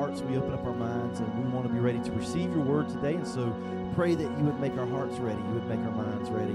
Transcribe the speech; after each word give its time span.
hearts, 0.00 0.22
we 0.22 0.38
open 0.38 0.54
up 0.54 0.64
our 0.64 0.72
minds, 0.72 1.20
and 1.20 1.28
we 1.44 1.50
want 1.50 1.66
to 1.66 1.72
be 1.72 1.78
ready 1.78 2.00
to 2.00 2.10
receive 2.12 2.50
your 2.54 2.64
word 2.64 2.88
today. 2.88 3.16
And 3.16 3.28
so 3.28 3.54
pray 3.94 4.14
that 4.14 4.22
you 4.22 4.44
would 4.44 4.58
make 4.58 4.74
our 4.78 4.86
hearts 4.86 5.18
ready, 5.18 5.38
you 5.38 5.54
would 5.60 5.68
make 5.68 5.80
our 5.80 5.90
minds 5.92 6.30
ready. 6.30 6.54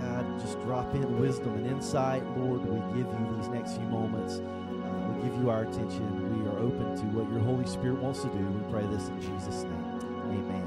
God, 0.00 0.40
just 0.40 0.58
drop 0.62 0.94
in 0.94 1.20
wisdom 1.20 1.56
and 1.56 1.66
insight. 1.66 2.24
Lord, 2.38 2.64
we 2.64 2.78
give 2.96 3.06
you 3.06 3.36
these 3.36 3.48
next 3.48 3.76
few 3.76 3.84
moments. 3.88 4.38
Uh, 4.38 5.12
we 5.12 5.28
give 5.28 5.38
you 5.42 5.50
our 5.50 5.64
attention. 5.64 6.40
We 6.40 6.48
are 6.48 6.58
open 6.58 6.96
to 6.96 7.02
what 7.12 7.30
your 7.30 7.40
Holy 7.40 7.66
Spirit 7.66 7.98
wants 7.98 8.22
to 8.22 8.28
do. 8.28 8.38
We 8.38 8.72
pray 8.72 8.86
this 8.86 9.08
in 9.08 9.20
Jesus' 9.20 9.64
name. 9.64 9.84
Amen. 10.32 10.64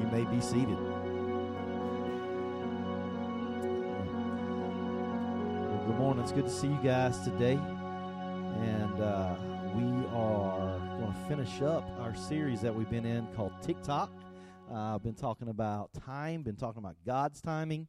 You 0.00 0.06
may 0.10 0.24
be 0.24 0.40
seated. 0.40 0.80
Well, 5.70 5.82
good 5.86 5.98
morning. 5.98 6.24
It's 6.24 6.32
good 6.32 6.46
to 6.46 6.50
see 6.50 6.66
you 6.66 6.80
guys 6.82 7.20
today. 7.20 7.60
And 8.58 9.00
uh, 9.00 9.36
we 9.74 10.06
are 10.14 10.78
going 10.98 11.12
to 11.12 11.28
finish 11.28 11.62
up 11.62 11.88
our 12.00 12.14
series 12.14 12.60
that 12.60 12.74
we've 12.74 12.90
been 12.90 13.06
in 13.06 13.26
called 13.34 13.52
TikTok. 13.62 14.10
Uh, 14.70 14.94
I've 14.94 15.02
been 15.02 15.14
talking 15.14 15.48
about 15.48 15.90
time, 15.94 16.42
been 16.42 16.56
talking 16.56 16.78
about 16.78 16.96
God's 17.06 17.40
timing, 17.40 17.88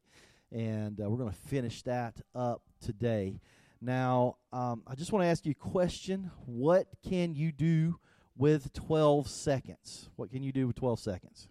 and 0.51 0.99
uh, 1.01 1.09
we're 1.09 1.17
going 1.17 1.31
to 1.31 1.37
finish 1.49 1.81
that 1.81 2.21
up 2.33 2.61
today. 2.79 3.41
Now, 3.81 4.37
um, 4.53 4.83
I 4.87 4.95
just 4.95 5.11
want 5.11 5.23
to 5.23 5.27
ask 5.27 5.45
you 5.45 5.51
a 5.51 5.55
question. 5.55 6.31
What 6.45 6.87
can 7.07 7.35
you 7.35 7.51
do 7.51 7.99
with 8.37 8.71
12 8.71 9.27
seconds? 9.27 10.09
What 10.15 10.31
can 10.31 10.41
you 10.41 10.53
do 10.53 10.67
with 10.67 10.77
12 10.77 10.99
seconds? 10.99 11.49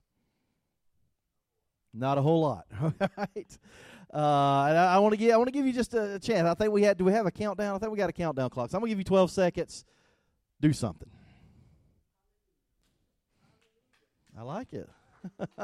Not 1.93 2.17
a 2.17 2.23
whole 2.23 2.41
lot, 2.41 2.67
right? 3.19 3.59
Uh, 4.15 4.17
I, 4.17 4.95
I 4.95 4.99
want 4.99 5.13
to 5.13 5.19
give 5.19 5.33
I 5.33 5.37
want 5.37 5.49
to 5.49 5.53
give 5.53 5.67
you 5.67 5.75
just 5.75 5.93
a 5.93 6.19
chance. 6.19 6.49
I 6.49 6.55
think 6.55 6.73
we 6.73 6.83
had. 6.83 6.97
Do 6.97 7.05
we 7.05 7.13
have 7.13 7.27
a 7.27 7.31
countdown? 7.31 7.75
I 7.75 7.79
think 7.79 7.93
we 7.93 7.99
got 7.99 8.09
a 8.11 8.15
countdown 8.15 8.49
clock. 8.51 8.71
So 8.71 8.77
I'm 8.77 8.81
gonna 8.81 8.91
give 8.91 8.99
you 8.99 9.05
12 9.05 9.31
seconds. 9.31 9.85
Do 10.63 10.73
something. 10.73 11.11
I 14.39 14.43
like 14.43 14.73
it. 14.73 14.89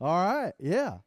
All 0.00 0.26
right, 0.26 0.52
yeah. 0.60 0.98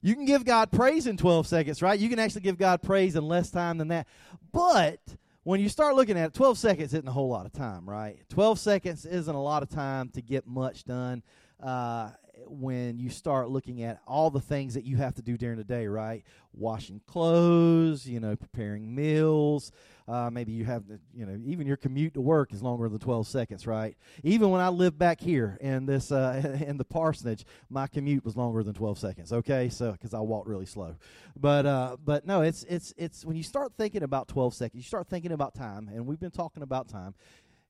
You 0.00 0.14
can 0.14 0.26
give 0.26 0.44
God 0.44 0.70
praise 0.70 1.08
in 1.08 1.16
12 1.16 1.48
seconds, 1.48 1.82
right? 1.82 1.98
You 1.98 2.08
can 2.08 2.20
actually 2.20 2.42
give 2.42 2.56
God 2.56 2.82
praise 2.82 3.16
in 3.16 3.26
less 3.26 3.50
time 3.50 3.78
than 3.78 3.88
that. 3.88 4.06
But 4.52 5.00
when 5.42 5.60
you 5.60 5.68
start 5.68 5.96
looking 5.96 6.16
at 6.16 6.26
it, 6.26 6.34
12 6.34 6.56
seconds 6.56 6.94
isn't 6.94 7.08
a 7.08 7.12
whole 7.12 7.28
lot 7.28 7.46
of 7.46 7.52
time, 7.52 7.88
right? 7.88 8.18
12 8.28 8.60
seconds 8.60 9.04
isn't 9.04 9.34
a 9.34 9.42
lot 9.42 9.64
of 9.64 9.68
time 9.68 10.10
to 10.10 10.22
get 10.22 10.46
much 10.46 10.84
done. 10.84 11.24
Uh, 11.60 12.10
when 12.46 12.98
you 12.98 13.10
start 13.10 13.50
looking 13.50 13.82
at 13.82 14.00
all 14.06 14.30
the 14.30 14.40
things 14.40 14.74
that 14.74 14.84
you 14.84 14.96
have 14.96 15.14
to 15.16 15.22
do 15.22 15.36
during 15.36 15.58
the 15.58 15.64
day, 15.64 15.88
right? 15.88 16.24
Washing 16.52 17.00
clothes, 17.06 18.06
you 18.06 18.20
know, 18.20 18.36
preparing 18.36 18.94
meals. 18.94 19.72
Uh, 20.08 20.30
maybe 20.32 20.52
you 20.52 20.64
have, 20.64 20.84
you 21.14 21.26
know, 21.26 21.38
even 21.44 21.66
your 21.66 21.76
commute 21.76 22.14
to 22.14 22.20
work 22.20 22.52
is 22.52 22.62
longer 22.62 22.88
than 22.88 22.98
12 22.98 23.26
seconds, 23.26 23.66
right? 23.66 23.94
Even 24.22 24.48
when 24.50 24.60
I 24.60 24.68
lived 24.68 24.98
back 24.98 25.20
here 25.20 25.58
in 25.60 25.84
this, 25.84 26.10
uh, 26.10 26.58
in 26.66 26.78
the 26.78 26.84
parsonage, 26.84 27.44
my 27.68 27.86
commute 27.86 28.24
was 28.24 28.36
longer 28.36 28.62
than 28.62 28.72
12 28.72 28.98
seconds. 28.98 29.32
Okay, 29.32 29.68
so 29.68 29.92
because 29.92 30.14
I 30.14 30.20
walked 30.20 30.48
really 30.48 30.66
slow, 30.66 30.96
but 31.38 31.66
uh, 31.66 31.96
but 32.02 32.26
no, 32.26 32.40
it's 32.40 32.64
it's 32.64 32.94
it's 32.96 33.24
when 33.24 33.36
you 33.36 33.42
start 33.42 33.72
thinking 33.76 34.02
about 34.02 34.28
12 34.28 34.54
seconds, 34.54 34.82
you 34.82 34.86
start 34.86 35.08
thinking 35.08 35.32
about 35.32 35.54
time, 35.54 35.90
and 35.92 36.06
we've 36.06 36.20
been 36.20 36.30
talking 36.30 36.62
about 36.62 36.88
time 36.88 37.14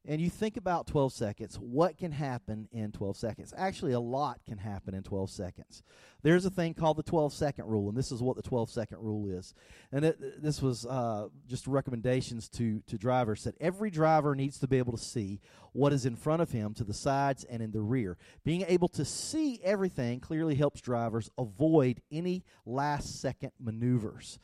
and 0.08 0.22
you 0.22 0.30
think 0.30 0.56
about 0.56 0.86
12 0.86 1.12
seconds, 1.12 1.56
what 1.56 1.98
can 1.98 2.12
happen 2.12 2.66
in 2.72 2.92
12 2.92 3.14
seconds? 3.14 3.52
Actually, 3.54 3.92
a 3.92 4.00
lot 4.00 4.40
can 4.46 4.56
happen 4.56 4.94
in 4.94 5.02
12 5.02 5.28
seconds. 5.28 5.82
There's 6.22 6.46
a 6.46 6.50
thing 6.50 6.72
called 6.72 6.96
the 6.96 7.02
12 7.02 7.30
second 7.30 7.66
rule, 7.66 7.90
and 7.90 7.96
this 7.96 8.10
is 8.10 8.22
what 8.22 8.34
the 8.34 8.42
12 8.42 8.70
second 8.70 8.98
rule 9.00 9.28
is. 9.28 9.52
And 9.92 10.06
it, 10.06 10.42
this 10.42 10.62
was 10.62 10.86
uh, 10.86 11.28
just 11.46 11.66
recommendations 11.66 12.48
to, 12.50 12.80
to 12.86 12.96
drivers 12.96 13.44
that 13.44 13.56
every 13.60 13.90
driver 13.90 14.34
needs 14.34 14.58
to 14.60 14.66
be 14.66 14.78
able 14.78 14.96
to 14.96 15.02
see 15.02 15.40
what 15.72 15.92
is 15.92 16.06
in 16.06 16.16
front 16.16 16.40
of 16.40 16.52
him 16.52 16.72
to 16.74 16.84
the 16.84 16.94
sides 16.94 17.44
and 17.44 17.62
in 17.62 17.70
the 17.70 17.82
rear. 17.82 18.16
Being 18.44 18.64
able 18.66 18.88
to 18.88 19.04
see 19.04 19.60
everything 19.62 20.20
clearly 20.20 20.54
helps 20.54 20.80
drivers 20.80 21.30
avoid 21.36 22.00
any 22.10 22.44
last 22.64 23.20
second 23.20 23.52
maneuvers. 23.60 24.38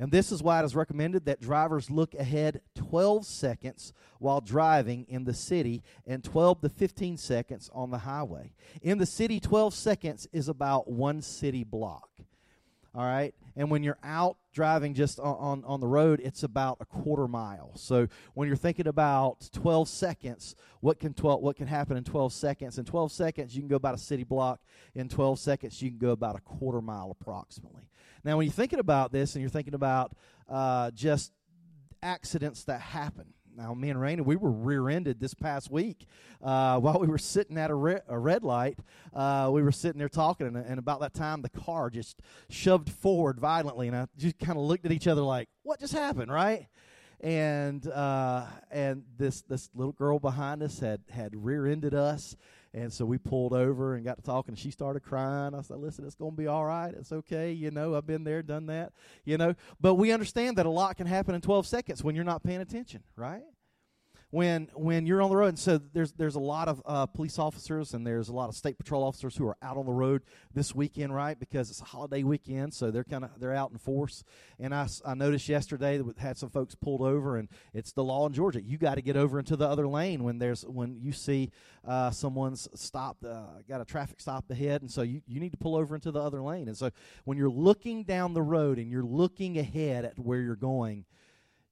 And 0.00 0.10
this 0.10 0.32
is 0.32 0.42
why 0.42 0.60
it 0.60 0.64
is 0.64 0.74
recommended 0.74 1.26
that 1.26 1.42
drivers 1.42 1.90
look 1.90 2.14
ahead 2.14 2.62
12 2.74 3.26
seconds 3.26 3.92
while 4.18 4.40
driving 4.40 5.04
in 5.10 5.24
the 5.24 5.34
city 5.34 5.82
and 6.06 6.24
12 6.24 6.62
to 6.62 6.68
15 6.70 7.18
seconds 7.18 7.70
on 7.74 7.90
the 7.90 7.98
highway. 7.98 8.54
In 8.80 8.96
the 8.96 9.04
city, 9.04 9.38
12 9.38 9.74
seconds 9.74 10.26
is 10.32 10.48
about 10.48 10.90
one 10.90 11.20
city 11.20 11.64
block. 11.64 12.08
All 12.94 13.04
right. 13.04 13.34
And 13.56 13.70
when 13.70 13.82
you're 13.82 13.98
out 14.02 14.38
driving 14.54 14.94
just 14.94 15.20
on, 15.20 15.36
on, 15.36 15.64
on, 15.64 15.80
the 15.80 15.86
road, 15.86 16.20
it's 16.24 16.44
about 16.44 16.78
a 16.80 16.86
quarter 16.86 17.28
mile. 17.28 17.72
So 17.76 18.08
when 18.32 18.48
you're 18.48 18.56
thinking 18.56 18.86
about 18.86 19.50
12 19.52 19.86
seconds, 19.86 20.56
what 20.80 20.98
can 20.98 21.12
12 21.12 21.42
what 21.42 21.56
can 21.56 21.66
happen 21.66 21.98
in 21.98 22.04
12 22.04 22.32
seconds? 22.32 22.78
In 22.78 22.86
12 22.86 23.12
seconds, 23.12 23.54
you 23.54 23.60
can 23.60 23.68
go 23.68 23.76
about 23.76 23.94
a 23.94 23.98
city 23.98 24.24
block. 24.24 24.60
In 24.94 25.10
12 25.10 25.38
seconds, 25.38 25.82
you 25.82 25.90
can 25.90 25.98
go 25.98 26.10
about 26.10 26.36
a 26.36 26.40
quarter 26.40 26.80
mile 26.80 27.14
approximately. 27.20 27.89
Now, 28.24 28.36
when 28.36 28.46
you're 28.46 28.52
thinking 28.52 28.78
about 28.78 29.12
this 29.12 29.34
and 29.34 29.42
you're 29.42 29.50
thinking 29.50 29.74
about 29.74 30.12
uh, 30.48 30.90
just 30.92 31.32
accidents 32.02 32.64
that 32.64 32.80
happen, 32.80 33.34
now, 33.56 33.74
me 33.74 33.90
and 33.90 33.98
Raina, 33.98 34.24
we 34.24 34.36
were 34.36 34.50
rear-ended 34.50 35.20
this 35.20 35.34
past 35.34 35.70
week 35.70 36.06
uh, 36.42 36.78
while 36.78 36.98
we 36.98 37.06
were 37.06 37.18
sitting 37.18 37.58
at 37.58 37.70
a, 37.70 37.74
re- 37.74 38.00
a 38.08 38.18
red 38.18 38.42
light. 38.42 38.78
Uh, 39.12 39.50
we 39.52 39.62
were 39.62 39.72
sitting 39.72 39.98
there 39.98 40.08
talking, 40.08 40.46
and, 40.46 40.56
and, 40.56 40.78
about 40.78 41.00
that 41.00 41.14
time, 41.14 41.42
the 41.42 41.50
car 41.50 41.90
just 41.90 42.20
shoved 42.48 42.88
forward 42.88 43.38
violently, 43.38 43.88
and 43.88 43.96
I 43.96 44.06
just 44.16 44.38
kind 44.38 44.58
of 44.58 44.64
looked 44.64 44.86
at 44.86 44.92
each 44.92 45.06
other 45.06 45.22
like, 45.22 45.48
"What 45.62 45.80
just 45.80 45.92
happened?" 45.92 46.32
Right? 46.32 46.68
And 47.20 47.86
uh, 47.86 48.46
and 48.70 49.04
this 49.18 49.42
this 49.42 49.68
little 49.74 49.92
girl 49.92 50.18
behind 50.18 50.62
us 50.62 50.78
had 50.78 51.02
had 51.10 51.34
rear-ended 51.34 51.92
us, 51.92 52.36
and 52.72 52.92
so 52.92 53.04
we 53.04 53.18
pulled 53.18 53.52
over 53.52 53.94
and 53.94 54.04
got 54.04 54.16
to 54.16 54.22
talking, 54.22 54.52
and 54.52 54.58
she 54.58 54.70
started 54.70 55.00
crying. 55.00 55.54
I 55.54 55.62
said, 55.62 55.78
Listen, 55.78 56.04
it's 56.06 56.14
going 56.14 56.32
to 56.32 56.36
be 56.36 56.46
all 56.46 56.64
right. 56.64 56.94
It's 56.94 57.12
okay. 57.12 57.52
You 57.52 57.70
know, 57.70 57.96
I've 57.96 58.06
been 58.06 58.24
there, 58.24 58.42
done 58.42 58.66
that, 58.66 58.92
you 59.24 59.36
know. 59.36 59.54
But 59.80 59.94
we 59.94 60.12
understand 60.12 60.58
that 60.58 60.66
a 60.66 60.70
lot 60.70 60.96
can 60.96 61.06
happen 61.06 61.34
in 61.34 61.40
12 61.40 61.66
seconds 61.66 62.04
when 62.04 62.14
you're 62.14 62.24
not 62.24 62.42
paying 62.42 62.60
attention, 62.60 63.02
right? 63.16 63.42
When 64.30 64.68
when 64.74 65.06
you're 65.06 65.20
on 65.20 65.28
the 65.28 65.36
road. 65.36 65.48
And 65.48 65.58
so 65.58 65.78
there's 65.78 66.12
there's 66.12 66.36
a 66.36 66.40
lot 66.40 66.68
of 66.68 66.82
uh, 66.86 67.06
police 67.06 67.38
officers 67.38 67.94
and 67.94 68.06
there's 68.06 68.28
a 68.28 68.32
lot 68.32 68.48
of 68.48 68.54
state 68.54 68.78
patrol 68.78 69.02
officers 69.02 69.36
who 69.36 69.46
are 69.46 69.56
out 69.62 69.76
on 69.76 69.86
the 69.86 69.92
road 69.92 70.22
this 70.54 70.74
weekend, 70.74 71.14
right? 71.14 71.38
Because 71.38 71.70
it's 71.70 71.80
a 71.80 71.84
holiday 71.84 72.22
weekend, 72.22 72.72
so 72.72 72.90
they're 72.90 73.04
kind 73.04 73.24
of 73.24 73.30
they're 73.38 73.54
out 73.54 73.72
in 73.72 73.78
force. 73.78 74.24
And 74.58 74.74
I, 74.74 74.86
I 75.04 75.14
noticed 75.14 75.48
yesterday 75.48 75.98
that 75.98 76.04
we 76.04 76.12
had 76.18 76.38
some 76.38 76.50
folks 76.50 76.74
pulled 76.74 77.02
over, 77.02 77.36
and 77.36 77.48
it's 77.74 77.92
the 77.92 78.04
law 78.04 78.26
in 78.26 78.32
Georgia. 78.32 78.62
You 78.62 78.78
got 78.78 78.94
to 78.94 79.02
get 79.02 79.16
over 79.16 79.38
into 79.38 79.56
the 79.56 79.68
other 79.68 79.88
lane 79.88 80.22
when 80.22 80.38
there's 80.38 80.64
when 80.64 80.98
you 81.00 81.12
see 81.12 81.50
uh, 81.86 82.10
someone's 82.10 82.68
stopped, 82.74 83.24
uh, 83.24 83.46
got 83.68 83.80
a 83.80 83.84
traffic 83.84 84.20
stop 84.20 84.48
ahead, 84.50 84.82
and 84.82 84.90
so 84.90 85.02
you 85.02 85.22
you 85.26 85.40
need 85.40 85.52
to 85.52 85.58
pull 85.58 85.74
over 85.74 85.94
into 85.94 86.12
the 86.12 86.20
other 86.20 86.40
lane. 86.40 86.68
And 86.68 86.76
so 86.76 86.90
when 87.24 87.36
you're 87.36 87.50
looking 87.50 88.04
down 88.04 88.34
the 88.34 88.42
road 88.42 88.78
and 88.78 88.90
you're 88.90 89.02
looking 89.02 89.58
ahead 89.58 90.04
at 90.04 90.18
where 90.18 90.40
you're 90.40 90.56
going 90.56 91.04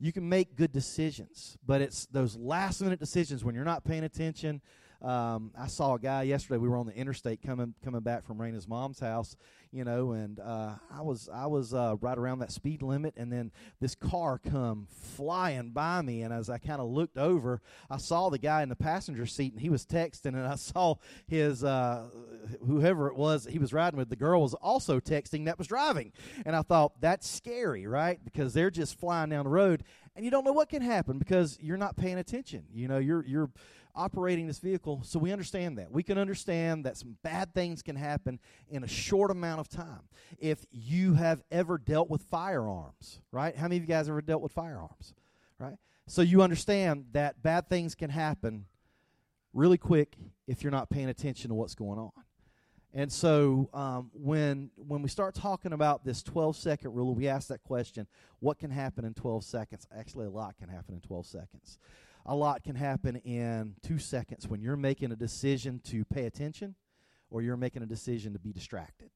you 0.01 0.13
can 0.13 0.29
make 0.29 0.57
good 0.57 0.73
decisions, 0.73 1.57
but 1.67 1.81
it's 1.81 2.07
those 2.07 2.37
last 2.37 2.81
minute 2.81 3.01
decisions 3.01 3.45
when 3.45 3.55
you're 3.55 3.65
not 3.65 3.85
paying 3.85 4.05
attention. 4.05 4.61
Um, 5.01 5.53
I 5.57 5.69
saw 5.69 5.95
a 5.95 5.99
guy 5.99 6.23
yesterday. 6.23 6.59
We 6.59 6.69
were 6.69 6.77
on 6.77 6.87
the 6.87 6.95
interstate 6.95 7.41
coming 7.41 7.75
coming 7.85 8.01
back 8.01 8.25
from 8.25 8.39
Raina's 8.39 8.67
mom's 8.67 8.99
house, 8.99 9.37
you 9.71 9.85
know, 9.85 10.11
and 10.11 10.41
uh, 10.41 10.73
I 10.93 11.03
was 11.03 11.29
I 11.33 11.47
was 11.47 11.73
uh, 11.73 11.95
right 12.01 12.19
around 12.19 12.41
that 12.41 12.51
speed 12.51 12.83
limit, 12.83 13.15
and 13.17 13.33
then 13.33 13.53
this 13.81 13.95
car 13.95 14.39
come 14.39 14.89
flying 14.91 15.71
by 15.71 16.03
me, 16.03 16.23
and 16.23 16.35
as 16.35 16.51
I 16.51 16.59
kind 16.59 16.81
of 16.81 16.89
looked 16.89 17.17
over, 17.17 17.61
I 17.89 17.99
saw 17.99 18.29
the 18.29 18.39
guy 18.39 18.63
in 18.65 18.69
the 18.69 18.77
passenger 18.77 19.25
seat, 19.25 19.53
and 19.53 19.61
he 19.61 19.71
was 19.71 19.87
texting, 19.87 20.35
and 20.35 20.47
I 20.47 20.57
saw 20.57 20.97
his 21.29 21.63
uh, 21.63 22.07
whoever 22.67 23.07
it 23.07 23.15
was 23.15 23.47
he 23.49 23.61
was 23.61 23.73
riding 23.73 23.99
with, 23.99 24.09
the 24.09 24.17
girl 24.17 24.43
was 24.43 24.55
also 24.55 24.99
texting 24.99 25.45
that 25.45 25.59
was 25.59 25.69
driving, 25.69 26.13
and 26.45 26.57
I 26.57 26.63
thought 26.63 27.01
that's 27.01 27.29
scary, 27.29 27.87
right? 27.87 28.19
Because 28.25 28.53
they're 28.53 28.71
just 28.71 28.99
flying 28.99 29.31
down 29.31 29.45
the 29.45 29.51
road, 29.51 29.85
and 30.17 30.25
you 30.25 30.33
don't 30.33 30.45
know 30.45 30.53
what 30.53 30.69
can 30.69 30.83
happen 30.83 31.19
because 31.19 31.57
you're 31.61 31.77
not 31.77 31.97
paying 31.97 32.19
attention. 32.19 32.65
You 32.73 32.89
know, 32.89 32.99
you're 32.99 33.25
you're 33.25 33.51
operating 33.99 34.47
this 34.47 34.61
vehicle, 34.61 35.03
so 35.05 35.19
we 35.19 35.33
understand 35.33 35.77
that. 35.77 35.91
We 35.91 36.03
can 36.03 36.17
understand 36.17 36.87
that 36.87 36.97
some 36.97 37.17
bad 37.23 37.53
things 37.53 37.83
can 37.83 37.97
happen 37.97 38.39
in 38.71 38.85
a 38.85 38.89
short 38.89 39.31
amount 39.31 39.61
of 39.61 39.69
time. 39.69 40.03
If 40.39 40.65
you 40.71 41.15
have 41.15 41.43
ever 41.51 41.77
dealt 41.77 42.09
with 42.09 42.23
firearms, 42.23 43.21
right? 43.33 43.55
How 43.57 43.65
many 43.65 43.77
of 43.77 43.83
you 43.83 43.89
guys 43.89 44.09
ever 44.09 44.23
dealt 44.23 44.41
with 44.41 44.53
firearms, 44.53 45.15
right? 45.59 45.77
So 46.07 46.23
you 46.23 46.43
understand 46.43 47.07
that 47.13 47.43
bad 47.43 47.69
things 47.69 47.95
can 47.95 48.09
happen 48.09 48.67
really 49.53 49.79
quick 49.79 50.17
if 50.47 50.63
you're 50.63 50.73
not 50.73 50.89
paying 50.89 51.09
attention 51.09 51.49
to 51.49 51.55
what's 51.55 51.75
going 51.75 51.99
on. 51.99 52.13
And 52.95 53.13
so 53.13 53.69
um, 53.75 54.11
when 54.15 54.71
when 54.77 55.03
we 55.03 55.11
start 55.11 55.35
talking 55.35 55.75
about 55.75 56.05
this 56.05 56.23
12 56.23 56.57
second 56.57 56.95
rule, 56.95 57.15
we 57.15 57.29
ask 57.29 57.49
that 57.49 57.63
question: 57.63 58.07
What 58.41 58.59
can 58.59 58.71
happen 58.71 59.05
in 59.05 59.13
12 59.13 59.45
seconds? 59.45 59.87
Actually, 59.95 60.27
a 60.27 60.31
lot 60.31 60.57
can 60.57 60.71
happen 60.71 60.95
in 60.95 61.01
12 61.01 61.27
seconds 61.27 61.79
a 62.27 62.35
lot 62.35 62.63
can 62.63 62.77
happen 62.77 63.17
in 63.17 63.75
two 63.83 63.99
seconds 63.99 64.47
when 64.49 64.61
you're 64.61 64.77
making 64.77 65.13
a 65.13 65.17
decision 65.17 65.81
to 65.85 66.05
pay 66.05 66.27
attention 66.27 66.75
or 67.31 67.43
you're 67.43 67.57
making 67.57 67.83
a 67.83 67.87
decision 67.87 68.33
to 68.33 68.39
be 68.39 68.53
distracted. 68.53 69.11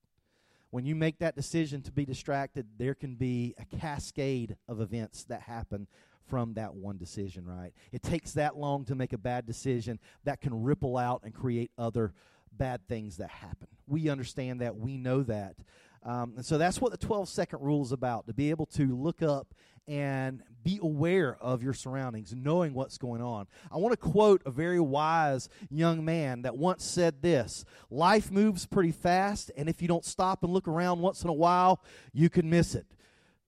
When 0.71 0.87
you 0.87 0.95
make 0.95 1.19
that 1.19 1.37
decision 1.37 1.83
to 1.83 1.93
be 1.93 2.07
distracted, 2.07 2.67
there 2.79 2.95
can 2.95 3.15
be 3.15 3.55
a 3.59 3.77
cascade 3.77 4.57
of 4.69 4.81
events 4.81 5.25
that 5.25 5.43
happen 5.43 5.87
from 6.29 6.55
that 6.55 6.75
one 6.75 6.97
decision, 6.97 7.45
right? 7.45 7.73
It 7.93 8.03
takes 8.03 8.33
that 8.33 8.57
long 8.57 8.87
to 8.87 8.95
make 8.95 9.13
a 9.13 9.19
bad 9.19 9.45
decision 9.45 9.99
that 10.25 10.41
can 10.41 10.63
ripple 10.63 10.97
out 10.97 11.23
and 11.25 11.35
create 11.35 11.71
other 11.77 12.15
bad 12.51 12.87
things 12.89 13.19
that 13.19 13.29
happen. 13.29 13.69
We 13.87 14.09
understand 14.09 14.61
that. 14.61 14.77
We 14.77 14.97
know 14.97 15.23
that. 15.25 15.57
Um, 16.05 16.35
and 16.37 16.45
so 16.45 16.59
that's 16.59 16.81
what 16.81 16.91
the 16.91 16.99
12 16.99 17.29
second 17.29 17.61
rule 17.61 17.83
is 17.83 17.93
about 17.93 18.27
to 18.27 18.33
be 18.35 18.51
able 18.51 18.67
to 18.67 18.97
look 18.97 19.23
up 19.23 19.55
and 19.89 20.43
be 20.63 20.79
aware 20.81 21.37
of 21.41 21.63
your 21.63 21.75
surroundings, 21.75 22.35
knowing 22.37 22.73
what's 22.75 22.99
going 22.99 23.21
on. 23.21 23.47
I 23.71 23.79
want 23.79 23.93
to 23.93 23.97
quote 23.97 24.43
a 24.47 24.51
very 24.51 24.81
wise 24.81 25.49
young 25.71 26.05
man 26.05 26.43
that 26.43 26.57
once 26.57 26.85
said 26.85 27.23
this 27.23 27.65
Life 27.91 28.31
moves 28.31 28.67
pretty 28.67 28.93
fast, 28.93 29.51
and 29.57 29.69
if 29.69 29.83
you 29.83 29.89
don't 29.89 30.05
stop 30.05 30.45
and 30.45 30.53
look 30.53 30.69
around 30.69 31.01
once 31.01 31.23
in 31.25 31.31
a 31.31 31.35
while, 31.35 31.83
you 32.13 32.31
can 32.31 32.49
miss 32.49 32.75
it. 32.75 32.87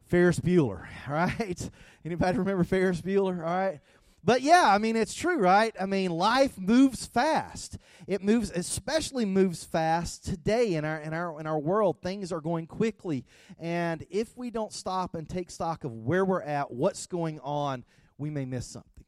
Ferris 0.07 0.41
Bueller, 0.41 0.87
right? 1.09 1.71
Anybody 2.05 2.39
remember 2.39 2.65
Ferris 2.65 3.01
Bueller? 3.01 3.39
All 3.39 3.45
right. 3.45 3.81
But 4.25 4.41
yeah, 4.41 4.65
I 4.67 4.79
mean, 4.79 4.97
it's 4.97 5.13
true, 5.13 5.39
right? 5.39 5.75
I 5.79 5.85
mean, 5.85 6.11
life 6.11 6.59
moves 6.59 7.05
fast. 7.05 7.77
It 8.07 8.23
moves, 8.23 8.51
especially 8.51 9.27
moves 9.27 9.65
fast 9.65 10.25
today 10.25 10.75
in 10.75 10.85
our 10.87 10.99
in 10.99 11.13
our 11.13 11.39
in 11.39 11.47
our 11.47 11.59
world. 11.59 12.01
Things 12.01 12.33
are 12.33 12.41
going 12.41 12.67
quickly, 12.67 13.27
and 13.59 14.07
if 14.09 14.35
we 14.35 14.51
don't 14.51 14.73
stop 14.73 15.15
and 15.15 15.29
take 15.29 15.51
stock 15.51 15.85
of 15.85 15.93
where 15.93 16.25
we're 16.25 16.43
at, 16.43 16.71
what's 16.71 17.07
going 17.07 17.39
on, 17.41 17.85
we 18.17 18.31
may 18.31 18.47
miss 18.47 18.67
something. 18.67 19.05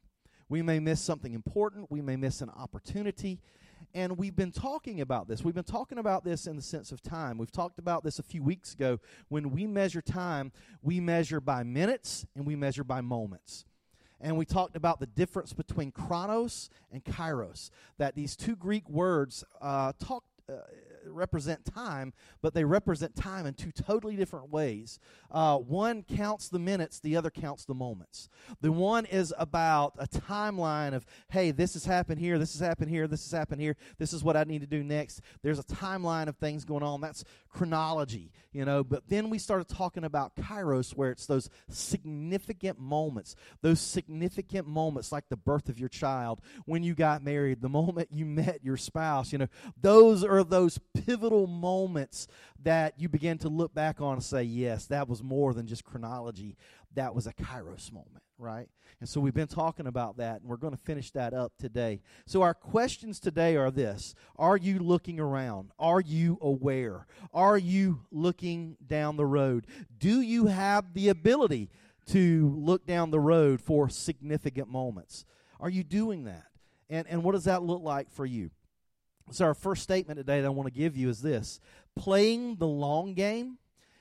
We 0.49 0.61
may 0.61 0.79
miss 0.79 1.01
something 1.01 1.33
important. 1.33 1.89
We 1.89 2.01
may 2.01 2.15
miss 2.15 2.41
an 2.41 2.51
opportunity. 2.51 3.39
And 3.93 4.17
we've 4.17 4.35
been 4.35 4.51
talking 4.51 5.01
about 5.01 5.27
this. 5.27 5.43
We've 5.43 5.55
been 5.55 5.63
talking 5.63 5.97
about 5.97 6.23
this 6.23 6.45
in 6.45 6.55
the 6.55 6.61
sense 6.61 6.91
of 6.91 7.01
time. 7.01 7.37
We've 7.37 7.51
talked 7.51 7.79
about 7.79 8.03
this 8.03 8.19
a 8.19 8.23
few 8.23 8.43
weeks 8.43 8.73
ago. 8.73 8.99
When 9.29 9.49
we 9.49 9.65
measure 9.65 10.01
time, 10.01 10.51
we 10.81 10.99
measure 10.99 11.39
by 11.39 11.63
minutes 11.63 12.25
and 12.35 12.45
we 12.45 12.55
measure 12.55 12.83
by 12.83 13.01
moments 13.01 13.65
and 14.19 14.37
we 14.37 14.45
talked 14.45 14.75
about 14.75 14.99
the 14.99 15.05
difference 15.05 15.53
between 15.53 15.91
chronos 15.91 16.69
and 16.91 17.03
kairos. 17.03 17.69
That 17.97 18.15
these 18.15 18.35
two 18.35 18.55
Greek 18.55 18.89
words 18.89 19.43
uh, 19.61 19.93
uh, 20.49 20.53
represent 21.11 21.65
time, 21.65 22.13
but 22.41 22.53
they 22.53 22.63
represent 22.63 23.15
time 23.15 23.45
in 23.45 23.53
two 23.53 23.71
totally 23.71 24.15
different 24.15 24.49
ways. 24.49 24.99
Uh, 25.31 25.57
one 25.57 26.03
counts 26.03 26.49
the 26.49 26.59
minutes, 26.59 26.99
the 26.99 27.15
other 27.15 27.29
counts 27.29 27.65
the 27.65 27.73
moments. 27.73 28.29
The 28.61 28.71
one 28.71 29.05
is 29.05 29.33
about 29.37 29.93
a 29.97 30.07
timeline 30.07 30.93
of, 30.93 31.05
hey, 31.29 31.51
this 31.51 31.73
has 31.73 31.85
happened 31.85 32.19
here, 32.19 32.37
this 32.37 32.53
has 32.53 32.65
happened 32.65 32.89
here, 32.89 33.07
this 33.07 33.23
has 33.23 33.37
happened 33.37 33.61
here, 33.61 33.75
this 33.97 34.13
is 34.13 34.23
what 34.23 34.37
I 34.37 34.43
need 34.43 34.61
to 34.61 34.67
do 34.67 34.83
next. 34.83 35.21
There's 35.43 35.59
a 35.59 35.63
timeline 35.63 36.27
of 36.27 36.37
things 36.37 36.65
going 36.65 36.83
on. 36.83 37.01
That's 37.01 37.23
chronology, 37.49 38.31
you 38.51 38.65
know. 38.65 38.83
But 38.83 39.09
then 39.09 39.29
we 39.29 39.39
started 39.39 39.67
talking 39.67 40.03
about 40.03 40.35
kairos, 40.35 40.91
where 40.91 41.11
it's 41.11 41.25
those 41.25 41.49
significant 41.69 42.79
moments, 42.79 43.35
those 43.61 43.79
significant 43.79 44.67
moments 44.67 45.11
like 45.11 45.29
the 45.29 45.37
birth 45.37 45.69
of 45.69 45.79
your 45.79 45.89
child, 45.89 46.41
when 46.65 46.83
you 46.83 46.93
got 46.93 47.23
married, 47.23 47.61
the 47.61 47.69
moment 47.77 48.09
you 48.11 48.25
met 48.25 48.59
your 48.63 48.77
spouse, 48.77 49.31
you 49.31 49.37
know, 49.37 49.47
those 49.81 50.23
are 50.23 50.43
those 50.43 50.79
pivotal 51.05 51.47
moments 51.47 52.27
that 52.63 52.93
you 52.97 53.09
begin 53.09 53.37
to 53.39 53.49
look 53.49 53.73
back 53.73 54.01
on 54.01 54.13
and 54.13 54.23
say, 54.23 54.43
yes, 54.43 54.85
that 54.85 55.07
was 55.07 55.23
more 55.23 55.53
than 55.53 55.67
just 55.67 55.83
chronology. 55.83 56.55
That 56.95 57.13
was 57.13 57.27
a 57.27 57.33
kairos 57.33 57.91
moment, 57.91 58.23
right? 58.37 58.67
And 58.99 59.07
so 59.07 59.21
we've 59.21 59.33
been 59.33 59.47
talking 59.47 59.85
about 59.85 60.17
that, 60.17 60.41
and 60.41 60.49
we're 60.49 60.57
going 60.57 60.75
to 60.75 60.81
finish 60.81 61.11
that 61.11 61.33
up 61.33 61.53
today. 61.59 62.01
So 62.25 62.41
our 62.41 62.55
questions 62.55 63.19
today 63.19 63.55
are 63.55 63.69
this 63.69 64.15
Are 64.37 64.57
you 64.57 64.79
looking 64.79 65.19
around? 65.19 65.71
Are 65.77 66.01
you 66.01 66.39
aware? 66.41 67.05
Are 67.33 67.57
you 67.57 68.01
looking 68.11 68.77
down 68.85 69.17
the 69.17 69.25
road? 69.25 69.67
Do 69.99 70.21
you 70.21 70.47
have 70.47 70.93
the 70.93 71.09
ability 71.09 71.69
to 72.07 72.55
look 72.57 72.87
down 72.87 73.11
the 73.11 73.19
road 73.19 73.61
for 73.61 73.89
significant 73.89 74.69
moments? 74.69 75.25
Are 75.59 75.69
you 75.69 75.83
doing 75.83 76.23
that? 76.23 76.45
And, 76.89 77.05
and 77.07 77.23
what 77.23 77.33
does 77.33 77.43
that 77.45 77.63
look 77.63 77.83
like 77.83 78.09
for 78.09 78.25
you? 78.25 78.49
So, 79.29 79.45
our 79.45 79.53
first 79.53 79.83
statement 79.83 80.17
today 80.17 80.41
that 80.41 80.47
I 80.47 80.51
want 80.51 80.67
to 80.67 80.77
give 80.77 80.95
you 80.95 81.09
is 81.09 81.21
this 81.21 81.59
playing 81.95 82.57
the 82.57 82.67
long 82.67 83.13
game. 83.13 83.57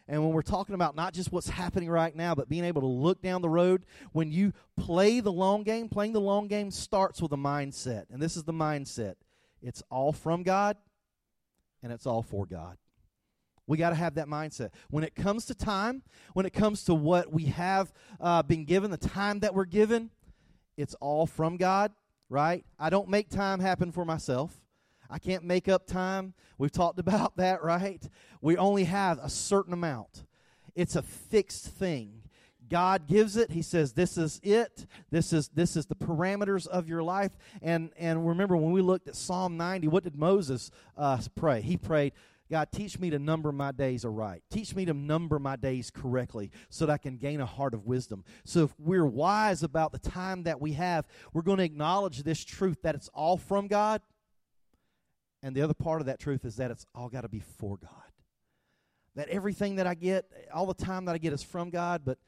And 0.08 0.22
when 0.22 0.32
we're 0.32 0.42
talking 0.42 0.76
about 0.76 0.94
not 0.94 1.14
just 1.14 1.32
what's 1.32 1.48
happening 1.48 1.90
right 1.90 2.14
now, 2.14 2.36
but 2.36 2.48
being 2.48 2.64
able 2.64 2.80
to 2.82 2.86
look 2.86 3.22
down 3.22 3.42
the 3.42 3.48
road, 3.48 3.86
when 4.12 4.30
you 4.30 4.52
play 4.76 5.18
the 5.18 5.32
long 5.32 5.64
game, 5.64 5.88
playing 5.88 6.12
the 6.12 6.20
long 6.20 6.46
game 6.46 6.70
starts 6.70 7.20
with 7.20 7.32
a 7.32 7.36
mindset. 7.36 8.04
And 8.10 8.22
this 8.22 8.36
is 8.36 8.44
the 8.44 8.52
mindset 8.52 9.14
it's 9.62 9.82
all 9.90 10.12
from 10.12 10.44
God 10.44 10.76
and 11.82 11.92
it's 11.92 12.06
all 12.06 12.22
for 12.22 12.46
God. 12.46 12.76
We 13.66 13.78
got 13.78 13.90
to 13.90 13.96
have 13.96 14.14
that 14.14 14.28
mindset. 14.28 14.70
When 14.90 15.02
it 15.02 15.16
comes 15.16 15.46
to 15.46 15.54
time, 15.54 16.02
when 16.34 16.46
it 16.46 16.52
comes 16.52 16.84
to 16.84 16.94
what 16.94 17.32
we 17.32 17.46
have 17.46 17.92
uh, 18.20 18.44
been 18.44 18.64
given, 18.64 18.92
the 18.92 18.96
time 18.96 19.40
that 19.40 19.54
we're 19.54 19.64
given, 19.64 20.10
it's 20.76 20.94
all 21.00 21.26
from 21.26 21.56
God, 21.56 21.90
right? 22.28 22.64
I 22.78 22.90
don't 22.90 23.08
make 23.08 23.28
time 23.28 23.58
happen 23.58 23.90
for 23.90 24.04
myself. 24.04 24.60
I 25.10 25.18
can't 25.18 25.44
make 25.44 25.68
up 25.68 25.86
time. 25.86 26.34
We've 26.58 26.72
talked 26.72 26.98
about 27.06 27.36
that, 27.36 27.62
right? 27.62 28.02
We 28.40 28.56
only 28.56 28.84
have 28.84 29.18
a 29.18 29.28
certain 29.28 29.72
amount. 29.72 30.24
It's 30.74 30.96
a 30.96 31.02
fixed 31.02 31.66
thing. 31.66 32.22
God 32.68 33.06
gives 33.06 33.36
it. 33.36 33.52
He 33.52 33.62
says, 33.62 33.92
"This 33.92 34.18
is 34.18 34.40
it. 34.42 34.86
This 35.10 35.32
is 35.32 35.48
this 35.48 35.76
is 35.76 35.86
the 35.86 35.94
parameters 35.94 36.66
of 36.66 36.88
your 36.88 37.02
life." 37.02 37.30
And 37.62 37.90
and 37.96 38.26
remember 38.26 38.56
when 38.56 38.72
we 38.72 38.82
looked 38.82 39.06
at 39.06 39.14
Psalm 39.14 39.56
90, 39.56 39.88
what 39.88 40.02
did 40.02 40.16
Moses 40.16 40.72
uh, 40.96 41.18
pray? 41.36 41.60
He 41.60 41.76
prayed, 41.76 42.12
God, 42.50 42.70
teach 42.70 42.98
me 42.98 43.10
to 43.10 43.18
number 43.18 43.50
my 43.50 43.72
days 43.72 44.04
aright. 44.04 44.42
Teach 44.50 44.74
me 44.74 44.84
to 44.84 44.94
number 44.94 45.38
my 45.38 45.56
days 45.56 45.90
correctly 45.90 46.50
so 46.68 46.86
that 46.86 46.92
I 46.92 46.98
can 46.98 47.16
gain 47.16 47.40
a 47.40 47.46
heart 47.46 47.74
of 47.74 47.86
wisdom. 47.86 48.24
So 48.44 48.64
if 48.64 48.74
we're 48.78 49.06
wise 49.06 49.62
about 49.62 49.92
the 49.92 49.98
time 49.98 50.44
that 50.44 50.60
we 50.60 50.72
have, 50.74 51.06
we're 51.32 51.42
going 51.42 51.58
to 51.58 51.64
acknowledge 51.64 52.22
this 52.22 52.44
truth 52.44 52.82
that 52.82 52.94
it's 52.94 53.08
all 53.08 53.36
from 53.36 53.66
God 53.66 54.00
and 55.46 55.54
the 55.54 55.62
other 55.62 55.74
part 55.74 56.00
of 56.00 56.08
that 56.08 56.18
truth 56.18 56.44
is 56.44 56.56
that 56.56 56.72
it's 56.72 56.84
all 56.92 57.08
got 57.08 57.20
to 57.20 57.28
be 57.28 57.38
for 57.38 57.76
God. 57.76 57.90
That 59.14 59.28
everything 59.28 59.76
that 59.76 59.86
I 59.86 59.94
get, 59.94 60.24
all 60.52 60.66
the 60.66 60.74
time 60.74 61.04
that 61.04 61.14
I 61.14 61.18
get 61.18 61.32
is 61.32 61.40
from 61.40 61.70
God, 61.70 62.02
but 62.04 62.18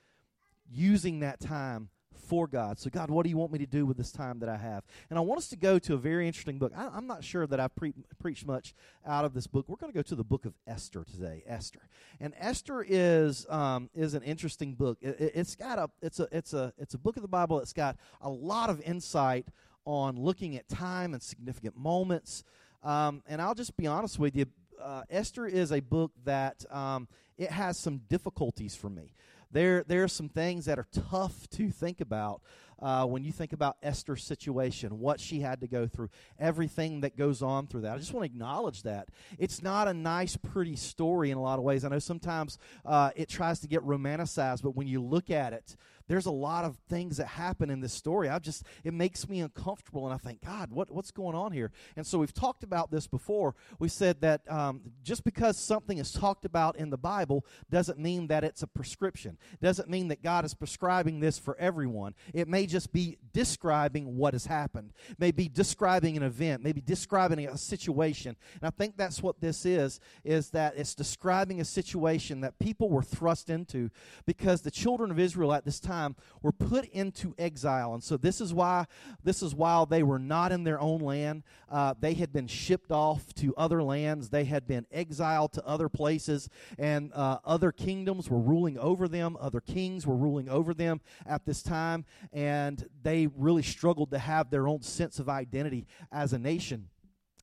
using 0.70 1.18
that 1.18 1.40
time 1.40 1.88
for 2.28 2.46
God. 2.46 2.78
So, 2.78 2.90
God, 2.90 3.10
what 3.10 3.24
do 3.24 3.30
you 3.30 3.36
want 3.36 3.50
me 3.50 3.58
to 3.58 3.66
do 3.66 3.84
with 3.86 3.96
this 3.96 4.12
time 4.12 4.38
that 4.38 4.48
I 4.48 4.56
have? 4.56 4.84
And 5.10 5.18
I 5.18 5.22
want 5.22 5.38
us 5.38 5.48
to 5.48 5.56
go 5.56 5.80
to 5.80 5.94
a 5.94 5.96
very 5.96 6.28
interesting 6.28 6.60
book. 6.60 6.72
I, 6.76 6.96
am 6.96 7.08
not 7.08 7.24
sure 7.24 7.44
that 7.48 7.58
I've 7.58 7.74
pre- 7.74 7.92
preached 8.20 8.46
much 8.46 8.72
out 9.04 9.24
of 9.24 9.34
this 9.34 9.48
book. 9.48 9.64
We're 9.68 9.78
going 9.78 9.92
to 9.92 9.98
go 9.98 10.02
to 10.02 10.14
the 10.14 10.22
book 10.22 10.44
of 10.44 10.54
Esther 10.64 11.02
today. 11.02 11.42
Esther, 11.44 11.88
and 12.20 12.34
Esther 12.38 12.86
is 12.88 13.46
um, 13.50 13.90
is 13.96 14.14
an 14.14 14.22
interesting 14.22 14.74
book. 14.74 14.98
It, 15.00 15.34
has 15.34 15.54
it, 15.54 15.58
got 15.58 15.80
a 15.80 15.90
it's 16.00 16.20
a 16.20 16.28
it's 16.30 16.54
a 16.54 16.72
it's 16.78 16.94
a 16.94 16.98
book 16.98 17.16
of 17.16 17.22
the 17.22 17.28
Bible 17.28 17.58
that's 17.58 17.72
got 17.72 17.96
a 18.20 18.30
lot 18.30 18.70
of 18.70 18.80
insight 18.82 19.48
on 19.84 20.16
looking 20.20 20.54
at 20.54 20.68
time 20.68 21.14
and 21.14 21.22
significant 21.22 21.76
moments. 21.76 22.44
Um, 22.82 23.22
and 23.26 23.40
I'll 23.42 23.54
just 23.54 23.76
be 23.76 23.86
honest 23.86 24.18
with 24.18 24.36
you. 24.36 24.46
Uh, 24.80 25.02
Esther 25.10 25.46
is 25.46 25.72
a 25.72 25.80
book 25.80 26.12
that 26.24 26.64
um, 26.70 27.08
it 27.36 27.50
has 27.50 27.78
some 27.78 28.02
difficulties 28.08 28.74
for 28.74 28.88
me. 28.88 29.12
There, 29.50 29.82
there 29.86 30.04
are 30.04 30.08
some 30.08 30.28
things 30.28 30.66
that 30.66 30.78
are 30.78 30.86
tough 30.92 31.48
to 31.50 31.70
think 31.70 32.00
about 32.00 32.42
uh, 32.80 33.04
when 33.04 33.24
you 33.24 33.32
think 33.32 33.52
about 33.52 33.76
Esther's 33.82 34.22
situation, 34.22 35.00
what 35.00 35.20
she 35.20 35.40
had 35.40 35.60
to 35.60 35.66
go 35.66 35.86
through, 35.86 36.10
everything 36.38 37.00
that 37.00 37.16
goes 37.16 37.42
on 37.42 37.66
through 37.66 37.80
that. 37.80 37.94
I 37.94 37.98
just 37.98 38.12
want 38.12 38.24
to 38.24 38.32
acknowledge 38.32 38.82
that. 38.84 39.08
It's 39.38 39.62
not 39.62 39.88
a 39.88 39.94
nice, 39.94 40.36
pretty 40.36 40.76
story 40.76 41.30
in 41.30 41.38
a 41.38 41.42
lot 41.42 41.58
of 41.58 41.64
ways. 41.64 41.84
I 41.84 41.88
know 41.88 41.98
sometimes 41.98 42.58
uh, 42.84 43.10
it 43.16 43.28
tries 43.28 43.60
to 43.60 43.68
get 43.68 43.82
romanticized, 43.82 44.62
but 44.62 44.76
when 44.76 44.86
you 44.86 45.02
look 45.02 45.30
at 45.30 45.52
it, 45.52 45.76
there's 46.08 46.26
a 46.26 46.30
lot 46.30 46.64
of 46.64 46.76
things 46.88 47.18
that 47.18 47.26
happen 47.26 47.70
in 47.70 47.80
this 47.80 47.92
story. 47.92 48.28
I 48.28 48.38
just 48.38 48.64
it 48.82 48.94
makes 48.94 49.28
me 49.28 49.40
uncomfortable, 49.40 50.06
and 50.06 50.14
I 50.14 50.16
think, 50.16 50.44
God, 50.44 50.70
what 50.72 50.90
what's 50.90 51.10
going 51.10 51.36
on 51.36 51.52
here? 51.52 51.70
And 51.96 52.06
so 52.06 52.18
we've 52.18 52.32
talked 52.32 52.64
about 52.64 52.90
this 52.90 53.06
before. 53.06 53.54
We 53.78 53.88
said 53.88 54.22
that 54.22 54.50
um, 54.50 54.80
just 55.04 55.22
because 55.22 55.58
something 55.58 55.98
is 55.98 56.10
talked 56.12 56.44
about 56.44 56.76
in 56.76 56.90
the 56.90 56.96
Bible 56.96 57.44
doesn't 57.70 57.98
mean 57.98 58.28
that 58.28 58.42
it's 58.42 58.62
a 58.62 58.66
prescription. 58.66 59.36
Doesn't 59.60 59.88
mean 59.88 60.08
that 60.08 60.22
God 60.22 60.44
is 60.44 60.54
prescribing 60.54 61.20
this 61.20 61.38
for 61.38 61.56
everyone. 61.58 62.14
It 62.32 62.48
may 62.48 62.66
just 62.66 62.92
be 62.92 63.18
describing 63.32 64.16
what 64.16 64.32
has 64.32 64.46
happened. 64.46 64.92
Maybe 65.18 65.48
describing 65.48 66.16
an 66.16 66.22
event. 66.22 66.62
Maybe 66.62 66.80
describing 66.80 67.46
a 67.46 67.58
situation. 67.58 68.34
And 68.60 68.66
I 68.66 68.70
think 68.70 68.96
that's 68.96 69.22
what 69.22 69.40
this 69.40 69.66
is. 69.66 70.00
Is 70.24 70.50
that 70.50 70.74
it's 70.76 70.94
describing 70.94 71.60
a 71.60 71.64
situation 71.64 72.40
that 72.40 72.58
people 72.58 72.88
were 72.88 73.02
thrust 73.02 73.50
into 73.50 73.90
because 74.24 74.62
the 74.62 74.70
children 74.70 75.10
of 75.10 75.18
Israel 75.18 75.52
at 75.52 75.66
this 75.66 75.78
time 75.78 75.97
time 75.98 76.16
were 76.42 76.52
put 76.52 76.84
into 76.86 77.34
exile. 77.38 77.94
And 77.94 78.02
so 78.02 78.16
this 78.16 78.40
is 78.40 78.54
why 78.54 78.86
this 79.22 79.42
is 79.42 79.54
while 79.54 79.86
they 79.86 80.02
were 80.02 80.18
not 80.18 80.52
in 80.52 80.64
their 80.64 80.80
own 80.80 81.00
land. 81.00 81.42
Uh, 81.70 81.94
they 81.98 82.14
had 82.14 82.32
been 82.32 82.46
shipped 82.46 82.90
off 82.90 83.34
to 83.34 83.54
other 83.56 83.82
lands. 83.82 84.30
They 84.30 84.44
had 84.44 84.66
been 84.66 84.86
exiled 84.92 85.52
to 85.54 85.66
other 85.66 85.88
places, 85.88 86.48
and 86.78 87.12
uh, 87.14 87.38
other 87.44 87.72
kingdoms 87.72 88.30
were 88.30 88.40
ruling 88.40 88.78
over 88.78 89.08
them. 89.08 89.36
Other 89.40 89.60
kings 89.60 90.06
were 90.06 90.16
ruling 90.16 90.48
over 90.48 90.74
them 90.74 91.00
at 91.26 91.44
this 91.44 91.62
time, 91.62 92.04
and 92.32 92.88
they 93.02 93.26
really 93.26 93.62
struggled 93.62 94.10
to 94.12 94.18
have 94.18 94.50
their 94.50 94.68
own 94.68 94.82
sense 94.82 95.18
of 95.18 95.28
identity 95.28 95.86
as 96.12 96.32
a 96.32 96.38
nation. 96.38 96.88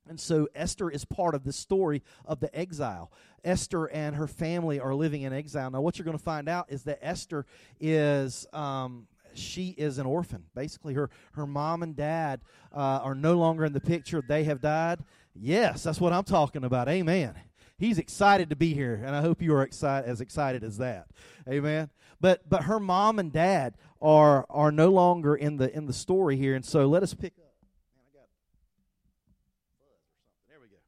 And 0.07 0.19
so 0.19 0.47
Esther 0.53 0.89
is 0.89 1.05
part 1.05 1.35
of 1.35 1.43
the 1.43 1.53
story 1.53 2.03
of 2.25 2.39
the 2.39 2.55
exile. 2.57 3.11
Esther 3.43 3.85
and 3.85 4.15
her 4.15 4.27
family 4.27 4.79
are 4.79 4.93
living 4.93 5.23
in 5.23 5.33
exile. 5.33 5.71
Now, 5.71 5.81
what 5.81 5.97
you're 5.97 6.05
going 6.05 6.17
to 6.17 6.23
find 6.23 6.47
out 6.47 6.67
is 6.69 6.83
that 6.83 6.99
Esther 7.01 7.45
is. 7.79 8.45
Um, 8.53 9.07
she 9.37 9.69
is 9.77 9.97
an 9.97 10.05
orphan. 10.05 10.45
Basically, 10.55 10.93
her, 10.93 11.09
her 11.33 11.45
mom 11.45 11.83
and 11.83 11.93
dad 11.93 12.39
uh, 12.73 13.01
are 13.03 13.15
no 13.15 13.37
longer 13.37 13.65
in 13.65 13.73
the 13.73 13.81
picture. 13.81 14.23
They 14.25 14.45
have 14.45 14.61
died. 14.61 14.99
Yes, 15.35 15.83
that's 15.83 15.99
what 15.99 16.13
I'm 16.13 16.23
talking 16.23 16.63
about. 16.63 16.87
Amen. 16.87 17.35
He's 17.77 17.97
excited 17.97 18.49
to 18.51 18.55
be 18.55 18.73
here, 18.73 19.01
and 19.05 19.13
I 19.13 19.19
hope 19.21 19.41
you 19.41 19.53
are 19.53 19.63
excited, 19.63 20.09
as 20.09 20.21
excited 20.21 20.63
as 20.63 20.77
that. 20.77 21.07
Amen. 21.49 21.89
But 22.21 22.49
but 22.49 22.63
her 22.63 22.79
mom 22.79 23.19
and 23.19 23.33
dad 23.33 23.75
are 24.01 24.45
are 24.49 24.71
no 24.71 24.89
longer 24.89 25.35
in 25.35 25.57
the 25.57 25.75
in 25.75 25.85
the 25.85 25.93
story 25.93 26.37
here, 26.37 26.55
and 26.55 26.63
so 26.63 26.87
let 26.87 27.03
us 27.03 27.13
pick 27.13 27.33
up. 27.33 27.51
Man, 27.93 28.05
I 28.07 28.15
got 28.15 28.27
buzz 28.31 28.55
or 28.55 28.63
something. 28.63 30.47
There 30.47 30.59
we 30.61 30.67
go. 30.71 30.79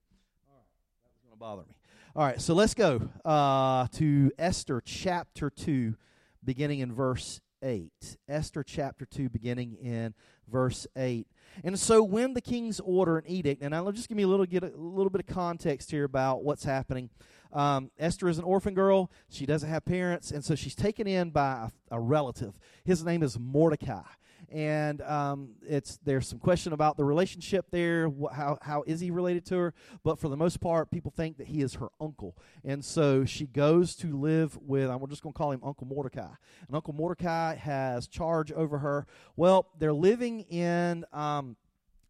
All 0.47 0.55
right, 0.55 0.63
that 1.03 1.11
was 1.11 1.19
going 1.19 1.26
to 1.37 1.39
bother 1.39 1.63
me. 1.63 1.75
All 2.15 2.25
right, 2.25 2.41
so 2.41 2.53
let's 2.53 2.73
go 2.73 3.09
uh, 3.23 3.87
to 3.93 4.31
Esther 4.39 4.81
chapter 4.83 5.49
two, 5.49 5.95
beginning 6.43 6.79
in 6.79 6.91
verse 6.93 7.41
8. 7.61 7.91
Esther 8.27 8.63
chapter 8.63 9.05
2, 9.05 9.29
beginning 9.29 9.77
in 9.81 10.13
verse 10.47 10.85
8. 10.95 11.27
And 11.63 11.79
so 11.79 12.03
when 12.03 12.33
the 12.33 12.41
king's 12.41 12.79
order 12.79 13.17
and 13.17 13.29
edict, 13.29 13.61
and 13.63 13.73
I'll 13.73 13.91
just 13.91 14.07
give 14.07 14.17
me 14.17 14.23
a 14.23 14.27
little 14.27 14.45
get 14.45 14.63
a 14.63 14.71
little 14.75 15.09
bit 15.09 15.21
of 15.21 15.27
context 15.27 15.89
here 15.91 16.03
about 16.03 16.43
what's 16.43 16.63
happening. 16.63 17.09
Um, 17.51 17.89
Esther 17.97 18.29
is 18.29 18.37
an 18.37 18.43
orphan 18.43 18.73
girl. 18.73 19.11
She 19.29 19.45
doesn't 19.45 19.69
have 19.69 19.85
parents, 19.85 20.31
and 20.31 20.43
so 20.43 20.55
she's 20.55 20.75
taken 20.75 21.07
in 21.07 21.31
by 21.31 21.69
a, 21.91 21.95
a 21.95 21.99
relative. 21.99 22.59
His 22.83 23.03
name 23.03 23.23
is 23.23 23.39
Mordecai 23.39 24.03
and 24.51 25.01
um, 25.01 25.49
it's 25.67 25.97
there's 26.03 26.27
some 26.27 26.39
question 26.39 26.73
about 26.73 26.97
the 26.97 27.03
relationship 27.03 27.65
there. 27.71 28.09
Wh- 28.09 28.33
how 28.33 28.57
how 28.61 28.83
is 28.83 28.99
he 28.99 29.11
related 29.11 29.45
to 29.47 29.57
her? 29.57 29.73
But 30.03 30.19
for 30.19 30.29
the 30.29 30.37
most 30.37 30.59
part, 30.59 30.91
people 30.91 31.11
think 31.15 31.37
that 31.37 31.47
he 31.47 31.61
is 31.61 31.75
her 31.75 31.89
uncle, 31.99 32.37
and 32.63 32.83
so 32.83 33.25
she 33.25 33.45
goes 33.45 33.95
to 33.97 34.17
live 34.17 34.57
with. 34.61 34.89
I'm 34.89 34.99
we're 34.99 35.07
just 35.07 35.23
going 35.23 35.33
to 35.33 35.37
call 35.37 35.51
him 35.51 35.61
Uncle 35.63 35.87
Mordecai, 35.87 36.29
and 36.67 36.75
Uncle 36.75 36.93
Mordecai 36.93 37.55
has 37.55 38.07
charge 38.07 38.51
over 38.51 38.79
her. 38.79 39.05
Well, 39.35 39.67
they're 39.77 39.93
living 39.93 40.41
in 40.41 41.05
um, 41.11 41.57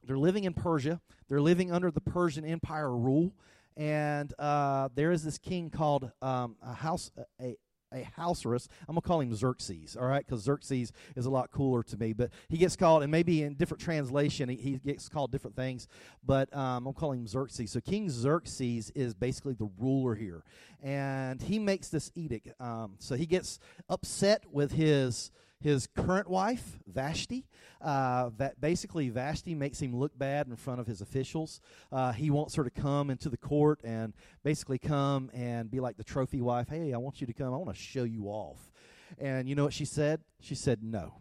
they're 0.03 0.17
living 0.17 0.43
in 0.43 0.53
Persia. 0.53 1.01
They're 1.27 1.41
living 1.41 1.71
under 1.71 1.91
the 1.91 2.01
Persian 2.01 2.45
Empire 2.45 2.95
rule, 2.95 3.33
and 3.75 4.33
uh, 4.39 4.89
there 4.95 5.11
is 5.11 5.23
this 5.23 5.37
king 5.37 5.69
called 5.69 6.11
um, 6.21 6.55
a 6.61 6.73
house 6.73 7.11
a, 7.41 7.57
Ahasuerus. 7.91 8.67
I'm 8.87 8.95
gonna 8.95 9.01
call 9.01 9.21
him 9.21 9.33
Xerxes, 9.33 9.95
all 9.95 10.07
right, 10.07 10.25
because 10.25 10.41
Xerxes 10.43 10.91
is 11.15 11.25
a 11.25 11.29
lot 11.29 11.51
cooler 11.51 11.83
to 11.83 11.97
me. 11.97 12.13
But 12.13 12.31
he 12.49 12.57
gets 12.57 12.75
called, 12.75 13.03
and 13.03 13.11
maybe 13.11 13.43
in 13.43 13.55
different 13.55 13.81
translation, 13.81 14.49
he, 14.49 14.55
he 14.55 14.71
gets 14.77 15.09
called 15.09 15.31
different 15.31 15.55
things. 15.55 15.87
But 16.25 16.55
um, 16.55 16.87
I'm 16.87 16.93
calling 16.93 17.21
him 17.21 17.27
Xerxes. 17.27 17.71
So 17.71 17.81
King 17.81 18.09
Xerxes 18.09 18.91
is 18.91 19.13
basically 19.13 19.53
the 19.53 19.69
ruler 19.77 20.15
here, 20.15 20.43
and 20.81 21.41
he 21.41 21.59
makes 21.59 21.89
this 21.89 22.11
edict. 22.15 22.49
Um, 22.59 22.95
so 22.99 23.15
he 23.15 23.25
gets 23.25 23.59
upset 23.89 24.43
with 24.51 24.71
his 24.71 25.31
his 25.59 25.87
current 25.87 26.29
wife, 26.29 26.79
Vashti. 26.87 27.45
Uh, 27.81 28.31
that 28.37 28.59
basically 28.59 29.09
Vashti 29.09 29.53
makes 29.53 29.79
him 29.79 29.95
look 29.95 30.17
bad 30.17 30.47
in 30.47 30.55
front 30.55 30.79
of 30.79 30.87
his 30.87 31.01
officials. 31.01 31.61
Uh, 31.91 32.11
he 32.11 32.29
wants 32.29 32.55
her 32.55 32.63
to 32.63 32.69
come 32.69 33.09
into 33.09 33.29
the 33.29 33.37
court 33.37 33.79
and 33.83 34.13
basically 34.43 34.79
come 34.79 35.29
and 35.33 35.69
be 35.69 35.79
like 35.79 35.97
the 35.97 36.03
trophy 36.03 36.41
wife. 36.41 36.69
Hey, 36.69 36.93
I 36.93 36.97
want 36.97 37.21
you 37.21 37.27
to 37.27 37.33
come. 37.33 37.53
I 37.53 37.57
want 37.57 37.69
to 37.69 37.75
show 37.75 38.03
you 38.03 38.25
off. 38.25 38.71
And 39.19 39.47
you 39.47 39.55
know 39.55 39.63
what 39.63 39.73
she 39.73 39.85
said? 39.85 40.21
She 40.41 40.55
said, 40.55 40.83
"No, 40.83 41.13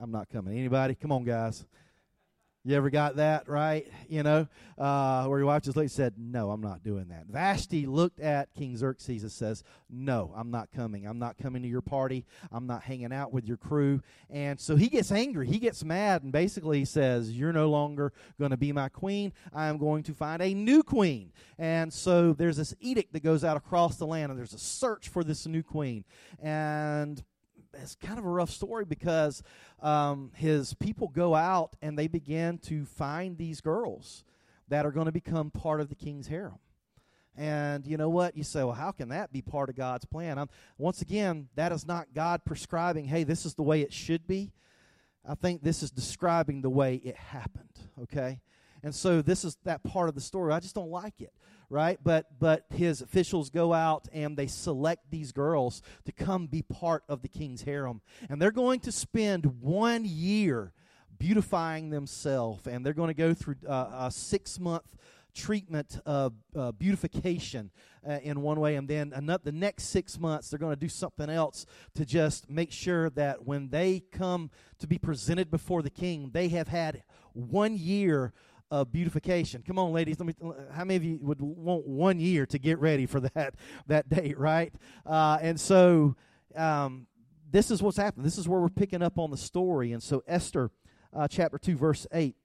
I'm 0.00 0.10
not 0.10 0.28
coming. 0.28 0.58
Anybody? 0.58 0.94
Come 0.94 1.12
on, 1.12 1.24
guys." 1.24 1.64
You 2.68 2.76
ever 2.76 2.90
got 2.90 3.16
that, 3.16 3.48
right? 3.48 3.90
You 4.10 4.22
know, 4.22 4.46
uh, 4.76 5.24
where 5.24 5.38
your 5.38 5.46
wife 5.46 5.62
just 5.62 5.74
looked 5.74 5.90
said, 5.90 6.12
No, 6.18 6.50
I'm 6.50 6.60
not 6.60 6.82
doing 6.82 7.08
that. 7.08 7.24
Vashti 7.26 7.86
looked 7.86 8.20
at 8.20 8.52
King 8.52 8.76
Xerxes 8.76 9.22
and 9.22 9.32
says, 9.32 9.64
No, 9.88 10.34
I'm 10.36 10.50
not 10.50 10.70
coming. 10.70 11.06
I'm 11.06 11.18
not 11.18 11.38
coming 11.38 11.62
to 11.62 11.68
your 11.68 11.80
party. 11.80 12.26
I'm 12.52 12.66
not 12.66 12.82
hanging 12.82 13.10
out 13.10 13.32
with 13.32 13.46
your 13.46 13.56
crew. 13.56 14.02
And 14.28 14.60
so 14.60 14.76
he 14.76 14.90
gets 14.90 15.10
angry. 15.10 15.46
He 15.46 15.58
gets 15.58 15.82
mad 15.82 16.24
and 16.24 16.30
basically 16.30 16.84
says, 16.84 17.32
You're 17.32 17.54
no 17.54 17.70
longer 17.70 18.12
going 18.38 18.50
to 18.50 18.58
be 18.58 18.70
my 18.70 18.90
queen. 18.90 19.32
I 19.54 19.68
am 19.68 19.78
going 19.78 20.02
to 20.02 20.12
find 20.12 20.42
a 20.42 20.52
new 20.52 20.82
queen. 20.82 21.32
And 21.58 21.90
so 21.90 22.34
there's 22.34 22.58
this 22.58 22.74
edict 22.80 23.14
that 23.14 23.22
goes 23.22 23.44
out 23.44 23.56
across 23.56 23.96
the 23.96 24.06
land, 24.06 24.28
and 24.28 24.38
there's 24.38 24.52
a 24.52 24.58
search 24.58 25.08
for 25.08 25.24
this 25.24 25.46
new 25.46 25.62
queen. 25.62 26.04
And 26.38 27.24
it's 27.82 27.94
kind 27.94 28.18
of 28.18 28.24
a 28.24 28.28
rough 28.28 28.50
story 28.50 28.84
because 28.84 29.42
um, 29.80 30.32
his 30.34 30.74
people 30.74 31.08
go 31.08 31.34
out 31.34 31.76
and 31.82 31.98
they 31.98 32.08
begin 32.08 32.58
to 32.58 32.84
find 32.84 33.38
these 33.38 33.60
girls 33.60 34.24
that 34.68 34.84
are 34.84 34.90
going 34.92 35.06
to 35.06 35.12
become 35.12 35.50
part 35.50 35.80
of 35.80 35.88
the 35.88 35.94
king's 35.94 36.28
harem. 36.28 36.58
And 37.36 37.86
you 37.86 37.96
know 37.96 38.08
what? 38.08 38.36
You 38.36 38.42
say, 38.42 38.64
well, 38.64 38.72
how 38.72 38.90
can 38.90 39.10
that 39.10 39.32
be 39.32 39.42
part 39.42 39.68
of 39.68 39.76
God's 39.76 40.04
plan? 40.04 40.38
I'm, 40.38 40.48
once 40.76 41.02
again, 41.02 41.48
that 41.54 41.70
is 41.70 41.86
not 41.86 42.08
God 42.12 42.44
prescribing, 42.44 43.04
hey, 43.04 43.22
this 43.22 43.46
is 43.46 43.54
the 43.54 43.62
way 43.62 43.80
it 43.80 43.92
should 43.92 44.26
be. 44.26 44.52
I 45.26 45.34
think 45.34 45.62
this 45.62 45.82
is 45.82 45.90
describing 45.90 46.62
the 46.62 46.70
way 46.70 46.96
it 46.96 47.16
happened, 47.16 47.78
okay? 48.02 48.40
And 48.82 48.94
so 48.94 49.22
this 49.22 49.44
is 49.44 49.56
that 49.64 49.84
part 49.84 50.08
of 50.08 50.14
the 50.14 50.20
story. 50.20 50.52
I 50.52 50.60
just 50.60 50.74
don't 50.74 50.90
like 50.90 51.20
it 51.20 51.32
right? 51.70 51.98
But 52.02 52.38
but 52.38 52.64
his 52.70 53.00
officials 53.00 53.50
go 53.50 53.72
out 53.72 54.08
and 54.12 54.36
they 54.36 54.46
select 54.46 55.10
these 55.10 55.32
girls 55.32 55.82
to 56.04 56.12
come 56.12 56.46
be 56.46 56.62
part 56.62 57.04
of 57.08 57.22
the 57.22 57.28
king's 57.28 57.62
harem, 57.62 58.00
and 58.28 58.40
they're 58.40 58.50
going 58.50 58.80
to 58.80 58.92
spend 58.92 59.60
one 59.60 60.04
year 60.04 60.72
beautifying 61.18 61.90
themselves, 61.90 62.66
and 62.66 62.84
they're 62.84 62.92
going 62.92 63.08
to 63.08 63.14
go 63.14 63.34
through 63.34 63.56
uh, 63.68 64.06
a 64.06 64.10
six 64.10 64.58
month 64.58 64.96
treatment 65.34 66.00
of 66.04 66.32
uh, 66.56 66.72
beautification 66.72 67.70
uh, 68.08 68.18
in 68.22 68.40
one 68.40 68.58
way, 68.58 68.76
and 68.76 68.88
then 68.88 69.12
another, 69.14 69.42
the 69.44 69.52
next 69.52 69.84
six 69.84 70.18
months 70.18 70.50
they're 70.50 70.58
going 70.58 70.74
to 70.74 70.80
do 70.80 70.88
something 70.88 71.30
else 71.30 71.66
to 71.94 72.04
just 72.04 72.48
make 72.50 72.72
sure 72.72 73.10
that 73.10 73.44
when 73.44 73.68
they 73.68 74.00
come 74.12 74.50
to 74.78 74.86
be 74.86 74.98
presented 74.98 75.50
before 75.50 75.82
the 75.82 75.90
king, 75.90 76.30
they 76.32 76.48
have 76.48 76.68
had 76.68 77.02
one 77.32 77.76
year 77.76 78.32
of 78.70 78.92
beautification. 78.92 79.62
Come 79.66 79.78
on, 79.78 79.92
ladies. 79.92 80.18
Let 80.18 80.26
me. 80.26 80.34
How 80.72 80.84
many 80.84 80.96
of 80.96 81.04
you 81.04 81.18
would 81.22 81.40
want 81.40 81.86
one 81.86 82.18
year 82.18 82.46
to 82.46 82.58
get 82.58 82.78
ready 82.78 83.06
for 83.06 83.20
that 83.20 83.54
that 83.86 84.08
date, 84.08 84.38
right? 84.38 84.72
Uh, 85.06 85.38
and 85.40 85.58
so, 85.60 86.16
um, 86.56 87.06
this 87.50 87.70
is 87.70 87.82
what's 87.82 87.96
happening. 87.96 88.24
This 88.24 88.38
is 88.38 88.48
where 88.48 88.60
we're 88.60 88.68
picking 88.68 89.02
up 89.02 89.18
on 89.18 89.30
the 89.30 89.36
story. 89.36 89.92
And 89.92 90.02
so, 90.02 90.22
Esther, 90.26 90.70
uh, 91.12 91.28
chapter 91.28 91.58
two, 91.58 91.76
verse 91.76 92.06
eight. 92.12 92.36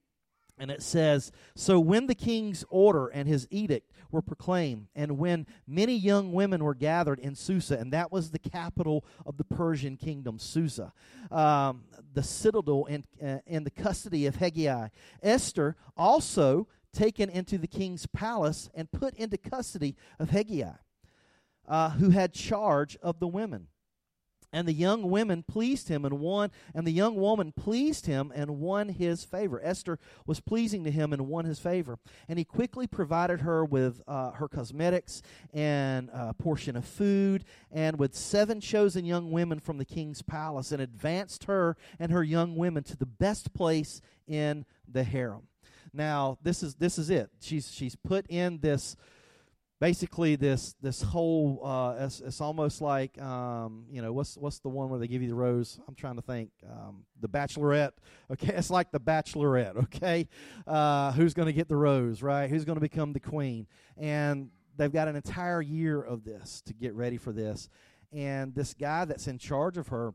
And 0.57 0.69
it 0.69 0.83
says, 0.83 1.31
So 1.55 1.79
when 1.79 2.07
the 2.07 2.15
king's 2.15 2.63
order 2.69 3.07
and 3.07 3.27
his 3.27 3.47
edict 3.49 3.91
were 4.11 4.21
proclaimed, 4.21 4.87
and 4.95 5.17
when 5.17 5.47
many 5.67 5.95
young 5.95 6.31
women 6.31 6.63
were 6.63 6.75
gathered 6.75 7.19
in 7.19 7.35
Susa, 7.35 7.77
and 7.77 7.91
that 7.91 8.11
was 8.11 8.31
the 8.31 8.39
capital 8.39 9.03
of 9.25 9.37
the 9.37 9.43
Persian 9.43 9.97
kingdom, 9.97 10.37
Susa, 10.37 10.93
um, 11.31 11.83
the 12.13 12.23
citadel 12.23 12.85
in, 12.85 13.03
uh, 13.21 13.39
the 13.47 13.71
custody 13.71 14.27
of 14.27 14.37
Hegai, 14.37 14.91
Esther 15.23 15.75
also 15.97 16.67
taken 16.93 17.29
into 17.29 17.57
the 17.57 17.67
king's 17.67 18.05
palace 18.05 18.69
and 18.75 18.91
put 18.91 19.15
into 19.15 19.37
custody 19.37 19.95
of 20.19 20.29
Hegai, 20.29 20.77
uh, 21.67 21.89
who 21.91 22.11
had 22.11 22.33
charge 22.33 22.95
of 23.01 23.19
the 23.19 23.27
women 23.27 23.67
and 24.53 24.67
the 24.67 24.73
young 24.73 25.09
women 25.09 25.43
pleased 25.43 25.89
him 25.89 26.05
and 26.05 26.19
won 26.19 26.51
and 26.73 26.87
the 26.87 26.91
young 26.91 27.15
woman 27.15 27.51
pleased 27.51 28.05
him 28.05 28.31
and 28.33 28.59
won 28.59 28.89
his 28.89 29.23
favor. 29.25 29.59
Esther 29.63 29.99
was 30.25 30.39
pleasing 30.39 30.83
to 30.83 30.91
him 30.91 31.11
and 31.11 31.27
won 31.27 31.45
his 31.45 31.59
favor. 31.59 31.97
And 32.29 32.37
he 32.37 32.45
quickly 32.45 32.87
provided 32.87 33.41
her 33.41 33.65
with 33.65 34.01
uh, 34.07 34.31
her 34.31 34.47
cosmetics 34.47 35.21
and 35.53 36.09
a 36.13 36.33
portion 36.33 36.75
of 36.75 36.85
food 36.85 37.43
and 37.71 37.97
with 37.97 38.15
seven 38.15 38.61
chosen 38.61 39.03
young 39.03 39.31
women 39.31 39.59
from 39.59 39.79
the 39.79 39.85
king's 39.85 40.21
palace 40.21 40.71
and 40.71 40.81
advanced 40.81 41.45
her 41.45 41.75
and 41.99 42.11
her 42.11 42.23
young 42.23 42.55
women 42.55 42.83
to 42.83 42.95
the 42.95 43.05
best 43.05 43.53
place 43.53 43.99
in 44.27 44.65
the 44.87 45.03
harem. 45.03 45.47
Now 45.93 46.37
this 46.41 46.63
is 46.63 46.75
this 46.75 46.97
is 46.97 47.09
it. 47.09 47.29
She's 47.39 47.71
she's 47.71 47.95
put 47.95 48.25
in 48.27 48.59
this 48.59 48.95
basically 49.79 50.35
this 50.35 50.75
this 50.81 51.01
whole 51.01 51.59
uh, 51.63 52.05
it's, 52.05 52.19
it's 52.21 52.41
almost 52.41 52.81
like 52.81 53.19
um, 53.21 53.85
you 53.89 54.01
know 54.01 54.13
what's 54.13 54.37
what's 54.37 54.59
the 54.59 54.69
one 54.69 54.89
where 54.89 54.99
they 54.99 55.07
give 55.07 55.21
you 55.21 55.27
the 55.27 55.35
rose? 55.35 55.79
I'm 55.87 55.95
trying 55.95 56.15
to 56.15 56.21
think. 56.21 56.49
Um, 56.69 57.05
the 57.19 57.29
bachelorette. 57.29 57.91
Okay 58.31 58.53
it's 58.55 58.69
like 58.69 58.91
the 58.91 58.99
bachelorette 58.99 59.77
okay? 59.83 60.27
Uh, 60.65 61.11
who's 61.13 61.33
going 61.33 61.47
to 61.47 61.53
get 61.53 61.67
the 61.67 61.75
rose 61.75 62.21
right? 62.21 62.49
Who's 62.49 62.65
going 62.65 62.77
to 62.77 62.81
become 62.81 63.13
the 63.13 63.19
queen? 63.19 63.67
And 63.97 64.49
they've 64.77 64.91
got 64.91 65.07
an 65.07 65.15
entire 65.15 65.61
year 65.61 66.01
of 66.01 66.23
this 66.23 66.61
to 66.65 66.73
get 66.73 66.93
ready 66.95 67.17
for 67.17 67.31
this. 67.31 67.69
And 68.11 68.53
this 68.53 68.73
guy 68.73 69.05
that's 69.05 69.27
in 69.27 69.37
charge 69.37 69.77
of 69.77 69.87
her 69.89 70.13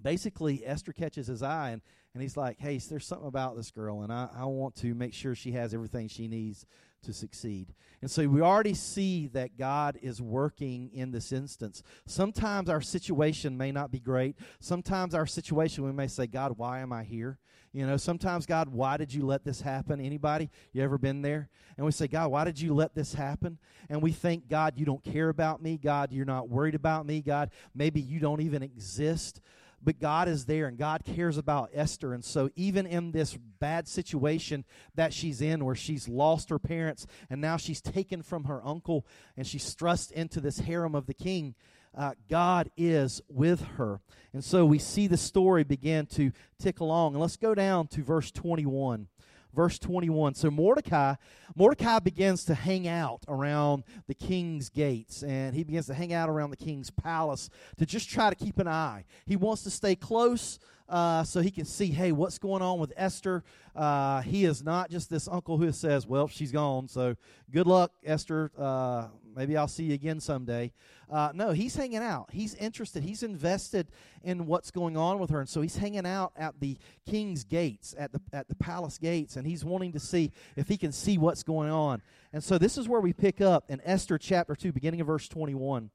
basically 0.00 0.64
esther 0.66 0.92
catches 0.92 1.26
his 1.28 1.42
eye 1.42 1.70
and, 1.70 1.80
and 2.14 2.22
he's 2.22 2.36
like 2.36 2.58
hey 2.58 2.78
there's 2.78 3.06
something 3.06 3.28
about 3.28 3.56
this 3.56 3.70
girl 3.70 4.02
and 4.02 4.12
I, 4.12 4.28
I 4.36 4.44
want 4.44 4.74
to 4.76 4.92
make 4.92 5.14
sure 5.14 5.34
she 5.34 5.52
has 5.52 5.72
everything 5.72 6.08
she 6.08 6.26
needs 6.26 6.66
to 7.04 7.12
succeed. 7.12 7.74
And 8.02 8.10
so 8.10 8.26
we 8.28 8.42
already 8.42 8.74
see 8.74 9.28
that 9.28 9.56
God 9.56 9.98
is 10.02 10.20
working 10.20 10.90
in 10.92 11.10
this 11.10 11.32
instance. 11.32 11.82
Sometimes 12.06 12.68
our 12.68 12.82
situation 12.82 13.56
may 13.56 13.72
not 13.72 13.90
be 13.90 14.00
great. 14.00 14.36
Sometimes 14.60 15.14
our 15.14 15.26
situation 15.26 15.84
we 15.84 15.92
may 15.92 16.08
say, 16.08 16.26
God, 16.26 16.58
why 16.58 16.80
am 16.80 16.92
I 16.92 17.04
here? 17.04 17.38
You 17.72 17.86
know, 17.86 17.96
sometimes 17.96 18.46
God, 18.46 18.68
why 18.68 18.96
did 18.96 19.12
you 19.12 19.26
let 19.26 19.44
this 19.44 19.60
happen? 19.60 20.00
Anybody? 20.00 20.48
You 20.72 20.82
ever 20.82 20.96
been 20.96 21.22
there? 21.22 21.48
And 21.76 21.84
we 21.84 21.90
say, 21.90 22.06
God, 22.06 22.30
why 22.30 22.44
did 22.44 22.60
you 22.60 22.72
let 22.72 22.94
this 22.94 23.14
happen? 23.14 23.58
And 23.88 24.00
we 24.00 24.12
think, 24.12 24.48
God, 24.48 24.74
you 24.76 24.86
don't 24.86 25.02
care 25.02 25.28
about 25.28 25.60
me. 25.60 25.76
God, 25.76 26.12
you're 26.12 26.24
not 26.24 26.48
worried 26.48 26.76
about 26.76 27.04
me. 27.04 27.20
God, 27.20 27.50
maybe 27.74 28.00
you 28.00 28.20
don't 28.20 28.40
even 28.40 28.62
exist. 28.62 29.40
But 29.84 29.98
God 30.00 30.28
is 30.28 30.46
there 30.46 30.66
and 30.66 30.78
God 30.78 31.04
cares 31.04 31.36
about 31.36 31.70
Esther. 31.74 32.14
And 32.14 32.24
so, 32.24 32.50
even 32.56 32.86
in 32.86 33.12
this 33.12 33.36
bad 33.60 33.86
situation 33.86 34.64
that 34.94 35.12
she's 35.12 35.40
in, 35.40 35.64
where 35.64 35.74
she's 35.74 36.08
lost 36.08 36.48
her 36.50 36.58
parents 36.58 37.06
and 37.28 37.40
now 37.40 37.56
she's 37.56 37.80
taken 37.80 38.22
from 38.22 38.44
her 38.44 38.64
uncle 38.66 39.06
and 39.36 39.46
she's 39.46 39.74
thrust 39.74 40.10
into 40.12 40.40
this 40.40 40.60
harem 40.60 40.94
of 40.94 41.06
the 41.06 41.14
king, 41.14 41.54
uh, 41.96 42.14
God 42.28 42.70
is 42.76 43.20
with 43.28 43.62
her. 43.76 44.00
And 44.32 44.42
so, 44.42 44.64
we 44.64 44.78
see 44.78 45.06
the 45.06 45.16
story 45.16 45.64
begin 45.64 46.06
to 46.06 46.32
tick 46.58 46.80
along. 46.80 47.12
And 47.12 47.20
let's 47.20 47.36
go 47.36 47.54
down 47.54 47.88
to 47.88 48.02
verse 48.02 48.30
21 48.30 49.08
verse 49.54 49.78
21. 49.78 50.34
So 50.34 50.50
Mordecai, 50.50 51.14
Mordecai 51.54 51.98
begins 52.00 52.44
to 52.44 52.54
hang 52.54 52.88
out 52.88 53.24
around 53.28 53.84
the 54.06 54.14
king's 54.14 54.68
gates 54.68 55.22
and 55.22 55.54
he 55.54 55.64
begins 55.64 55.86
to 55.86 55.94
hang 55.94 56.12
out 56.12 56.28
around 56.28 56.50
the 56.50 56.56
king's 56.56 56.90
palace 56.90 57.50
to 57.78 57.86
just 57.86 58.10
try 58.10 58.30
to 58.30 58.36
keep 58.36 58.58
an 58.58 58.68
eye. 58.68 59.04
He 59.26 59.36
wants 59.36 59.62
to 59.64 59.70
stay 59.70 59.94
close 59.94 60.58
uh, 60.88 61.24
so 61.24 61.40
he 61.40 61.50
can 61.50 61.64
see, 61.64 61.86
hey, 61.86 62.12
what's 62.12 62.38
going 62.38 62.62
on 62.62 62.78
with 62.78 62.92
Esther. 62.96 63.42
Uh, 63.74 64.20
he 64.20 64.44
is 64.44 64.62
not 64.62 64.90
just 64.90 65.08
this 65.08 65.28
uncle 65.28 65.56
who 65.56 65.72
says, 65.72 66.06
well, 66.06 66.28
she's 66.28 66.52
gone, 66.52 66.88
so 66.88 67.16
good 67.50 67.66
luck, 67.66 67.92
Esther. 68.04 68.50
Uh, 68.58 69.06
maybe 69.34 69.56
I'll 69.56 69.68
see 69.68 69.84
you 69.84 69.94
again 69.94 70.20
someday. 70.20 70.72
Uh, 71.10 71.30
no, 71.34 71.50
he's 71.50 71.76
hanging 71.76 71.98
out. 71.98 72.30
He's 72.32 72.54
interested. 72.54 73.02
He's 73.02 73.22
invested 73.22 73.88
in 74.22 74.46
what's 74.46 74.70
going 74.70 74.96
on 74.96 75.18
with 75.18 75.30
her, 75.30 75.40
and 75.40 75.48
so 75.48 75.60
he's 75.60 75.76
hanging 75.76 76.06
out 76.06 76.32
at 76.36 76.60
the 76.60 76.78
king's 77.08 77.44
gates, 77.44 77.94
at 77.98 78.12
the 78.12 78.20
at 78.32 78.48
the 78.48 78.54
palace 78.54 78.98
gates, 78.98 79.36
and 79.36 79.46
he's 79.46 79.64
wanting 79.64 79.92
to 79.92 80.00
see 80.00 80.32
if 80.56 80.68
he 80.68 80.76
can 80.76 80.92
see 80.92 81.18
what's 81.18 81.42
going 81.42 81.70
on. 81.70 82.02
And 82.32 82.42
so 82.42 82.58
this 82.58 82.78
is 82.78 82.88
where 82.88 83.00
we 83.00 83.12
pick 83.12 83.40
up 83.40 83.70
in 83.70 83.80
Esther 83.84 84.18
chapter 84.18 84.54
two, 84.54 84.72
beginning 84.72 85.00
of 85.00 85.06
verse 85.06 85.28
twenty-one. 85.28 85.90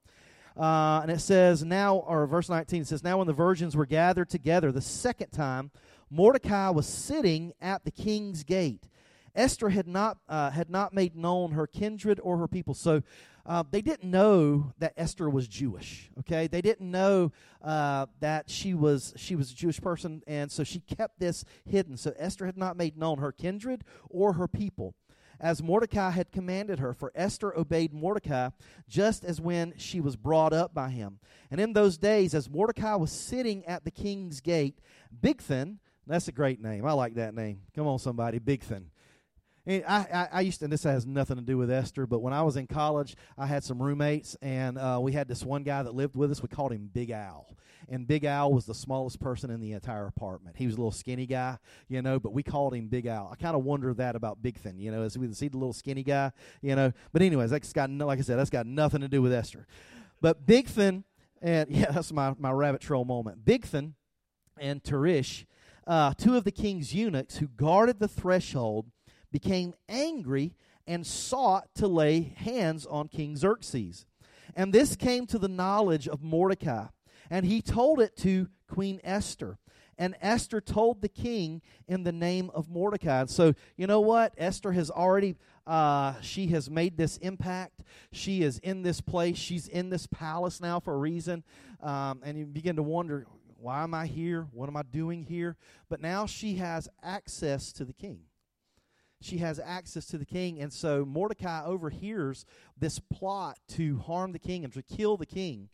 Uh, 0.56 1.00
and 1.02 1.10
it 1.10 1.20
says, 1.20 1.64
now, 1.64 1.96
or 1.96 2.26
verse 2.26 2.48
19 2.48 2.84
says, 2.84 3.04
Now 3.04 3.18
when 3.18 3.28
the 3.28 3.32
virgins 3.32 3.76
were 3.76 3.86
gathered 3.86 4.28
together 4.28 4.72
the 4.72 4.80
second 4.80 5.30
time, 5.30 5.70
Mordecai 6.10 6.70
was 6.70 6.86
sitting 6.86 7.52
at 7.60 7.84
the 7.84 7.90
king's 7.90 8.42
gate. 8.42 8.88
Esther 9.34 9.70
had 9.70 9.86
not, 9.86 10.18
uh, 10.28 10.50
had 10.50 10.70
not 10.70 10.92
made 10.92 11.16
known 11.16 11.52
her 11.52 11.66
kindred 11.66 12.20
or 12.22 12.38
her 12.38 12.48
people. 12.48 12.74
So 12.74 13.02
uh, 13.46 13.64
they 13.70 13.82
didn't 13.82 14.10
know 14.10 14.72
that 14.78 14.92
Esther 14.96 15.30
was 15.30 15.48
Jewish. 15.48 16.10
Okay, 16.20 16.46
they 16.46 16.60
didn't 16.60 16.90
know 16.90 17.32
uh, 17.62 18.06
that 18.20 18.50
she 18.50 18.74
was 18.74 19.14
she 19.16 19.34
was 19.34 19.50
a 19.50 19.54
Jewish 19.54 19.80
person, 19.80 20.22
and 20.26 20.52
so 20.52 20.62
she 20.62 20.80
kept 20.80 21.18
this 21.18 21.44
hidden. 21.64 21.96
So 21.96 22.12
Esther 22.18 22.46
had 22.46 22.56
not 22.56 22.76
made 22.76 22.96
known 22.96 23.18
her 23.18 23.32
kindred 23.32 23.84
or 24.08 24.34
her 24.34 24.46
people 24.46 24.94
as 25.40 25.62
Mordecai 25.62 26.10
had 26.10 26.30
commanded 26.30 26.78
her. 26.78 26.92
For 26.92 27.10
Esther 27.14 27.56
obeyed 27.58 27.92
Mordecai 27.92 28.50
just 28.88 29.24
as 29.24 29.40
when 29.40 29.74
she 29.78 30.00
was 30.00 30.16
brought 30.16 30.52
up 30.52 30.74
by 30.74 30.90
him. 30.90 31.18
And 31.50 31.60
in 31.60 31.72
those 31.72 31.98
days, 31.98 32.34
as 32.34 32.50
Mordecai 32.50 32.94
was 32.96 33.10
sitting 33.10 33.64
at 33.64 33.84
the 33.84 33.90
king's 33.90 34.40
gate, 34.40 34.78
Bigthan, 35.18 35.78
that's 36.06 36.28
a 36.28 36.32
great 36.32 36.60
name. 36.60 36.84
I 36.84 36.92
like 36.92 37.14
that 37.14 37.34
name. 37.34 37.62
Come 37.74 37.86
on, 37.86 37.98
somebody, 37.98 38.38
Bigthan. 38.38 38.84
I, 39.66 39.82
I, 39.88 40.28
I, 40.32 40.40
used 40.40 40.60
to, 40.60 40.64
and 40.64 40.72
this 40.72 40.84
has 40.84 41.06
nothing 41.06 41.36
to 41.36 41.42
do 41.42 41.58
with 41.58 41.70
Esther, 41.70 42.06
but 42.06 42.20
when 42.20 42.32
I 42.32 42.42
was 42.42 42.56
in 42.56 42.66
college, 42.66 43.14
I 43.36 43.46
had 43.46 43.62
some 43.62 43.82
roommates, 43.82 44.36
and 44.40 44.78
uh, 44.78 44.98
we 45.00 45.12
had 45.12 45.28
this 45.28 45.44
one 45.44 45.62
guy 45.62 45.82
that 45.82 45.94
lived 45.94 46.16
with 46.16 46.30
us. 46.30 46.42
We 46.42 46.48
called 46.48 46.72
him 46.72 46.88
Big 46.92 47.10
Al. 47.10 47.46
And 47.88 48.06
Big 48.06 48.24
Al 48.24 48.52
was 48.52 48.66
the 48.66 48.74
smallest 48.74 49.20
person 49.20 49.50
in 49.50 49.60
the 49.60 49.72
entire 49.72 50.06
apartment. 50.06 50.56
He 50.56 50.66
was 50.66 50.76
a 50.76 50.78
little 50.78 50.92
skinny 50.92 51.26
guy, 51.26 51.58
you 51.88 52.02
know, 52.02 52.20
but 52.20 52.32
we 52.32 52.42
called 52.42 52.74
him 52.74 52.86
Big 52.86 53.06
Al. 53.06 53.28
I 53.32 53.36
kind 53.36 53.56
of 53.56 53.64
wonder 53.64 53.92
that 53.94 54.14
about 54.14 54.42
Bigthan, 54.42 54.78
you 54.78 54.90
know, 54.90 55.02
as 55.02 55.18
we 55.18 55.30
see 55.32 55.48
the 55.48 55.58
little 55.58 55.72
skinny 55.72 56.04
guy, 56.04 56.30
you 56.62 56.76
know. 56.76 56.92
But, 57.12 57.22
anyways, 57.22 57.50
that's 57.50 57.72
got, 57.72 57.90
like 57.90 58.18
I 58.18 58.22
said, 58.22 58.38
that's 58.38 58.50
got 58.50 58.66
nothing 58.66 59.00
to 59.00 59.08
do 59.08 59.20
with 59.20 59.32
Esther. 59.32 59.66
But 60.20 60.46
Bigthan, 60.46 61.04
and 61.42 61.70
yeah, 61.74 61.90
that's 61.90 62.12
my, 62.12 62.34
my 62.38 62.52
rabbit 62.52 62.80
trail 62.80 63.04
moment. 63.04 63.44
Bigthan 63.44 63.94
and 64.58 64.82
Teresh, 64.82 65.46
uh, 65.86 66.14
two 66.16 66.36
of 66.36 66.44
the 66.44 66.52
king's 66.52 66.94
eunuchs 66.94 67.38
who 67.38 67.48
guarded 67.48 67.98
the 67.98 68.08
threshold, 68.08 68.86
became 69.32 69.74
angry 69.88 70.54
and 70.86 71.06
sought 71.06 71.68
to 71.76 71.86
lay 71.86 72.34
hands 72.36 72.86
on 72.86 73.08
King 73.08 73.36
Xerxes. 73.36 74.06
And 74.56 74.72
this 74.72 74.96
came 74.96 75.26
to 75.28 75.38
the 75.38 75.48
knowledge 75.48 76.08
of 76.08 76.22
Mordecai, 76.22 76.86
and 77.30 77.46
he 77.46 77.62
told 77.62 78.00
it 78.00 78.16
to 78.18 78.48
Queen 78.68 79.00
Esther. 79.04 79.58
And 79.96 80.16
Esther 80.22 80.62
told 80.62 81.02
the 81.02 81.10
king 81.10 81.60
in 81.86 82.04
the 82.04 82.12
name 82.12 82.50
of 82.54 82.70
Mordecai. 82.70 83.20
And 83.20 83.30
so, 83.30 83.52
you 83.76 83.86
know 83.86 84.00
what? 84.00 84.32
Esther 84.38 84.72
has 84.72 84.90
already, 84.90 85.36
uh, 85.66 86.14
she 86.22 86.46
has 86.48 86.70
made 86.70 86.96
this 86.96 87.18
impact. 87.18 87.82
She 88.10 88.42
is 88.42 88.58
in 88.60 88.82
this 88.82 89.02
place. 89.02 89.36
She's 89.36 89.68
in 89.68 89.90
this 89.90 90.06
palace 90.06 90.58
now 90.58 90.80
for 90.80 90.94
a 90.94 90.96
reason. 90.96 91.44
Um, 91.82 92.22
and 92.24 92.38
you 92.38 92.46
begin 92.46 92.76
to 92.76 92.82
wonder, 92.82 93.26
why 93.58 93.82
am 93.82 93.92
I 93.92 94.06
here? 94.06 94.48
What 94.52 94.70
am 94.70 94.76
I 94.78 94.84
doing 94.84 95.22
here? 95.22 95.58
But 95.90 96.00
now 96.00 96.24
she 96.24 96.54
has 96.54 96.88
access 97.02 97.70
to 97.74 97.84
the 97.84 97.92
king 97.92 98.20
she 99.20 99.38
has 99.38 99.58
access 99.58 100.06
to 100.06 100.18
the 100.18 100.24
king. 100.24 100.60
And 100.60 100.72
so 100.72 101.04
Mordecai 101.04 101.64
overhears 101.64 102.44
this 102.78 102.98
plot 102.98 103.58
to 103.70 103.98
harm 103.98 104.32
the 104.32 104.38
king 104.38 104.64
and 104.64 104.72
to 104.74 104.82
kill 104.82 105.16
the 105.16 105.26
king, 105.26 105.68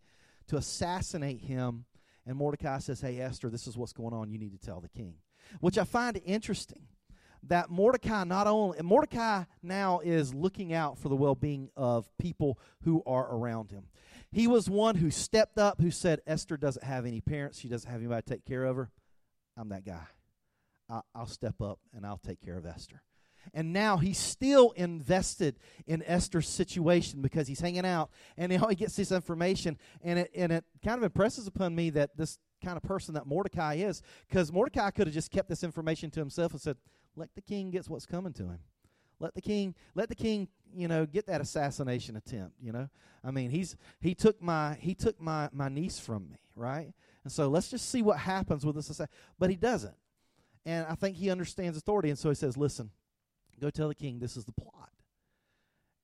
to 0.48 0.56
assassinate 0.56 1.40
him. 1.42 1.85
And 2.26 2.37
Mordecai 2.37 2.78
says, 2.78 3.00
Hey, 3.00 3.20
Esther, 3.20 3.50
this 3.50 3.66
is 3.66 3.76
what's 3.76 3.92
going 3.92 4.14
on. 4.14 4.30
You 4.30 4.38
need 4.38 4.52
to 4.52 4.66
tell 4.66 4.80
the 4.80 4.88
king. 4.88 5.14
Which 5.61 5.78
I 5.78 5.85
find 5.85 6.20
interesting 6.24 6.88
that 7.44 7.70
Mordecai 7.70 8.24
not 8.24 8.48
only, 8.48 8.82
Mordecai 8.82 9.44
now 9.62 10.00
is 10.00 10.35
looking 10.35 10.72
out 10.72 10.98
for 10.98 11.09
the 11.09 11.16
well 11.16 11.37
being 11.37 11.70
of 11.76 12.09
people 12.18 12.59
who 12.82 13.02
are 13.06 13.32
around 13.32 13.70
him. 13.70 13.85
He 14.32 14.48
was 14.48 14.68
one 14.68 14.96
who 14.96 15.11
stepped 15.11 15.56
up, 15.56 15.80
who 15.80 15.92
said, 15.92 16.20
Esther 16.26 16.56
doesn't 16.56 16.85
have 16.85 17.06
any 17.06 17.20
parents. 17.20 17.61
She 17.61 17.68
doesn't 17.68 17.88
have 17.88 18.00
anybody 18.00 18.22
to 18.22 18.28
take 18.28 18.44
care 18.44 18.64
of 18.64 18.76
her. 18.76 18.90
I'm 19.56 19.68
that 19.68 19.85
guy. 19.85 20.02
I'll 21.14 21.26
step 21.26 21.61
up 21.61 21.78
and 21.94 22.04
I'll 22.04 22.18
take 22.18 22.40
care 22.40 22.59
of 22.59 22.66
Esther. 22.66 23.02
And 23.54 23.72
now 23.72 23.96
he's 23.96 24.18
still 24.18 24.72
invested 24.72 25.59
in 25.87 26.02
Esther's 26.06 26.48
situation 26.48 27.22
because 27.22 27.48
he's 27.48 27.61
hanging 27.61 27.87
out 27.87 28.11
and 28.37 28.52
he 28.52 28.59
gets 28.74 28.96
this 28.96 29.12
information. 29.12 29.78
And 30.02 30.20
it, 30.20 30.30
and 30.35 30.52
it 30.52 30.64
kind 30.85 30.98
of 30.98 31.04
impresses 31.04 31.46
upon 31.46 31.74
me 31.74 31.90
that 31.90 32.16
this 32.16 32.38
kind 32.64 32.76
of 32.76 32.82
person 32.82 33.14
that 33.14 33.26
Mordecai 33.26 33.74
is, 33.74 34.02
because 34.28 34.52
Mordecai 34.52 34.90
could 34.90 35.06
have 35.06 35.14
just 35.14 35.30
kept 35.30 35.48
this 35.48 35.62
information 35.62 36.11
to 36.11 36.20
himself 36.20 36.52
and 36.52 36.61
said, 36.61 36.76
let 37.16 37.35
the 37.35 37.40
king 37.40 37.70
get 37.70 37.87
what's 37.87 38.06
coming 38.06 38.32
to 38.35 38.44
him. 38.44 38.59
Let 39.18 39.35
the 39.35 39.40
king, 39.40 39.74
let 39.94 40.09
the 40.09 40.14
king, 40.14 40.48
you 40.74 40.88
know, 40.88 41.06
get 41.06 41.26
that 41.26 41.40
assassination 41.40 42.16
attempt. 42.16 42.56
You 42.61 42.72
know, 42.72 42.88
I 43.24 43.30
mean, 43.30 43.50
he's 43.50 43.76
he 44.00 44.14
took 44.14 44.42
my 44.42 44.76
he 44.80 44.94
took 44.94 45.20
my 45.20 45.48
my 45.52 45.68
niece 45.68 45.98
from 45.98 46.28
me, 46.28 46.37
right? 46.54 46.92
And 47.24 47.32
so 47.32 47.48
let's 47.48 47.70
just 47.70 47.90
see 47.90 48.02
what 48.02 48.18
happens 48.18 48.64
with 48.66 48.76
this. 48.76 49.00
But 49.38 49.50
he 49.50 49.56
doesn't, 49.56 49.94
and 50.66 50.87
I 50.87 50.94
think 50.94 51.16
he 51.16 51.30
understands 51.30 51.78
authority, 51.78 52.11
and 52.11 52.18
so 52.18 52.28
he 52.28 52.35
says, 52.35 52.59
"Listen, 52.59 52.90
Go 53.61 53.71
tell 53.71 53.88
the 53.88 53.95
king 53.95 54.19
this 54.19 54.37
is 54.37 54.45
the 54.45 54.53
plot. 54.53 54.90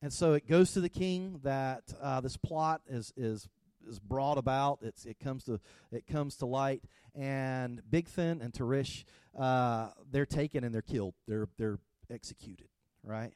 And 0.01 0.11
so 0.11 0.33
it 0.33 0.47
goes 0.47 0.73
to 0.73 0.81
the 0.81 0.89
king 0.89 1.39
that 1.43 1.83
uh, 2.01 2.19
this 2.19 2.35
plot 2.35 2.81
is 2.87 3.13
is 3.15 3.47
is 3.87 3.99
brought 3.99 4.37
about. 4.37 4.79
It's 4.81 5.05
it 5.05 5.19
comes 5.19 5.45
to 5.45 5.59
it 5.91 6.07
comes 6.07 6.35
to 6.37 6.45
light, 6.45 6.83
and 7.15 7.81
Bigthan 7.89 8.43
and 8.43 8.51
Teresh, 8.51 9.05
uh, 9.37 9.89
they're 10.11 10.25
taken 10.25 10.63
and 10.63 10.73
they're 10.73 10.81
killed. 10.81 11.13
They're 11.27 11.47
they're 11.57 11.79
executed. 12.09 12.67
Right. 13.03 13.33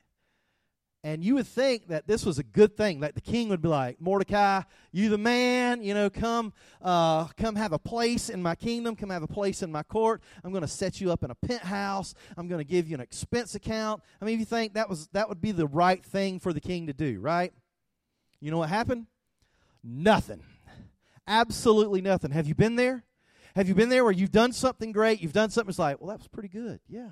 And 1.03 1.23
you 1.23 1.35
would 1.35 1.47
think 1.47 1.87
that 1.87 2.07
this 2.07 2.25
was 2.25 2.39
a 2.39 2.43
good 2.43 2.75
thing, 2.75 3.01
that 3.01 3.15
the 3.15 3.21
king 3.21 3.49
would 3.49 3.61
be 3.61 3.67
like, 3.67 4.01
Mordecai, 4.01 4.63
you 4.91 5.09
the 5.09 5.17
man, 5.17 5.83
you 5.83 5.93
know, 5.93 6.09
come, 6.09 6.53
uh, 6.81 7.25
come 7.37 7.55
have 7.55 7.71
a 7.71 7.79
place 7.79 8.29
in 8.29 8.41
my 8.41 8.55
kingdom, 8.55 8.95
come 8.95 9.11
have 9.11 9.23
a 9.23 9.27
place 9.27 9.61
in 9.61 9.71
my 9.71 9.83
court. 9.83 10.21
I'm 10.43 10.51
going 10.51 10.63
to 10.63 10.67
set 10.67 10.99
you 10.99 11.11
up 11.11 11.23
in 11.23 11.31
a 11.31 11.35
penthouse. 11.35 12.13
I'm 12.35 12.47
going 12.47 12.59
to 12.59 12.69
give 12.69 12.89
you 12.89 12.95
an 12.95 13.01
expense 13.01 13.55
account. 13.55 14.01
I 14.21 14.25
mean, 14.25 14.33
if 14.33 14.39
you 14.39 14.45
think 14.45 14.73
that 14.73 14.89
was 14.89 15.07
that 15.13 15.29
would 15.29 15.39
be 15.39 15.51
the 15.51 15.67
right 15.67 16.03
thing 16.03 16.39
for 16.39 16.51
the 16.51 16.59
king 16.59 16.87
to 16.87 16.93
do, 16.93 17.19
right? 17.21 17.53
You 18.41 18.51
know 18.51 18.57
what 18.57 18.69
happened? 18.69 19.05
Nothing. 19.83 20.41
Absolutely 21.27 22.01
nothing. 22.01 22.31
Have 22.31 22.47
you 22.47 22.55
been 22.55 22.75
there? 22.75 23.03
Have 23.55 23.67
you 23.67 23.75
been 23.75 23.89
there 23.89 24.03
where 24.03 24.13
you've 24.13 24.31
done 24.31 24.51
something 24.51 24.91
great? 24.91 25.21
You've 25.21 25.33
done 25.33 25.49
something. 25.49 25.69
It's 25.69 25.79
like, 25.79 25.99
well, 25.99 26.09
that 26.09 26.19
was 26.19 26.27
pretty 26.27 26.49
good. 26.49 26.79
Yeah. 26.87 27.09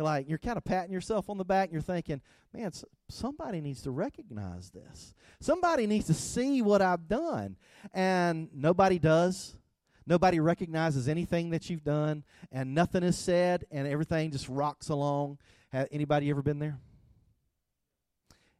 You're 0.00 0.06
like, 0.06 0.30
you're 0.30 0.38
kind 0.38 0.56
of 0.56 0.64
patting 0.64 0.94
yourself 0.94 1.28
on 1.28 1.36
the 1.36 1.44
back 1.44 1.68
and 1.68 1.74
you're 1.74 1.82
thinking, 1.82 2.22
man, 2.54 2.72
somebody 3.10 3.60
needs 3.60 3.82
to 3.82 3.90
recognize 3.90 4.70
this. 4.70 5.12
Somebody 5.40 5.86
needs 5.86 6.06
to 6.06 6.14
see 6.14 6.62
what 6.62 6.80
I've 6.80 7.06
done. 7.06 7.58
And 7.92 8.48
nobody 8.54 8.98
does. 8.98 9.58
Nobody 10.06 10.40
recognizes 10.40 11.06
anything 11.06 11.50
that 11.50 11.68
you've 11.68 11.84
done, 11.84 12.24
and 12.50 12.74
nothing 12.74 13.02
is 13.02 13.18
said, 13.18 13.66
and 13.70 13.86
everything 13.86 14.30
just 14.30 14.48
rocks 14.48 14.88
along. 14.88 15.36
Have 15.70 15.88
anybody 15.92 16.30
ever 16.30 16.40
been 16.40 16.60
there? 16.60 16.78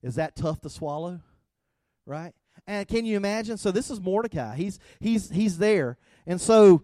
Is 0.02 0.16
that 0.16 0.36
tough 0.36 0.60
to 0.60 0.68
swallow? 0.68 1.20
Right? 2.04 2.34
And 2.66 2.86
can 2.86 3.06
you 3.06 3.16
imagine? 3.16 3.56
So 3.56 3.70
this 3.70 3.90
is 3.90 3.98
Mordecai. 3.98 4.56
He's 4.56 4.78
he's 5.00 5.30
he's 5.30 5.56
there. 5.56 5.96
And 6.26 6.38
so 6.38 6.82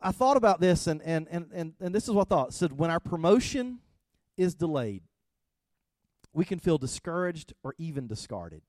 I 0.00 0.12
thought 0.12 0.36
about 0.36 0.60
this, 0.60 0.86
and, 0.86 1.02
and, 1.02 1.26
and, 1.30 1.50
and, 1.52 1.74
and 1.80 1.94
this 1.94 2.04
is 2.04 2.10
what 2.10 2.28
I 2.28 2.28
thought. 2.28 2.48
It 2.48 2.54
said, 2.54 2.72
when 2.72 2.90
our 2.90 3.00
promotion 3.00 3.80
is 4.36 4.54
delayed, 4.54 5.02
we 6.32 6.44
can 6.44 6.58
feel 6.58 6.78
discouraged 6.78 7.52
or 7.62 7.74
even 7.78 8.06
discarded. 8.06 8.62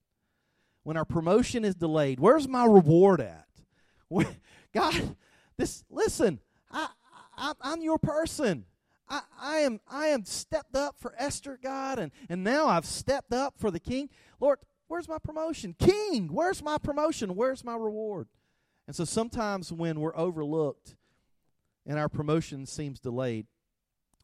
When 0.84 0.97
our 0.97 1.06
promotion 1.06 1.65
is 1.65 1.75
delayed, 1.75 2.19
where's 2.19 2.47
my 2.47 2.65
reward 2.65 3.21
at? 3.21 3.47
God, 4.73 5.15
This 5.58 5.84
listen, 5.89 6.39
I, 6.69 6.89
I 7.38 7.54
I'm 7.62 7.82
your 7.82 7.97
person. 7.97 8.65
I, 9.08 9.21
I 9.39 9.58
am 9.60 9.80
I 9.88 10.08
am 10.08 10.25
stepped 10.25 10.75
up 10.75 10.95
for 10.99 11.13
Esther, 11.17 11.58
God, 11.62 11.97
and, 11.97 12.12
and 12.30 12.43
now 12.43 12.67
I've 12.67 12.86
stepped 12.86 13.34
up 13.34 13.56
for 13.58 13.71
the 13.71 13.80
king. 13.80 14.10
Lord, 14.39 14.60
where's 14.88 15.08
my 15.08 15.17
promotion? 15.17 15.75
King, 15.80 16.28
where's 16.28 16.62
my 16.62 16.78
promotion? 16.78 17.36
Where's 17.36 17.63
my 17.63 17.75
reward? 17.75 18.28
And 18.88 18.95
so 18.95 19.06
sometimes 19.06 19.71
when 19.71 19.99
we're 19.99 20.15
overlooked 20.15 20.95
and 21.86 22.00
our 22.00 22.10
promotion 22.10 22.65
seems 22.65 23.00
delayed, 23.00 23.48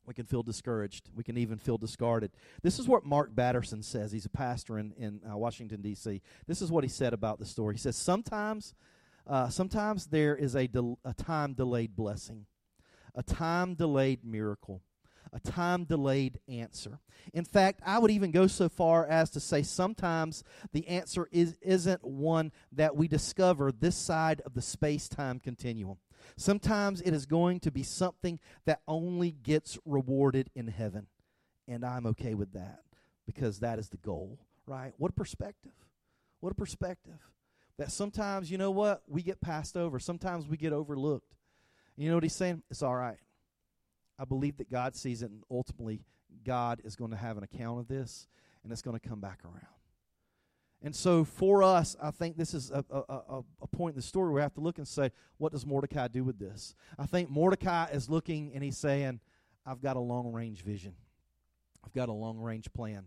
we 0.06 0.13
can 0.13 0.26
feel 0.26 0.43
discouraged. 0.43 1.10
We 1.15 1.24
can 1.24 1.38
even 1.38 1.58
feel 1.58 1.78
discarded. 1.78 2.32
This 2.63 2.80
is 2.80 2.88
what 2.88 3.06
Mark 3.06 3.34
Batterson 3.34 3.84
says. 3.84 4.12
He's 4.12 4.26
a 4.26 4.30
pastor 4.30 4.80
in, 4.80 4.93
in 4.97 5.21
uh, 5.30 5.38
Washington, 5.38 5.82
D.C. 5.82 6.21
This 6.47 6.62
is 6.62 6.71
what 6.71 6.84
he 6.84 6.89
said 6.89 7.13
about 7.13 7.39
the 7.39 7.45
story. 7.45 7.76
He 7.76 7.80
says, 7.80 7.95
Sometimes, 7.95 8.74
uh, 9.28 9.50
sometimes 9.50 10.08
there 10.08 10.36
is 10.36 10.56
a, 10.56 10.67
del- 10.67 11.00
a 11.06 11.13
time 11.13 11.54
delayed 11.54 11.95
blessing, 11.95 12.47
a 13.13 13.21
time 13.21 13.76
delayed 13.76 14.26
miracle, 14.26 14.82
a 15.32 15.39
time 15.39 15.86
delayed 15.86 16.39
answer. 16.47 17.00
In 17.34 17.45
fact, 17.45 17.82
I 17.86 18.00
would 18.00 18.12
even 18.12 18.32
go 18.32 18.47
so 18.47 18.69
far 18.69 19.06
as 19.06 19.30
to 19.32 19.39
say 19.39 19.62
sometimes 19.62 20.43
the 20.74 20.88
answer 20.88 21.28
is, 21.32 21.58
isn't 21.62 22.04
one 22.04 22.52
that 22.71 22.95
we 22.95 23.08
discover 23.08 23.71
this 23.71 23.95
side 23.95 24.41
of 24.41 24.56
the 24.56 24.62
space 24.62 25.08
time 25.08 25.39
continuum. 25.39 25.97
Sometimes 26.38 27.01
it 27.01 27.13
is 27.13 27.25
going 27.25 27.60
to 27.62 27.71
be 27.71 27.84
something 27.84 28.39
that 28.65 28.81
only 28.88 29.31
gets 29.31 29.77
rewarded 29.86 30.49
in 30.55 30.67
heaven. 30.67 31.07
And 31.67 31.86
I'm 31.86 32.05
okay 32.07 32.34
with 32.34 32.53
that 32.53 32.81
because 33.25 33.60
that 33.60 33.79
is 33.79 33.89
the 33.89 33.97
goal, 33.97 34.39
right? 34.65 34.93
What 34.97 35.12
a 35.12 35.13
perspective. 35.13 35.71
What 36.39 36.51
a 36.51 36.55
perspective. 36.55 37.19
That 37.77 37.91
sometimes, 37.91 38.51
you 38.51 38.57
know 38.57 38.71
what, 38.71 39.01
we 39.07 39.21
get 39.21 39.41
passed 39.41 39.77
over. 39.77 39.99
Sometimes 39.99 40.47
we 40.47 40.57
get 40.57 40.73
overlooked. 40.73 41.36
You 41.97 42.10
know 42.10 42.15
what 42.15 42.23
he's 42.23 42.36
saying? 42.36 42.63
It's 42.69 42.84
all 42.84 42.95
right. 42.95 43.17
I 44.19 44.25
believe 44.25 44.57
that 44.57 44.69
God 44.69 44.95
sees 44.95 45.21
it, 45.23 45.31
and 45.31 45.43
ultimately, 45.49 46.01
God 46.43 46.81
is 46.84 46.95
going 46.95 47.12
to 47.12 47.17
have 47.17 47.38
an 47.38 47.43
account 47.43 47.79
of 47.79 47.88
this, 47.88 48.27
and 48.63 48.71
it's 48.71 48.81
going 48.81 48.99
to 48.99 49.07
come 49.07 49.19
back 49.19 49.39
around. 49.43 49.81
And 50.84 50.96
so, 50.96 51.24
for 51.24 51.62
us, 51.62 51.96
I 52.02 52.10
think 52.10 52.38
this 52.38 52.56
is 52.56 52.72
a, 52.72 52.84
a, 52.89 53.44
a, 53.62 53.67
point 53.67 53.94
in 53.94 53.98
the 53.98 54.02
story 54.02 54.30
where 54.30 54.36
we 54.36 54.41
have 54.41 54.56
to 54.56 54.62
look 54.62 54.80
and 54.80 54.88
say, 54.88 55.12
what 55.38 55.52
does 55.52 55.63
Mordecai 55.63 56.08
do 56.08 56.24
with 56.24 56.39
this? 56.39 56.74
I 56.98 57.06
think 57.06 57.30
Mordecai 57.30 57.86
is 57.91 58.10
looking 58.10 58.52
and 58.56 58.63
he's 58.63 58.80
saying, 58.80 59.20
I've 59.63 59.82
got 59.82 59.96
a 59.96 60.00
long 60.00 60.32
range 60.32 60.63
vision, 60.63 60.96
I've 61.86 61.94
got 61.94 62.10
a 62.10 62.13
long 62.13 62.39
range 62.39 62.74
plan. 62.74 63.06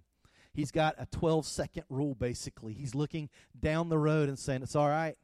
He's 0.53 0.71
got 0.71 0.95
a 0.99 1.07
12 1.07 1.47
second 1.47 1.83
rule, 1.89 2.15
basically. 2.15 2.75
He's 2.75 2.95
looking 2.95 3.29
down 3.59 3.89
the 3.89 3.99
road 3.99 4.29
and 4.29 4.39
saying, 4.39 4.63
It's 4.63 4.77
all 4.77 4.89
right. 4.89 5.17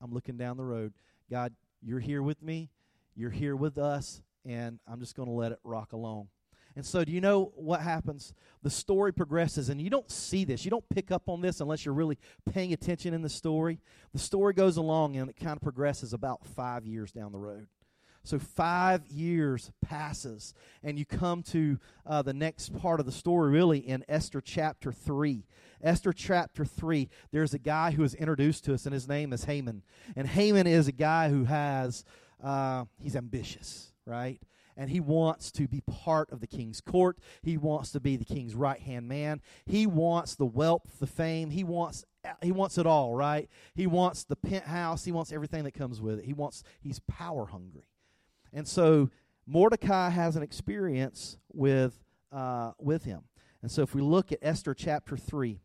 I'm 0.00 0.12
looking 0.12 0.36
down 0.36 0.56
the 0.56 0.64
road. 0.64 0.92
God, 1.30 1.54
you're 1.80 2.00
here 2.00 2.20
with 2.20 2.42
me, 2.42 2.70
you're 3.14 3.30
here 3.30 3.54
with 3.54 3.78
us, 3.78 4.22
and 4.44 4.80
I'm 4.88 4.98
just 4.98 5.14
going 5.14 5.28
to 5.28 5.34
let 5.34 5.52
it 5.52 5.60
rock 5.62 5.92
along. 5.92 6.28
And 6.74 6.86
so, 6.86 7.04
do 7.04 7.12
you 7.12 7.20
know 7.20 7.52
what 7.54 7.80
happens? 7.80 8.32
The 8.62 8.70
story 8.70 9.12
progresses, 9.12 9.68
and 9.68 9.80
you 9.80 9.90
don't 9.90 10.10
see 10.10 10.44
this. 10.44 10.64
You 10.64 10.70
don't 10.70 10.88
pick 10.88 11.10
up 11.10 11.28
on 11.28 11.40
this 11.40 11.60
unless 11.60 11.84
you're 11.84 11.94
really 11.94 12.18
paying 12.50 12.72
attention 12.72 13.12
in 13.12 13.22
the 13.22 13.28
story. 13.28 13.78
The 14.12 14.18
story 14.18 14.54
goes 14.54 14.76
along, 14.76 15.16
and 15.16 15.28
it 15.28 15.36
kind 15.36 15.56
of 15.56 15.62
progresses 15.62 16.12
about 16.12 16.46
five 16.46 16.86
years 16.86 17.12
down 17.12 17.32
the 17.32 17.38
road. 17.38 17.66
So, 18.24 18.38
five 18.38 19.04
years 19.08 19.72
passes, 19.84 20.54
and 20.82 20.98
you 20.98 21.04
come 21.04 21.42
to 21.44 21.78
uh, 22.06 22.22
the 22.22 22.32
next 22.32 22.74
part 22.78 23.00
of 23.00 23.06
the 23.06 23.12
story, 23.12 23.50
really, 23.50 23.78
in 23.78 24.04
Esther 24.08 24.40
chapter 24.40 24.92
3. 24.92 25.44
Esther 25.82 26.12
chapter 26.12 26.64
3, 26.64 27.08
there's 27.32 27.52
a 27.52 27.58
guy 27.58 27.90
who 27.90 28.04
is 28.04 28.14
introduced 28.14 28.64
to 28.64 28.74
us, 28.74 28.86
and 28.86 28.94
his 28.94 29.08
name 29.08 29.32
is 29.32 29.44
Haman. 29.44 29.82
And 30.14 30.28
Haman 30.28 30.68
is 30.68 30.86
a 30.86 30.92
guy 30.92 31.28
who 31.28 31.44
has, 31.44 32.04
uh, 32.42 32.84
he's 33.00 33.16
ambitious, 33.16 33.92
right? 34.06 34.40
And 34.76 34.90
he 34.90 35.00
wants 35.00 35.50
to 35.52 35.68
be 35.68 35.80
part 35.82 36.30
of 36.30 36.40
the 36.40 36.46
king's 36.46 36.80
court. 36.80 37.18
He 37.42 37.56
wants 37.56 37.92
to 37.92 38.00
be 38.00 38.16
the 38.16 38.24
king's 38.24 38.54
right 38.54 38.80
hand 38.80 39.08
man. 39.08 39.40
He 39.64 39.86
wants 39.86 40.34
the 40.34 40.46
wealth, 40.46 40.98
the 40.98 41.06
fame. 41.06 41.50
He 41.50 41.64
wants 41.64 42.04
he 42.40 42.52
wants 42.52 42.78
it 42.78 42.86
all, 42.86 43.14
right? 43.14 43.48
He 43.74 43.86
wants 43.86 44.24
the 44.24 44.36
penthouse. 44.36 45.04
He 45.04 45.12
wants 45.12 45.32
everything 45.32 45.64
that 45.64 45.74
comes 45.74 46.00
with 46.00 46.20
it. 46.20 46.24
He 46.24 46.32
wants 46.32 46.62
he's 46.80 47.00
power 47.00 47.46
hungry, 47.46 47.88
and 48.52 48.66
so 48.66 49.10
Mordecai 49.46 50.10
has 50.10 50.36
an 50.36 50.42
experience 50.42 51.38
with 51.52 52.04
uh, 52.30 52.72
with 52.78 53.04
him. 53.04 53.22
And 53.60 53.70
so 53.70 53.82
if 53.82 53.94
we 53.94 54.00
look 54.00 54.32
at 54.32 54.38
Esther 54.42 54.74
chapter 54.74 55.16
three, 55.16 55.60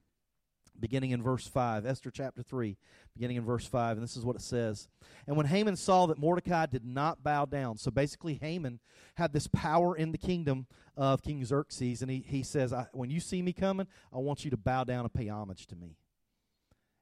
beginning 0.80 1.12
in 1.12 1.22
verse 1.22 1.48
5. 1.48 1.86
Esther 1.86 2.12
chapter 2.12 2.43
3, 2.43 2.78
beginning 3.17 3.38
in 3.38 3.45
verse 3.45 3.65
5. 3.65 3.97
And 3.97 4.03
this 4.03 4.15
is 4.15 4.23
what 4.23 4.36
it 4.36 4.41
says. 4.41 4.88
And 5.25 5.36
when 5.36 5.47
Haman 5.47 5.75
saw 5.75 6.06
that 6.06 6.19
Mordecai 6.19 6.67
did 6.67 6.86
not 6.86 7.23
bow 7.23 7.45
down, 7.45 7.77
so 7.77 7.89
basically 7.89 8.36
Haman 8.36 8.80
had 9.15 9.34
this 9.34 9.47
power 9.47 9.97
in 9.97 10.12
the 10.12 10.17
kingdom 10.19 10.67
of 10.95 11.23
King 11.23 11.43
Xerxes, 11.43 12.03
and 12.03 12.12
he, 12.12 12.23
he 12.27 12.43
says, 12.43 12.73
When 12.93 13.10
you 13.10 13.19
see 13.19 13.41
me 13.41 13.53
coming, 13.53 13.88
I 14.13 14.19
want 14.19 14.45
you 14.45 14.51
to 14.51 14.58
bow 14.58 14.84
down 14.84 15.03
and 15.03 15.13
pay 15.13 15.27
homage 15.30 15.65
to 15.67 15.75
me. 15.75 15.97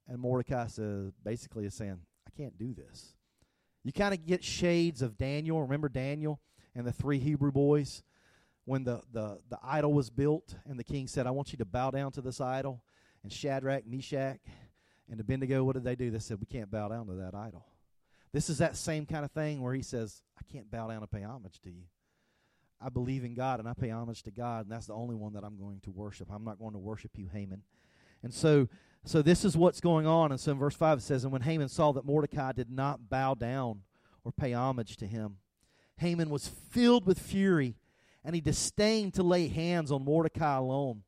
And 0.08 0.20
Mordecai 0.20 0.68
says, 0.68 1.12
basically 1.24 1.66
is 1.66 1.74
saying, 1.74 2.00
I 2.28 2.32
can't 2.38 2.58
do 2.58 2.74
this. 2.74 3.16
You 3.84 3.92
kind 3.92 4.14
of 4.14 4.26
get 4.26 4.44
shades 4.44 5.02
of 5.02 5.18
Daniel. 5.18 5.62
Remember 5.62 5.90
Daniel 5.90 6.40
and 6.76 6.88
the 6.88 6.92
three 6.94 7.20
Hebrew 7.20 7.52
boys? 7.52 8.04
When 8.68 8.84
the, 8.84 9.02
the, 9.12 9.40
the 9.50 9.60
idol 9.64 9.94
was 9.94 10.10
built, 10.10 10.56
and 10.66 10.80
the 10.80 10.84
king 10.84 11.08
said, 11.08 11.28
I 11.28 11.32
want 11.32 11.52
you 11.52 11.58
to 11.60 11.66
bow 11.66 11.92
down 11.92 12.12
to 12.14 12.22
this 12.22 12.42
idol 12.42 12.82
and 13.26 13.34
Shadrach, 13.34 13.88
Meshach, 13.88 14.38
and 15.10 15.20
Abednego, 15.20 15.64
what 15.64 15.74
did 15.74 15.84
they 15.84 15.96
do? 15.96 16.12
They 16.12 16.20
said, 16.20 16.40
We 16.40 16.46
can't 16.46 16.72
bow 16.72 16.90
down 16.90 17.08
to 17.08 17.14
that 17.14 17.36
idol. 17.36 17.66
This 18.34 18.50
is 18.50 18.58
that 18.58 18.76
same 18.76 19.06
kind 19.06 19.24
of 19.24 19.32
thing 19.32 19.62
where 19.62 19.74
he 19.74 19.82
says, 19.82 20.22
I 20.38 20.42
can't 20.52 20.70
bow 20.70 20.88
down 20.88 21.02
and 21.02 21.12
pay 21.12 21.24
homage 21.24 21.62
to 21.62 21.70
you. 21.70 21.84
I 22.82 22.90
believe 22.90 23.24
in 23.24 23.34
God 23.34 23.60
and 23.60 23.70
I 23.70 23.74
pay 23.74 23.90
homage 23.90 24.24
to 24.24 24.32
God, 24.32 24.66
and 24.66 24.72
that's 24.72 24.88
the 24.88 24.94
only 24.94 25.16
one 25.16 25.34
that 25.34 25.44
I'm 25.44 25.58
going 25.58 25.80
to 25.82 25.92
worship. 25.92 26.28
I'm 26.32 26.44
not 26.44 26.60
going 26.60 26.74
to 26.74 26.80
worship 26.80 27.12
you, 27.16 27.30
Haman. 27.32 27.62
And 28.24 28.34
so 28.34 28.68
so 29.06 29.22
this 29.22 29.46
is 29.46 29.56
what's 29.56 29.80
going 29.80 30.08
on. 30.08 30.32
And 30.32 30.40
so 30.40 30.52
in 30.52 30.58
verse 30.58 30.76
5 30.76 30.98
it 30.98 31.02
says, 31.02 31.24
And 31.24 31.32
when 31.32 31.44
Haman 31.44 31.70
saw 31.70 31.92
that 31.94 32.06
Mordecai 32.06 32.52
did 32.52 32.72
not 32.72 33.10
bow 33.10 33.36
down 33.36 33.82
or 34.24 34.32
pay 34.32 34.54
homage 34.54 34.98
to 34.98 35.08
him, 35.08 35.38
Haman 35.98 36.30
was 36.30 36.48
filled 36.48 37.06
with 37.06 37.20
fury, 37.20 37.76
and 38.24 38.36
he 38.36 38.42
disdained 38.42 39.14
to 39.14 39.24
lay 39.24 39.48
hands 39.48 39.92
on 39.92 40.04
Mordecai 40.04 40.58
alone. 40.58 41.04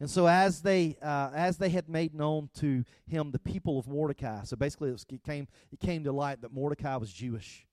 And 0.00 0.08
so 0.08 0.26
as 0.26 0.62
they 0.62 0.96
uh, 1.02 1.30
as 1.34 1.58
they 1.58 1.68
had 1.68 1.88
made 1.88 2.14
known 2.14 2.48
to 2.56 2.84
him 3.06 3.30
the 3.30 3.38
people 3.38 3.78
of 3.78 3.86
Mordecai, 3.86 4.44
so 4.44 4.56
basically 4.56 4.90
it, 4.90 5.22
came 5.22 5.46
it 5.70 5.78
came 5.78 6.04
to 6.04 6.12
light 6.12 6.40
that 6.40 6.52
Mordecai 6.52 6.96
was 6.96 7.12
Jewish, 7.12 7.66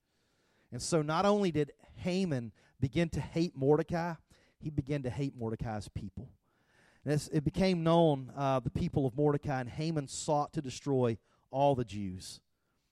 and 0.70 0.80
so 0.80 1.00
not 1.00 1.24
only 1.24 1.50
did 1.50 1.72
Haman 1.96 2.52
begin 2.80 3.08
to 3.10 3.20
hate 3.20 3.56
Mordecai, 3.56 4.14
he 4.58 4.68
began 4.68 5.02
to 5.04 5.10
hate 5.10 5.34
Mordecai's 5.36 5.88
people. 5.88 6.28
And 7.04 7.28
it 7.32 7.44
became 7.44 7.82
known, 7.82 8.30
uh, 8.36 8.60
the 8.60 8.70
people 8.70 9.06
of 9.06 9.16
Mordecai 9.16 9.60
and 9.60 9.70
Haman 9.70 10.08
sought 10.08 10.52
to 10.52 10.60
destroy 10.60 11.16
all 11.50 11.74
the 11.74 11.84
Jews, 11.84 12.40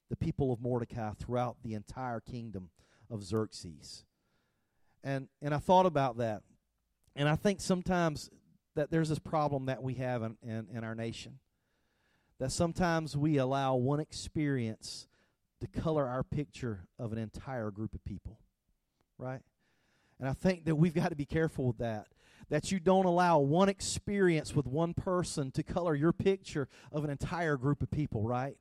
the 0.09 0.17
people 0.17 0.53
of 0.53 0.61
Mordecai 0.61 1.13
throughout 1.13 1.59
the 1.63 1.75
entire 1.75 2.21
kingdom 2.21 2.71
of 3.11 3.23
Xerxes. 3.23 4.05
And 5.05 5.29
and 5.43 5.53
I 5.53 5.59
thought 5.59 5.85
about 5.85 6.17
that, 6.17 6.43
and 7.15 7.29
I 7.29 7.37
think 7.37 7.61
sometimes 7.61 8.31
that 8.77 8.91
there's 8.91 9.09
this 9.09 9.19
problem 9.19 9.67
that 9.67 9.83
we 9.83 9.95
have 9.95 10.23
in, 10.23 10.37
in, 10.43 10.69
in 10.73 10.85
our 10.85 10.95
nation. 10.95 11.39
That 12.39 12.53
sometimes 12.53 13.17
we 13.17 13.39
allow 13.39 13.75
one 13.75 13.99
experience 13.99 15.09
to 15.61 15.67
color 15.67 16.07
our 16.07 16.23
picture 16.23 16.87
of 16.99 17.13
an 17.13 17.19
entire 17.19 17.71
group 17.71 17.95
of 17.95 18.05
people. 18.05 18.39
Right? 19.19 19.41
And 20.21 20.29
I 20.29 20.33
think 20.33 20.67
that 20.67 20.77
we've 20.77 20.95
got 20.95 21.09
to 21.09 21.17
be 21.17 21.25
careful 21.25 21.67
with 21.67 21.79
that. 21.79 22.07
That 22.49 22.71
you 22.71 22.79
don't 22.79 23.07
allow 23.07 23.39
one 23.39 23.69
experience 23.69 24.55
with 24.55 24.67
one 24.67 24.95
person 24.95 25.51
to 25.53 25.63
color 25.63 25.95
your 25.95 26.13
picture 26.13 26.69
of 26.93 27.03
an 27.03 27.11
entire 27.11 27.57
group 27.57 27.83
of 27.83 27.91
people, 27.91 28.23
right? 28.23 28.57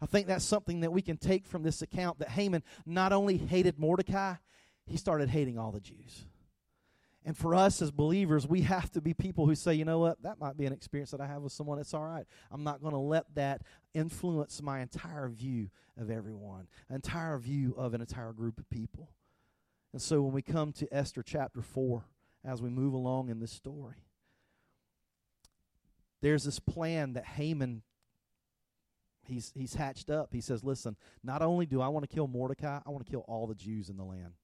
I 0.00 0.06
think 0.06 0.26
that's 0.26 0.44
something 0.44 0.80
that 0.80 0.92
we 0.92 1.02
can 1.02 1.16
take 1.16 1.46
from 1.46 1.62
this 1.62 1.82
account 1.82 2.18
that 2.20 2.30
Haman 2.30 2.62
not 2.86 3.12
only 3.12 3.36
hated 3.36 3.78
Mordecai, 3.78 4.34
he 4.86 4.96
started 4.96 5.28
hating 5.28 5.58
all 5.58 5.72
the 5.72 5.80
Jews. 5.80 6.24
And 7.26 7.36
for 7.36 7.56
us 7.56 7.82
as 7.82 7.90
believers, 7.90 8.46
we 8.46 8.62
have 8.62 8.88
to 8.92 9.00
be 9.00 9.12
people 9.12 9.46
who 9.46 9.56
say, 9.56 9.74
you 9.74 9.84
know 9.84 9.98
what, 9.98 10.22
that 10.22 10.38
might 10.38 10.56
be 10.56 10.64
an 10.64 10.72
experience 10.72 11.10
that 11.10 11.20
I 11.20 11.26
have 11.26 11.42
with 11.42 11.50
someone. 11.50 11.80
It's 11.80 11.92
all 11.92 12.04
right. 12.04 12.24
I'm 12.52 12.62
not 12.62 12.80
going 12.80 12.92
to 12.92 13.00
let 13.00 13.24
that 13.34 13.62
influence 13.94 14.62
my 14.62 14.78
entire 14.78 15.28
view 15.28 15.68
of 15.98 16.08
everyone, 16.08 16.68
entire 16.88 17.36
view 17.38 17.74
of 17.76 17.94
an 17.94 18.00
entire 18.00 18.32
group 18.32 18.60
of 18.60 18.70
people. 18.70 19.10
And 19.92 20.00
so 20.00 20.22
when 20.22 20.32
we 20.32 20.40
come 20.40 20.72
to 20.74 20.86
Esther 20.94 21.24
chapter 21.24 21.62
4, 21.62 22.04
as 22.44 22.62
we 22.62 22.70
move 22.70 22.92
along 22.92 23.28
in 23.28 23.40
this 23.40 23.50
story, 23.50 24.06
there's 26.22 26.44
this 26.44 26.60
plan 26.60 27.14
that 27.14 27.24
Haman 27.24 27.82
he's 29.24 29.52
he's 29.56 29.74
hatched 29.74 30.10
up. 30.10 30.32
He 30.32 30.40
says, 30.40 30.62
"Listen, 30.62 30.96
not 31.24 31.42
only 31.42 31.66
do 31.66 31.80
I 31.80 31.88
want 31.88 32.08
to 32.08 32.14
kill 32.14 32.28
Mordecai, 32.28 32.80
I 32.86 32.90
want 32.90 33.04
to 33.04 33.10
kill 33.10 33.24
all 33.26 33.48
the 33.48 33.54
Jews 33.54 33.88
in 33.88 33.96
the 33.96 34.04
land. 34.04 34.34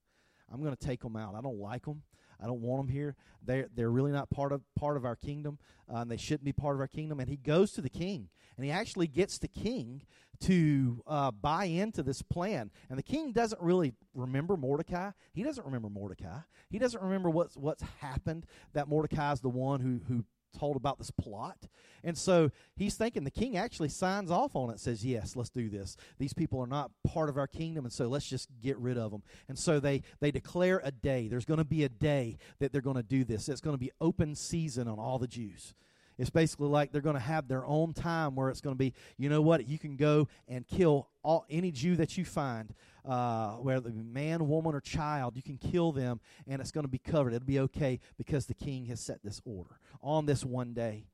I'm 0.53 0.61
going 0.63 0.75
to 0.75 0.87
take 0.87 1.03
them 1.03 1.17
out. 1.17 1.37
I 1.37 1.41
don't 1.41 1.61
like 1.61 1.85
them. 1.85 2.03
I 2.43 2.47
don't 2.47 2.61
want 2.61 2.87
them 2.87 2.95
here. 2.95 3.15
They're 3.45 3.69
they're 3.75 3.91
really 3.91 4.13
not 4.13 4.31
part 4.31 4.53
of 4.53 4.63
part 4.75 4.97
of 4.97 5.05
our 5.05 5.17
kingdom. 5.17 5.59
Uh, 5.93 5.99
and 5.99 6.11
they 6.11 6.17
shouldn't 6.17 6.45
be 6.45 6.53
part 6.53 6.75
of 6.75 6.81
our 6.81 6.89
kingdom. 6.89 7.21
And 7.21 7.29
he 7.29 7.37
goes 7.37 7.73
to 7.73 7.83
the 7.83 7.91
king, 7.91 8.29
and 8.57 8.65
he 8.65 8.71
actually 8.71 9.07
gets 9.07 9.39
the 9.39 9.49
king 9.49 10.03
to 10.41 11.03
uh, 11.07 11.31
buy 11.31 11.65
into 11.67 12.03
this 12.03 12.23
plan. 12.23 12.71
And 12.89 12.99
the 12.99 13.03
king 13.03 13.33
doesn't 13.33 13.61
really 13.61 13.95
remember 14.15 14.57
Mordecai. 14.57 15.11
He 15.33 15.43
doesn't 15.43 15.65
remember 15.65 15.89
Mordecai. 15.89 16.39
He 16.69 16.79
doesn't 16.79 17.03
remember 17.03 17.31
what's 17.31 17.57
what's 17.57 17.83
happened. 18.01 18.47
That 18.73 18.89
Mordecai 18.89 19.33
is 19.33 19.41
the 19.41 19.49
one 19.49 19.81
who 19.81 20.01
who 20.09 20.25
told 20.53 20.77
about 20.77 20.99
this 20.99 21.11
plot. 21.11 21.67
And 22.05 22.17
so 22.17 22.51
he's 22.77 22.95
thinking 22.95 23.25
the 23.25 23.31
king 23.31 23.57
actually 23.57 23.89
signs 23.89 24.31
off 24.31 24.57
on 24.57 24.71
it, 24.71 24.81
says, 24.81 25.05
Yes, 25.05 25.37
let's 25.37 25.51
do 25.51 25.69
this. 25.69 25.97
These 26.19 26.33
people 26.33 26.61
are 26.61 26.67
not 26.67 26.91
part 27.05 27.29
of 27.29 27.37
our 27.37 27.47
kingdom, 27.47 27.85
and 27.85 27.93
so 27.93 28.09
let's 28.09 28.27
just 28.27 28.49
get 28.63 28.77
rid 28.79 28.99
of 28.99 29.11
them. 29.11 29.23
And 29.49 29.59
so 29.59 29.81
they, 29.81 30.03
they 30.21 30.31
declare 30.31 30.81
a 30.85 30.91
day. 30.91 31.29
There's 31.29 31.45
going 31.45 31.59
to 31.59 31.65
be 31.65 31.85
a 31.85 31.89
day 31.89 32.39
that 32.59 32.73
they're 32.73 32.81
going 32.81 32.97
to 32.97 33.03
do 33.03 33.25
this. 33.25 33.49
It's 33.49 33.61
going 33.61 33.75
to 33.75 33.81
be 33.81 33.93
open 34.01 34.35
season 34.35 34.89
on 34.89 34.99
all 34.99 35.19
the 35.19 35.29
Jews. 35.29 35.75
It's 36.23 36.31
basically 36.31 36.69
like 36.69 36.93
they're 36.93 37.01
going 37.01 37.17
to 37.17 37.21
have 37.21 37.49
their 37.49 37.67
own 37.67 37.95
time 37.95 38.37
where 38.37 38.49
it's 38.49 38.61
going 38.61 38.77
to 38.77 38.79
be, 38.79 38.95
you 39.19 39.29
know 39.29 39.43
what, 39.43 39.69
you 39.69 39.77
can 39.77 39.97
go 39.97 40.29
and 40.47 40.65
kill 40.65 41.09
all 41.25 41.45
any 41.51 41.73
Jew 41.73 41.97
that 41.97 42.17
you 42.17 42.25
find, 42.25 42.73
uh, 43.05 43.55
whether 43.55 43.91
man, 43.91 44.47
woman, 44.47 44.73
or 44.73 44.81
child, 44.81 45.35
you 45.35 45.43
can 45.43 45.59
kill 45.59 45.91
them, 45.91 46.21
and 46.47 46.61
it's 46.61 46.71
going 46.71 46.85
to 46.85 46.89
be 46.89 46.99
covered. 46.99 47.35
It'll 47.35 47.45
be 47.45 47.59
okay 47.59 47.99
because 48.19 48.47
the 48.47 48.55
king 48.55 48.87
has 48.87 49.01
set 49.01 49.19
this 49.25 49.41
order 49.45 49.81
on 50.01 50.25
this 50.27 50.45
one 50.45 50.75
day, 50.75 51.07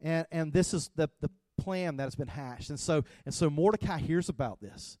and 0.00 0.26
and 0.30 0.52
this 0.52 0.72
is 0.72 0.92
the 0.94 1.10
the 1.20 1.30
plan 1.58 1.96
that 1.96 2.04
has 2.04 2.14
been 2.14 2.28
hatched. 2.28 2.70
And 2.70 2.78
so 2.78 3.02
and 3.24 3.34
so 3.34 3.50
Mordecai 3.50 3.98
hears 3.98 4.28
about 4.28 4.60
this, 4.60 4.96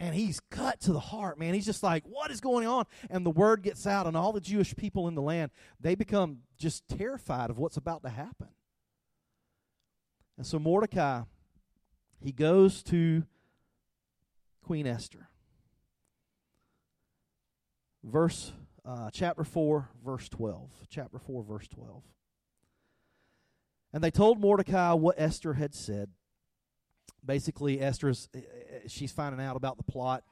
and 0.00 0.14
he's 0.14 0.40
cut 0.50 0.80
to 0.80 0.94
the 0.94 0.98
heart, 0.98 1.38
man. 1.38 1.52
He's 1.52 1.66
just 1.66 1.82
like, 1.82 2.04
what 2.06 2.30
is 2.30 2.40
going 2.40 2.66
on? 2.66 2.86
And 3.10 3.24
the 3.24 3.30
word 3.30 3.62
gets 3.62 3.86
out, 3.86 4.06
and 4.06 4.16
all 4.16 4.32
the 4.32 4.40
Jewish 4.40 4.74
people 4.74 5.06
in 5.06 5.14
the 5.14 5.22
land, 5.22 5.50
they 5.78 5.94
become 5.94 6.38
just 6.58 6.88
terrified 6.88 7.50
of 7.50 7.58
what's 7.58 7.76
about 7.76 8.02
to 8.04 8.08
happen. 8.08 8.48
And 10.38 10.46
so 10.46 10.58
Mordecai, 10.58 11.22
he 12.18 12.32
goes 12.32 12.82
to 12.84 13.24
Queen 14.64 14.86
Esther. 14.86 15.28
Verse, 18.02 18.52
uh, 18.86 19.10
chapter 19.12 19.44
4, 19.44 19.90
verse 20.02 20.30
12. 20.30 20.70
Chapter 20.88 21.18
4, 21.18 21.44
verse 21.44 21.68
12. 21.68 22.02
And 23.92 24.02
they 24.02 24.10
told 24.10 24.40
Mordecai 24.40 24.94
what 24.94 25.16
Esther 25.18 25.54
had 25.54 25.74
said 25.74 26.08
basically 27.24 27.80
Esther's 27.80 28.28
eh, 28.34 28.38
eh, 28.38 28.78
she's 28.88 29.12
finding 29.12 29.44
out 29.44 29.56
about 29.56 29.76
the 29.76 29.82
plot 29.82 30.24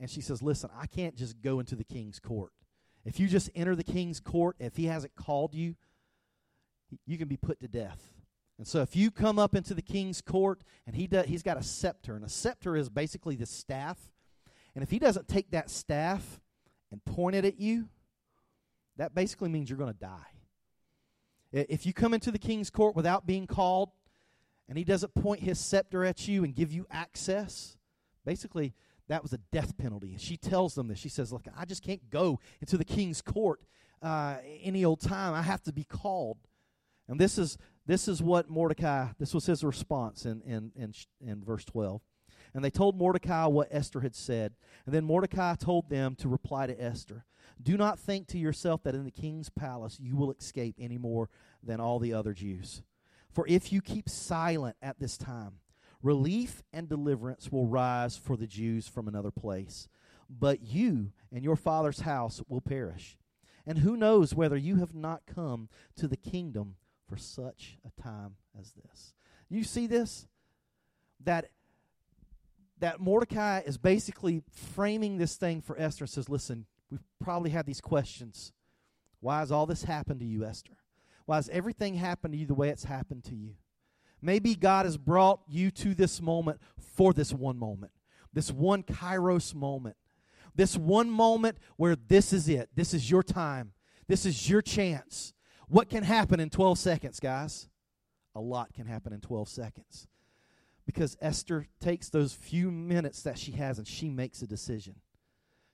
and 0.00 0.10
she 0.10 0.20
says, 0.20 0.42
"Listen, 0.42 0.70
I 0.78 0.86
can't 0.86 1.16
just 1.16 1.40
go 1.40 1.60
into 1.60 1.76
the 1.76 1.84
king's 1.84 2.18
court. 2.18 2.52
If 3.04 3.20
you 3.20 3.28
just 3.28 3.50
enter 3.54 3.76
the 3.76 3.84
king's 3.84 4.20
court, 4.20 4.56
if 4.58 4.76
he 4.76 4.86
hasn't 4.86 5.14
called 5.14 5.54
you, 5.54 5.76
you 7.06 7.18
can 7.18 7.28
be 7.28 7.36
put 7.36 7.60
to 7.60 7.68
death." 7.68 8.12
And 8.58 8.66
so 8.66 8.82
if 8.82 8.94
you 8.94 9.10
come 9.10 9.38
up 9.38 9.54
into 9.54 9.74
the 9.74 9.82
king's 9.82 10.20
court 10.20 10.62
and 10.86 10.94
he 10.94 11.06
does, 11.06 11.26
he's 11.26 11.42
got 11.42 11.56
a 11.56 11.62
scepter 11.62 12.14
and 12.14 12.24
a 12.24 12.28
scepter 12.28 12.76
is 12.76 12.88
basically 12.88 13.36
the 13.36 13.46
staff. 13.46 13.98
And 14.74 14.82
if 14.82 14.90
he 14.90 14.98
doesn't 14.98 15.28
take 15.28 15.50
that 15.50 15.70
staff 15.70 16.40
and 16.92 17.04
point 17.04 17.34
it 17.34 17.44
at 17.44 17.58
you, 17.58 17.88
that 18.96 19.14
basically 19.14 19.48
means 19.48 19.68
you're 19.68 19.78
going 19.78 19.92
to 19.92 19.98
die. 19.98 20.30
If 21.52 21.86
you 21.86 21.92
come 21.92 22.14
into 22.14 22.30
the 22.30 22.38
king's 22.38 22.70
court 22.70 22.96
without 22.96 23.26
being 23.26 23.46
called, 23.46 23.90
and 24.68 24.78
he 24.78 24.84
doesn't 24.84 25.14
point 25.14 25.40
his 25.40 25.58
scepter 25.58 26.04
at 26.04 26.26
you 26.26 26.44
and 26.44 26.54
give 26.54 26.72
you 26.72 26.86
access, 26.90 27.76
basically, 28.24 28.74
that 29.08 29.22
was 29.22 29.32
a 29.32 29.38
death 29.52 29.76
penalty. 29.76 30.12
And 30.12 30.20
she 30.20 30.36
tells 30.36 30.74
them 30.74 30.88
this. 30.88 30.98
She 30.98 31.10
says, 31.10 31.32
Look, 31.32 31.46
I 31.56 31.64
just 31.64 31.82
can't 31.82 32.08
go 32.10 32.40
into 32.60 32.78
the 32.78 32.84
king's 32.84 33.20
court 33.20 33.60
uh, 34.02 34.36
any 34.62 34.84
old 34.84 35.00
time. 35.00 35.34
I 35.34 35.42
have 35.42 35.62
to 35.64 35.72
be 35.72 35.84
called. 35.84 36.38
And 37.06 37.20
this 37.20 37.36
is 37.36 37.58
this 37.86 38.08
is 38.08 38.22
what 38.22 38.48
Mordecai, 38.48 39.08
this 39.18 39.34
was 39.34 39.46
his 39.46 39.62
response 39.62 40.24
in, 40.24 40.40
in, 40.42 40.72
in, 40.74 40.94
in 41.20 41.44
verse 41.44 41.64
12. 41.66 42.00
And 42.54 42.64
they 42.64 42.70
told 42.70 42.96
Mordecai 42.96 43.46
what 43.46 43.68
Esther 43.70 44.00
had 44.00 44.14
said. 44.14 44.54
And 44.86 44.94
then 44.94 45.04
Mordecai 45.04 45.54
told 45.56 45.90
them 45.90 46.14
to 46.16 46.28
reply 46.28 46.66
to 46.66 46.82
Esther 46.82 47.24
Do 47.62 47.76
not 47.76 47.98
think 47.98 48.26
to 48.28 48.38
yourself 48.38 48.82
that 48.84 48.94
in 48.94 49.04
the 49.04 49.10
king's 49.10 49.50
palace 49.50 49.98
you 50.00 50.16
will 50.16 50.32
escape 50.32 50.76
any 50.78 50.96
more 50.96 51.28
than 51.62 51.80
all 51.80 51.98
the 51.98 52.14
other 52.14 52.32
Jews. 52.32 52.82
For 53.34 53.46
if 53.48 53.72
you 53.72 53.82
keep 53.82 54.08
silent 54.08 54.76
at 54.80 55.00
this 55.00 55.18
time, 55.18 55.54
relief 56.02 56.62
and 56.72 56.88
deliverance 56.88 57.50
will 57.50 57.66
rise 57.66 58.16
for 58.16 58.36
the 58.36 58.46
Jews 58.46 58.86
from 58.86 59.08
another 59.08 59.32
place. 59.32 59.88
But 60.30 60.62
you 60.62 61.10
and 61.32 61.42
your 61.42 61.56
father's 61.56 62.00
house 62.00 62.40
will 62.48 62.60
perish. 62.60 63.18
And 63.66 63.78
who 63.78 63.96
knows 63.96 64.34
whether 64.34 64.56
you 64.56 64.76
have 64.76 64.94
not 64.94 65.22
come 65.26 65.68
to 65.96 66.06
the 66.06 66.16
kingdom 66.16 66.76
for 67.08 67.16
such 67.16 67.76
a 67.84 68.00
time 68.00 68.36
as 68.58 68.72
this. 68.72 69.14
You 69.48 69.64
see 69.64 69.88
this? 69.88 70.28
That 71.24 71.50
that 72.78 73.00
Mordecai 73.00 73.60
is 73.60 73.78
basically 73.78 74.42
framing 74.74 75.16
this 75.16 75.36
thing 75.36 75.60
for 75.60 75.78
Esther 75.78 76.04
and 76.04 76.10
says, 76.10 76.28
Listen, 76.28 76.66
we've 76.90 77.04
probably 77.20 77.50
had 77.50 77.66
these 77.66 77.80
questions. 77.80 78.52
Why 79.20 79.40
has 79.40 79.50
all 79.50 79.66
this 79.66 79.84
happened 79.84 80.20
to 80.20 80.26
you, 80.26 80.44
Esther? 80.44 80.76
Why 81.26 81.36
has 81.36 81.48
everything 81.48 81.94
happened 81.94 82.34
to 82.34 82.38
you 82.38 82.46
the 82.46 82.54
way 82.54 82.68
it's 82.68 82.84
happened 82.84 83.24
to 83.24 83.34
you? 83.34 83.54
Maybe 84.20 84.54
God 84.54 84.86
has 84.86 84.96
brought 84.96 85.40
you 85.48 85.70
to 85.72 85.94
this 85.94 86.20
moment 86.20 86.60
for 86.78 87.12
this 87.12 87.32
one 87.32 87.58
moment, 87.58 87.92
this 88.32 88.50
one 88.50 88.82
kairos 88.82 89.54
moment, 89.54 89.96
this 90.54 90.76
one 90.76 91.10
moment 91.10 91.58
where 91.76 91.96
this 91.96 92.32
is 92.32 92.48
it. 92.48 92.70
This 92.74 92.94
is 92.94 93.10
your 93.10 93.22
time. 93.22 93.72
This 94.06 94.24
is 94.24 94.48
your 94.48 94.62
chance. 94.62 95.32
What 95.68 95.88
can 95.88 96.04
happen 96.04 96.40
in 96.40 96.50
12 96.50 96.78
seconds, 96.78 97.20
guys? 97.20 97.68
A 98.34 98.40
lot 98.40 98.72
can 98.72 98.86
happen 98.86 99.12
in 99.12 99.20
12 99.20 99.48
seconds. 99.48 100.06
Because 100.86 101.16
Esther 101.20 101.66
takes 101.80 102.10
those 102.10 102.34
few 102.34 102.70
minutes 102.70 103.22
that 103.22 103.38
she 103.38 103.52
has 103.52 103.78
and 103.78 103.86
she 103.86 104.10
makes 104.10 104.42
a 104.42 104.46
decision. 104.46 104.96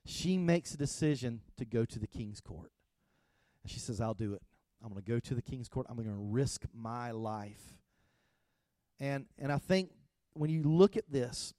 She 0.05 0.37
makes 0.37 0.73
a 0.73 0.77
decision 0.77 1.41
to 1.57 1.65
go 1.65 1.85
to 1.85 1.99
the 1.99 2.07
king's 2.07 2.41
court. 2.41 2.71
And 3.63 3.71
she 3.71 3.79
says, 3.79 4.01
I'll 4.01 4.13
do 4.13 4.33
it. 4.33 4.41
I'm 4.83 4.89
going 4.89 5.03
to 5.03 5.11
go 5.11 5.19
to 5.19 5.35
the 5.35 5.41
king's 5.41 5.69
court. 5.69 5.87
I'm 5.89 5.95
going 5.95 6.07
to 6.07 6.13
risk 6.13 6.65
my 6.73 7.11
life. 7.11 7.77
And 8.99 9.25
and 9.39 9.51
I 9.51 9.57
think 9.57 9.91
when 10.33 10.49
you 10.49 10.63
look 10.63 10.97
at 10.97 11.11
this, 11.11 11.53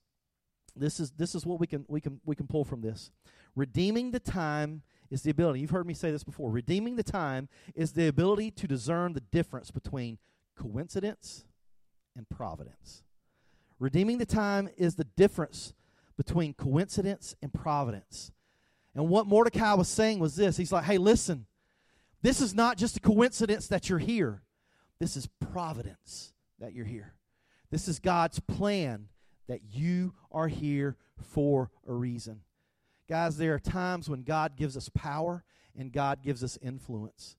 this 0.76 1.00
is 1.00 1.10
this 1.12 1.34
is 1.34 1.44
what 1.44 1.60
we 1.60 1.66
can 1.66 1.84
we 1.88 2.00
can 2.00 2.20
we 2.24 2.36
can 2.36 2.46
pull 2.46 2.64
from 2.64 2.80
this. 2.80 3.10
Redeeming 3.54 4.10
the 4.12 4.20
time 4.20 4.82
is 5.10 5.22
the 5.22 5.30
ability. 5.30 5.60
You've 5.60 5.70
heard 5.70 5.86
me 5.86 5.94
say 5.94 6.10
this 6.10 6.24
before. 6.24 6.50
Redeeming 6.50 6.96
the 6.96 7.02
time 7.02 7.48
is 7.74 7.92
the 7.92 8.08
ability 8.08 8.50
to 8.52 8.66
discern 8.66 9.12
the 9.12 9.20
difference 9.20 9.70
between 9.70 10.18
coincidence 10.56 11.44
and 12.16 12.28
providence. 12.28 13.02
Redeeming 13.78 14.18
the 14.18 14.26
time 14.26 14.70
is 14.78 14.94
the 14.94 15.04
difference 15.04 15.74
between 16.16 16.54
coincidence 16.54 17.34
and 17.42 17.52
providence. 17.52 18.32
And 18.94 19.08
what 19.08 19.26
Mordecai 19.26 19.74
was 19.74 19.88
saying 19.88 20.18
was 20.18 20.36
this 20.36 20.56
He's 20.56 20.72
like, 20.72 20.84
hey, 20.84 20.98
listen, 20.98 21.46
this 22.22 22.40
is 22.40 22.54
not 22.54 22.76
just 22.76 22.96
a 22.96 23.00
coincidence 23.00 23.68
that 23.68 23.88
you're 23.88 23.98
here, 23.98 24.42
this 24.98 25.16
is 25.16 25.28
providence 25.52 26.32
that 26.58 26.72
you're 26.72 26.86
here. 26.86 27.14
This 27.70 27.88
is 27.88 27.98
God's 27.98 28.38
plan 28.38 29.08
that 29.48 29.60
you 29.72 30.14
are 30.30 30.48
here 30.48 30.96
for 31.20 31.70
a 31.88 31.92
reason. 31.92 32.40
Guys, 33.08 33.36
there 33.36 33.54
are 33.54 33.58
times 33.58 34.08
when 34.08 34.22
God 34.22 34.56
gives 34.56 34.76
us 34.76 34.88
power 34.94 35.44
and 35.76 35.92
God 35.92 36.22
gives 36.22 36.44
us 36.44 36.58
influence. 36.62 37.36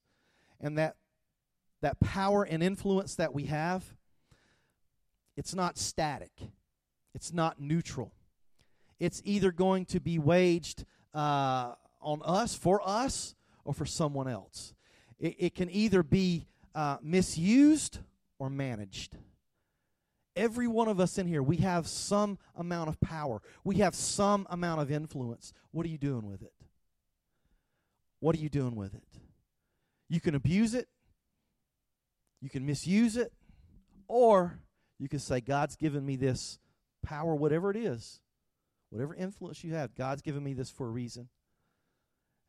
And 0.60 0.76
that 0.78 0.96
that 1.80 2.00
power 2.00 2.44
and 2.44 2.62
influence 2.62 3.14
that 3.16 3.34
we 3.34 3.44
have, 3.44 3.84
it's 5.36 5.54
not 5.54 5.76
static. 5.76 6.32
It's 7.14 7.32
not 7.32 7.60
neutral. 7.60 8.14
It's 8.98 9.20
either 9.24 9.52
going 9.52 9.84
to 9.86 10.00
be 10.00 10.18
waged 10.18 10.86
uh, 11.12 11.74
on 12.00 12.22
us, 12.24 12.54
for 12.54 12.80
us, 12.82 13.34
or 13.64 13.74
for 13.74 13.86
someone 13.86 14.28
else. 14.28 14.74
It, 15.18 15.36
it 15.38 15.54
can 15.54 15.70
either 15.70 16.02
be 16.02 16.46
uh, 16.74 16.98
misused 17.02 17.98
or 18.38 18.50
managed. 18.50 19.16
Every 20.36 20.66
one 20.66 20.88
of 20.88 20.98
us 20.98 21.16
in 21.18 21.26
here, 21.26 21.42
we 21.42 21.58
have 21.58 21.86
some 21.86 22.38
amount 22.56 22.88
of 22.88 23.00
power. 23.00 23.40
We 23.62 23.76
have 23.76 23.94
some 23.94 24.46
amount 24.50 24.80
of 24.80 24.90
influence. 24.90 25.52
What 25.70 25.86
are 25.86 25.88
you 25.88 25.98
doing 25.98 26.26
with 26.28 26.42
it? 26.42 26.52
What 28.18 28.34
are 28.34 28.40
you 28.40 28.48
doing 28.48 28.74
with 28.74 28.94
it? 28.94 29.04
You 30.08 30.20
can 30.20 30.34
abuse 30.34 30.74
it, 30.74 30.88
you 32.40 32.50
can 32.50 32.66
misuse 32.66 33.16
it, 33.16 33.32
or 34.08 34.58
you 34.98 35.08
can 35.08 35.18
say, 35.18 35.40
God's 35.40 35.76
given 35.76 36.04
me 36.04 36.16
this 36.16 36.58
power, 37.02 37.34
whatever 37.34 37.70
it 37.70 37.76
is, 37.76 38.20
whatever 38.90 39.14
influence 39.14 39.62
you 39.64 39.74
have, 39.74 39.94
God's 39.94 40.22
given 40.22 40.42
me 40.42 40.52
this 40.52 40.70
for 40.70 40.86
a 40.86 40.90
reason. 40.90 41.28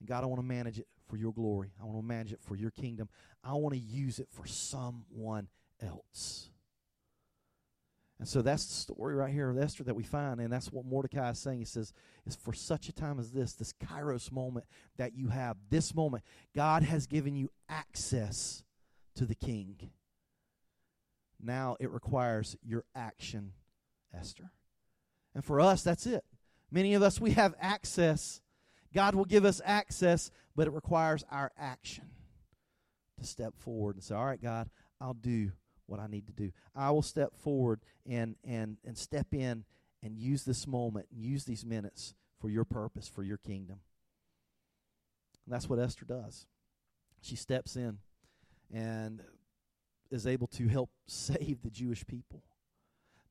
And 0.06 0.10
God, 0.10 0.24
I 0.24 0.28
want 0.28 0.40
to 0.40 0.46
manage 0.46 0.78
it 0.78 0.86
for 1.08 1.18
your 1.18 1.34
glory. 1.34 1.72
I 1.82 1.86
want 1.86 1.98
to 1.98 2.06
manage 2.06 2.32
it 2.32 2.40
for 2.40 2.56
your 2.56 2.70
kingdom. 2.70 3.10
I 3.44 3.54
want 3.54 3.74
to 3.74 3.82
use 3.82 4.20
it 4.20 4.28
for 4.30 4.46
someone 4.46 5.48
else. 5.82 6.52
And 8.20 8.28
so 8.28 8.44
that's 8.44 8.68
the 8.68 8.74
story 8.76 9.16
right 9.16 9.34
here 9.34 9.50
of 9.50 9.58
Esther 9.58 9.84
that 9.86 9.96
we 9.96 10.04
find, 10.04 10.40
and 10.40 10.54
that's 10.54 10.72
what 10.72 10.86
Mordecai 10.86 11.32
is 11.32 11.40
saying. 11.40 11.58
He 11.58 11.66
says, 11.66 11.92
It's 12.24 12.36
for 12.36 12.54
such 12.54 12.88
a 12.88 12.94
time 12.94 13.20
as 13.20 13.32
this, 13.32 13.54
this 13.54 13.74
Kairos 13.74 14.32
moment 14.32 14.68
that 14.98 15.16
you 15.16 15.30
have, 15.30 15.58
this 15.72 15.96
moment, 15.96 16.24
God 16.56 16.84
has 16.84 17.08
given 17.08 17.36
you 17.36 17.50
access 17.68 18.64
to 19.16 19.26
the 19.26 19.34
King. 19.34 19.90
Now 21.42 21.78
it 21.80 21.90
requires 21.90 22.56
your 22.62 22.86
action, 22.96 23.54
Esther. 24.16 24.52
And 25.34 25.44
for 25.44 25.60
us, 25.60 25.82
that's 25.82 26.06
it. 26.06 26.24
Many 26.72 26.94
of 26.94 27.02
us, 27.02 27.20
we 27.20 27.32
have 27.32 27.56
access. 27.60 28.40
God 28.96 29.14
will 29.14 29.26
give 29.26 29.44
us 29.44 29.62
access, 29.66 30.32
but 30.56 30.68
it 30.68 30.74
requires 30.74 31.24
our 31.30 31.52
action 31.60 32.06
to 33.20 33.28
step 33.28 33.54
forward 33.58 33.96
and 33.96 34.04
say, 34.04 34.16
All 34.16 34.26
right, 34.26 34.42
God, 34.42 34.70
I'll 35.02 35.14
do 35.14 35.52
what 35.86 36.00
I 36.00 36.08
need 36.08 36.28
to 36.28 36.34
do. 36.34 36.52
I 36.74 36.92
will 36.92 37.02
step 37.02 37.36
forward 37.36 37.82
and 38.10 38.36
and 38.44 38.78
and 38.86 38.98
step 38.98 39.28
in 39.34 39.66
and 40.02 40.18
use 40.18 40.44
this 40.46 40.66
moment 40.66 41.08
and 41.12 41.22
use 41.22 41.44
these 41.44 41.66
minutes 41.66 42.16
for 42.40 42.50
your 42.50 42.64
purpose, 42.64 43.08
for 43.08 43.22
your 43.22 43.38
kingdom. 43.38 43.80
And 45.46 45.54
that's 45.54 45.70
what 45.70 45.80
Esther 45.80 46.06
does. 46.06 46.48
She 47.22 47.36
steps 47.36 47.76
in 47.76 47.98
and 48.74 49.22
is 50.10 50.26
able 50.26 50.48
to 50.48 50.68
help 50.68 50.90
save 51.08 51.62
the 51.64 51.70
Jewish 51.70 52.06
people. 52.08 52.44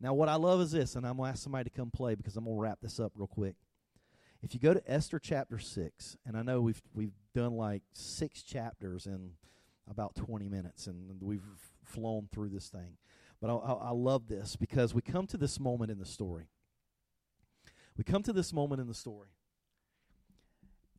Now, 0.01 0.13
what 0.13 0.29
I 0.29 0.35
love 0.35 0.61
is 0.61 0.73
this, 0.73 0.97
and 0.97 1.07
I'm 1.07 1.17
going 1.17 1.29
to 1.29 1.33
ask 1.33 1.43
somebody 1.43 1.71
to 1.71 1.77
come 1.77 1.91
play 1.91 2.15
because 2.15 2.37
I'm 2.37 2.45
going 2.45 2.57
to 2.57 2.61
wrap 2.61 2.81
this 2.83 3.01
up 3.01 3.13
real 3.15 3.29
quick. 3.29 3.55
If 4.45 4.53
you 4.53 4.61
go 4.61 4.75
to 4.75 4.83
Esther 4.87 5.19
chapter 5.19 5.59
6, 5.59 6.19
and 6.27 6.37
I 6.37 6.43
know 6.43 6.61
we've, 6.61 6.83
we've 6.93 7.15
done 7.35 7.57
like 7.57 7.83
six 7.95 8.43
chapters 8.43 9.07
in 9.07 9.31
about 9.91 10.15
20 10.17 10.51
minutes, 10.51 10.87
and 10.87 11.17
we've 11.23 11.41
flown 11.83 12.29
through 12.31 12.51
this 12.51 12.69
thing. 12.69 12.99
But 13.41 13.49
I, 13.49 13.55
I, 13.55 13.73
I 13.73 13.91
love 13.93 14.29
this 14.29 14.55
because 14.55 14.93
we 14.93 15.01
come 15.01 15.27
to 15.29 15.39
this 15.39 15.59
moment 15.59 15.91
in 15.91 15.99
the 15.99 16.05
story. 16.05 16.51
We 17.97 18.05
come 18.05 18.23
to 18.25 18.35
this 18.35 18.53
moment 18.53 18.83
in 18.83 18.87
the 18.87 18.95
story. 18.95 19.29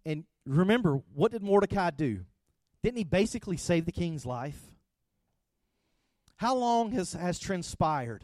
And 0.08 0.24
remember, 0.48 1.04
what 1.14 1.32
did 1.32 1.44
Mordecai 1.44 1.92
do? 1.92 2.22
Didn't 2.82 2.98
he 2.98 3.04
basically 3.04 3.58
save 3.58 3.86
the 3.86 3.92
king's 3.92 4.26
life? 4.26 4.60
How 6.38 6.56
long 6.56 6.94
has, 6.94 7.14
has 7.14 7.38
transpired? 7.38 8.24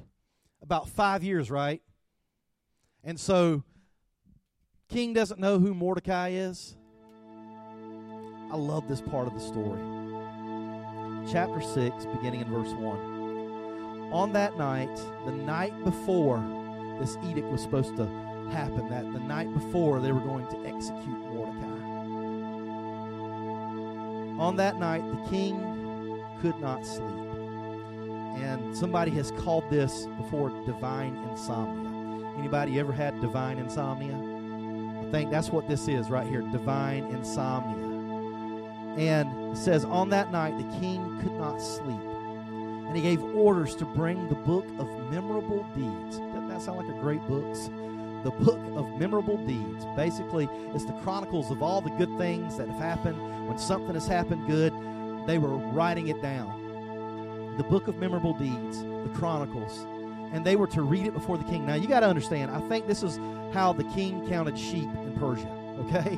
About 0.64 0.90
five 0.90 1.24
years, 1.24 1.52
right? 1.52 1.84
And 3.04 3.20
so, 3.20 3.64
king 4.92 5.14
doesn't 5.14 5.40
know 5.40 5.58
who 5.58 5.74
Mordecai 5.74 6.30
is. 6.30 6.76
I 8.52 8.58
love 8.58 8.88
this 8.88 9.02
part 9.02 9.28
of 9.28 9.34
the 9.34 9.40
story 9.40 9.80
chapter 11.30 11.62
6, 11.62 12.06
beginning 12.08 12.42
in 12.42 12.50
verse 12.50 12.74
1. 12.74 14.12
On 14.12 14.34
that 14.34 14.58
night, 14.58 14.94
the 15.26 15.32
night 15.32 15.72
before 15.84 16.44
this 17.00 17.18
edict 17.24 17.48
was 17.48 17.62
supposed 17.62 17.96
to 17.96 18.06
happen, 18.52 18.90
that 18.90 19.04
the 19.14 19.20
night 19.20 19.52
before 19.54 20.00
they 20.00 20.12
were 20.12 20.20
going 20.20 20.48
to 20.48 20.58
execute 20.66 21.20
Mordecai. 21.32 21.68
On 24.42 24.56
that 24.58 24.78
night, 24.78 25.04
the 25.10 25.30
king 25.30 25.58
could 26.42 26.60
not 26.60 26.86
sleep. 26.86 27.06
And 28.42 28.76
somebody 28.76 29.12
has 29.12 29.32
called 29.32 29.70
this 29.70 30.08
before 30.18 30.50
divine 30.66 31.16
insomnia. 31.30 32.38
Anybody 32.38 32.80
ever 32.80 32.92
had 32.92 33.22
divine 33.22 33.60
insomnia? 33.60 34.31
Think 35.12 35.30
that's 35.30 35.50
what 35.50 35.68
this 35.68 35.90
is 35.90 36.10
right 36.10 36.26
here 36.26 36.42
divine 36.42 37.04
insomnia. 37.06 37.90
And 38.98 39.58
says, 39.58 39.84
On 39.84 40.10
that 40.10 40.32
night 40.32 40.58
the 40.58 40.80
king 40.80 41.20
could 41.22 41.34
not 41.34 41.58
sleep. 41.58 42.00
And 42.88 42.96
he 42.96 43.02
gave 43.02 43.22
orders 43.36 43.76
to 43.76 43.86
bring 43.86 44.30
the 44.30 44.36
book 44.36 44.66
of 44.80 44.88
memorable 45.12 45.66
deeds. 45.76 46.18
Doesn't 46.18 46.48
that 46.48 46.62
sound 46.62 46.78
like 46.78 46.96
a 46.96 47.00
great 47.00 47.22
book? 47.28 47.54
The 48.24 48.32
book 48.32 48.60
of 48.76 49.00
memorable 49.00 49.38
deeds. 49.46 49.86
Basically, 49.96 50.48
it's 50.74 50.86
the 50.86 50.94
chronicles 51.04 51.52
of 51.52 51.62
all 51.62 51.82
the 51.82 51.90
good 51.92 52.18
things 52.18 52.58
that 52.58 52.68
have 52.68 52.80
happened. 52.80 53.48
When 53.48 53.58
something 53.58 53.94
has 53.96 54.08
happened 54.08 54.48
good, 54.48 54.74
they 55.28 55.38
were 55.38 55.58
writing 55.58 56.08
it 56.08 56.22
down. 56.22 57.56
The 57.58 57.64
book 57.64 57.88
of 57.88 57.98
memorable 57.98 58.34
deeds, 58.34 58.84
the 58.84 59.12
chronicles. 59.14 59.86
And 60.32 60.46
they 60.46 60.56
were 60.56 60.68
to 60.68 60.82
read 60.82 61.08
it 61.08 61.14
before 61.14 61.38
the 61.38 61.44
king. 61.44 61.66
Now, 61.66 61.76
you 61.76 61.88
got 61.88 62.02
to 62.02 62.08
understand, 62.08 62.52
I 62.52 62.62
think 62.70 62.88
this 62.88 63.04
is 63.04 63.20
how 63.54 63.74
the 63.74 63.84
king 63.86 64.28
counted 64.30 64.58
sheep 64.58 64.88
in 64.96 65.16
Persia, 65.20 65.50
okay? 65.80 66.18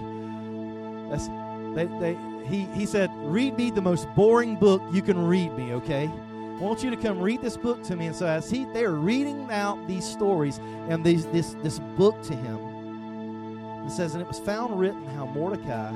That's, 1.09 1.27
they, 1.75 1.85
they, 1.99 2.17
he, 2.47 2.65
he 2.77 2.85
said, 2.85 3.09
Read 3.15 3.57
me 3.57 3.71
the 3.71 3.81
most 3.81 4.07
boring 4.15 4.55
book 4.55 4.81
you 4.91 5.01
can 5.01 5.25
read 5.25 5.51
me, 5.57 5.73
okay? 5.73 6.11
I 6.53 6.59
want 6.59 6.83
you 6.83 6.91
to 6.91 6.95
come 6.95 7.19
read 7.19 7.41
this 7.41 7.57
book 7.57 7.81
to 7.83 7.95
me. 7.95 8.07
And 8.07 8.15
so 8.15 8.27
as 8.27 8.49
he 8.49 8.65
they're 8.65 8.91
reading 8.91 9.49
out 9.49 9.87
these 9.87 10.05
stories 10.05 10.59
and 10.87 11.03
these 11.03 11.25
this 11.27 11.55
this 11.63 11.79
book 11.97 12.21
to 12.23 12.35
him, 12.35 13.85
it 13.85 13.91
says, 13.91 14.13
and 14.13 14.21
it 14.21 14.27
was 14.27 14.39
found 14.39 14.79
written 14.79 15.03
how 15.07 15.25
Mordecai 15.25 15.91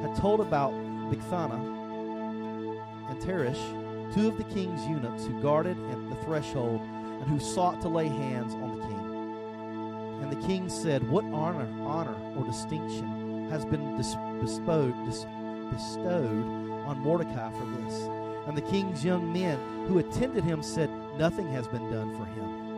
had 0.00 0.16
told 0.16 0.40
about 0.40 0.72
Bigthana 1.12 1.60
and 3.10 3.20
Teresh, 3.20 3.58
two 4.14 4.28
of 4.28 4.38
the 4.38 4.44
king's 4.44 4.86
eunuchs 4.86 5.26
who 5.26 5.40
guarded 5.42 5.76
at 5.90 6.08
the 6.08 6.16
threshold 6.24 6.80
and 6.80 7.24
who 7.24 7.38
sought 7.38 7.80
to 7.82 7.88
lay 7.88 8.08
hands 8.08 8.54
on 8.54 8.78
the 8.78 8.86
king. 8.86 10.22
And 10.22 10.32
the 10.32 10.46
king 10.46 10.68
said, 10.68 11.08
What 11.08 11.24
honor, 11.26 11.68
honor 11.80 12.16
or 12.36 12.44
distinction 12.44 13.48
has 13.50 13.64
been 13.64 13.96
bestowed, 13.96 14.94
bestowed 15.06 16.44
on 16.86 16.98
Mordecai 16.98 17.50
for 17.52 17.66
this. 17.66 17.94
And 18.46 18.56
the 18.56 18.62
king's 18.62 19.04
young 19.04 19.32
men 19.32 19.58
who 19.86 19.98
attended 19.98 20.44
him 20.44 20.62
said, 20.62 20.90
Nothing 21.16 21.52
has 21.52 21.68
been 21.68 21.90
done 21.90 22.16
for 22.16 22.24
him. 22.24 22.68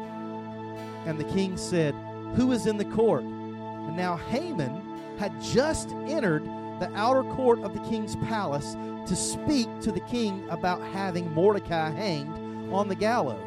And 1.06 1.18
the 1.18 1.32
king 1.32 1.56
said, 1.56 1.94
Who 2.34 2.52
is 2.52 2.66
in 2.66 2.76
the 2.76 2.84
court? 2.84 3.22
And 3.22 3.96
now 3.96 4.16
Haman 4.16 5.16
had 5.18 5.40
just 5.40 5.90
entered 6.06 6.44
the 6.80 6.90
outer 6.96 7.22
court 7.22 7.60
of 7.60 7.72
the 7.72 7.88
king's 7.88 8.16
palace 8.16 8.76
to 9.06 9.14
speak 9.14 9.68
to 9.80 9.92
the 9.92 10.00
king 10.00 10.44
about 10.50 10.82
having 10.82 11.32
Mordecai 11.32 11.90
hanged 11.90 12.72
on 12.72 12.88
the 12.88 12.94
gallows 12.94 13.46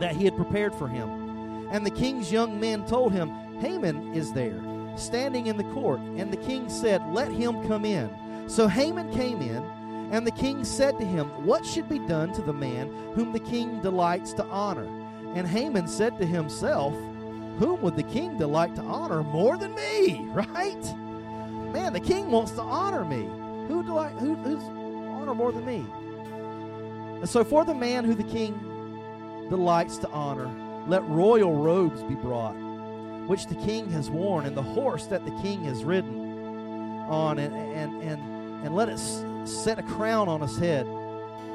that 0.00 0.14
he 0.14 0.24
had 0.24 0.36
prepared 0.36 0.74
for 0.74 0.88
him. 0.88 1.68
And 1.72 1.84
the 1.84 1.90
king's 1.90 2.30
young 2.30 2.60
men 2.60 2.86
told 2.86 3.12
him, 3.12 3.30
Haman 3.60 4.14
is 4.14 4.32
there 4.32 4.60
standing 4.96 5.46
in 5.46 5.56
the 5.56 5.64
court. 5.64 6.00
And 6.00 6.32
the 6.32 6.36
king 6.36 6.68
said, 6.68 7.02
Let 7.08 7.30
him 7.30 7.66
come 7.66 7.84
in. 7.84 8.10
So 8.48 8.68
Haman 8.68 9.12
came 9.12 9.40
in, 9.40 9.62
and 10.12 10.26
the 10.26 10.32
king 10.32 10.64
said 10.64 10.98
to 10.98 11.04
him, 11.04 11.26
What 11.44 11.64
should 11.64 11.88
be 11.88 11.98
done 12.00 12.32
to 12.34 12.42
the 12.42 12.52
man 12.52 12.88
whom 13.14 13.32
the 13.32 13.40
king 13.40 13.80
delights 13.80 14.32
to 14.34 14.44
honor? 14.44 14.86
And 15.34 15.46
Haman 15.46 15.88
said 15.88 16.18
to 16.18 16.26
himself, 16.26 16.94
Whom 17.58 17.80
would 17.82 17.96
the 17.96 18.02
king 18.04 18.36
delight 18.36 18.74
to 18.76 18.82
honor 18.82 19.22
more 19.22 19.56
than 19.56 19.74
me? 19.74 20.26
Right? 20.34 20.94
Man, 21.74 21.92
the 21.92 22.00
king 22.00 22.30
wants 22.30 22.52
to 22.52 22.62
honor 22.62 23.04
me. 23.04 23.28
Who 23.68 23.82
delight 23.82 24.12
who, 24.12 24.36
who's 24.36 24.62
honor 24.62 25.34
more 25.34 25.50
than 25.52 25.66
me? 25.66 25.84
And 27.18 27.28
so 27.28 27.42
for 27.42 27.64
the 27.64 27.74
man 27.74 28.04
who 28.04 28.14
the 28.14 28.22
king 28.22 28.52
delights 29.50 29.98
to 29.98 30.08
honor, 30.10 30.48
let 30.86 31.02
royal 31.08 31.52
robes 31.52 32.02
be 32.04 32.14
brought 32.14 32.54
which 33.26 33.46
the 33.46 33.54
king 33.54 33.90
has 33.90 34.10
worn, 34.10 34.44
and 34.46 34.56
the 34.56 34.62
horse 34.62 35.06
that 35.06 35.24
the 35.24 35.30
king 35.42 35.64
has 35.64 35.82
ridden 35.82 36.20
on, 37.08 37.38
and, 37.38 37.54
and, 37.54 38.02
and, 38.02 38.20
and 38.64 38.74
let 38.74 38.88
it 38.88 38.98
set 39.46 39.78
a 39.78 39.82
crown 39.82 40.28
on 40.28 40.40
his 40.40 40.56
head. 40.58 40.86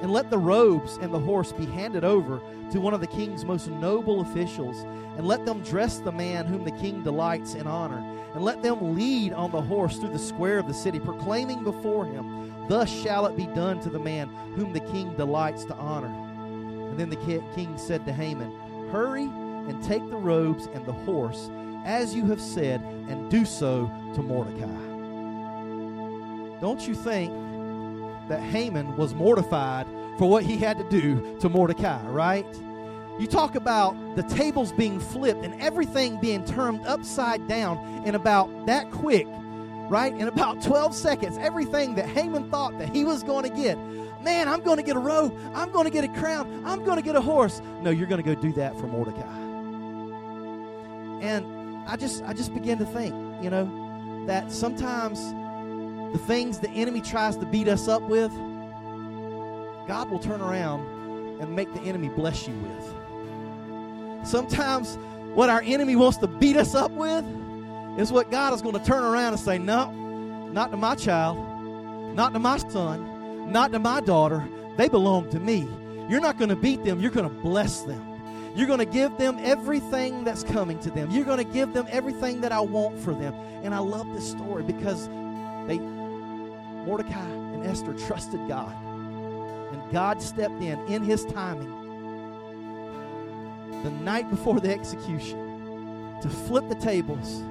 And 0.01 0.11
let 0.11 0.29
the 0.29 0.37
robes 0.37 0.97
and 0.97 1.13
the 1.13 1.19
horse 1.19 1.51
be 1.51 1.65
handed 1.65 2.03
over 2.03 2.41
to 2.71 2.79
one 2.79 2.93
of 2.93 3.01
the 3.01 3.07
king's 3.07 3.45
most 3.45 3.67
noble 3.67 4.21
officials, 4.21 4.83
and 5.17 5.27
let 5.27 5.45
them 5.45 5.61
dress 5.61 5.99
the 5.99 6.11
man 6.11 6.45
whom 6.45 6.63
the 6.63 6.71
king 6.71 7.03
delights 7.03 7.53
in 7.53 7.67
honor, 7.67 8.01
and 8.33 8.43
let 8.43 8.61
them 8.61 8.95
lead 8.95 9.33
on 9.33 9.51
the 9.51 9.61
horse 9.61 9.97
through 9.97 10.13
the 10.13 10.19
square 10.19 10.59
of 10.59 10.67
the 10.67 10.73
city, 10.73 10.99
proclaiming 10.99 11.63
before 11.63 12.05
him, 12.05 12.67
Thus 12.69 12.89
shall 12.89 13.25
it 13.25 13.35
be 13.35 13.47
done 13.47 13.79
to 13.81 13.89
the 13.89 13.99
man 13.99 14.29
whom 14.55 14.73
the 14.73 14.79
king 14.79 15.15
delights 15.15 15.65
to 15.65 15.75
honor. 15.75 16.13
And 16.89 16.99
then 16.99 17.09
the 17.09 17.15
king 17.55 17.77
said 17.77 18.05
to 18.05 18.13
Haman, 18.13 18.51
Hurry 18.91 19.23
and 19.23 19.83
take 19.83 20.07
the 20.09 20.17
robes 20.17 20.67
and 20.67 20.85
the 20.85 20.93
horse, 20.93 21.49
as 21.83 22.13
you 22.13 22.25
have 22.27 22.39
said, 22.39 22.81
and 22.81 23.29
do 23.31 23.43
so 23.43 23.91
to 24.13 24.21
Mordecai. 24.21 24.67
Don't 26.61 26.87
you 26.87 26.93
think 26.93 27.33
that 28.27 28.41
Haman 28.41 28.95
was 28.97 29.15
mortified 29.15 29.87
for 30.19 30.29
what 30.29 30.43
he 30.43 30.57
had 30.57 30.77
to 30.77 30.87
do 30.89 31.37
to 31.39 31.49
Mordecai, 31.49 32.05
right? 32.07 32.45
You 33.19 33.27
talk 33.27 33.55
about 33.55 34.15
the 34.15 34.23
tables 34.23 34.71
being 34.71 34.99
flipped 34.99 35.43
and 35.43 35.59
everything 35.61 36.19
being 36.21 36.45
turned 36.45 36.85
upside 36.87 37.47
down 37.49 38.03
in 38.05 38.15
about 38.15 38.65
that 38.65 38.89
quick, 38.91 39.27
right? 39.89 40.13
In 40.13 40.27
about 40.27 40.63
12 40.63 40.95
seconds, 40.95 41.37
everything 41.37 41.95
that 41.95 42.07
Haman 42.07 42.49
thought 42.49 42.77
that 42.79 42.89
he 42.95 43.03
was 43.03 43.23
going 43.23 43.43
to 43.43 43.55
get. 43.55 43.77
Man, 44.23 44.47
I'm 44.47 44.61
going 44.61 44.77
to 44.77 44.83
get 44.83 44.95
a 44.95 44.99
robe. 44.99 45.37
I'm 45.53 45.71
going 45.71 45.85
to 45.85 45.91
get 45.91 46.03
a 46.03 46.07
crown. 46.19 46.63
I'm 46.65 46.83
going 46.85 46.97
to 46.97 47.03
get 47.03 47.15
a 47.15 47.21
horse. 47.21 47.61
No, 47.81 47.89
you're 47.89 48.07
going 48.07 48.23
to 48.23 48.35
go 48.35 48.39
do 48.39 48.53
that 48.53 48.77
for 48.79 48.87
Mordecai. 48.87 49.37
And 51.21 51.45
I 51.87 51.97
just 51.97 52.23
I 52.23 52.33
just 52.33 52.53
begin 52.53 52.77
to 52.79 52.85
think, 52.85 53.13
you 53.43 53.49
know, 53.49 54.23
that 54.27 54.51
sometimes 54.51 55.19
the 56.13 56.19
things 56.25 56.59
the 56.59 56.69
enemy 56.69 57.01
tries 57.01 57.35
to 57.37 57.45
beat 57.45 57.67
us 57.67 57.87
up 57.87 58.01
with, 58.03 58.31
God 59.87 60.09
will 60.09 60.19
turn 60.19 60.41
around 60.41 61.41
and 61.41 61.55
make 61.55 61.73
the 61.73 61.81
enemy 61.81 62.09
bless 62.09 62.47
you 62.47 62.53
with. 62.55 62.98
Sometimes 64.23 64.97
what 65.33 65.49
our 65.49 65.61
enemy 65.61 65.95
wants 65.95 66.17
to 66.17 66.27
beat 66.27 66.57
us 66.57 66.75
up 66.75 66.91
with 66.91 67.25
is 67.97 68.11
what 68.11 68.31
God 68.31 68.53
is 68.53 68.61
going 68.61 68.77
to 68.77 68.83
turn 68.83 69.03
around 69.03 69.33
and 69.33 69.39
say, 69.39 69.57
No, 69.57 69.91
not 70.51 70.71
to 70.71 70.77
my 70.77 70.95
child, 70.95 71.37
not 72.15 72.33
to 72.33 72.39
my 72.39 72.57
son, 72.57 73.51
not 73.51 73.71
to 73.71 73.79
my 73.79 74.01
daughter. 74.01 74.47
They 74.77 74.89
belong 74.89 75.29
to 75.31 75.39
me. 75.39 75.67
You're 76.09 76.21
not 76.21 76.37
going 76.37 76.49
to 76.49 76.55
beat 76.55 76.83
them, 76.83 76.99
you're 76.99 77.11
going 77.11 77.29
to 77.29 77.41
bless 77.41 77.81
them. 77.81 78.05
You're 78.55 78.67
going 78.67 78.79
to 78.79 78.85
give 78.85 79.15
them 79.17 79.37
everything 79.41 80.23
that's 80.23 80.43
coming 80.43 80.79
to 80.79 80.89
them. 80.89 81.11
You're 81.11 81.23
going 81.23 81.37
to 81.37 81.43
give 81.53 81.71
them 81.71 81.87
everything 81.89 82.41
that 82.41 82.51
I 82.51 82.59
want 82.59 82.97
for 82.97 83.13
them. 83.13 83.33
And 83.63 83.75
I 83.75 83.77
love 83.77 84.11
this 84.13 84.29
story 84.29 84.63
because 84.63 85.07
they 85.67 85.77
Mordecai 85.77 87.29
and 87.29 87.63
Esther 87.65 87.93
trusted 87.93 88.47
God. 88.47 88.75
And 89.71 89.91
God 89.91 90.21
stepped 90.21 90.61
in 90.61 90.79
in 90.87 91.03
his 91.03 91.25
timing 91.25 91.78
the 93.83 93.91
night 93.91 94.29
before 94.29 94.59
the 94.59 94.71
execution 94.71 96.17
to 96.21 96.29
flip 96.29 96.67
the 96.67 96.75
tables 96.75 97.41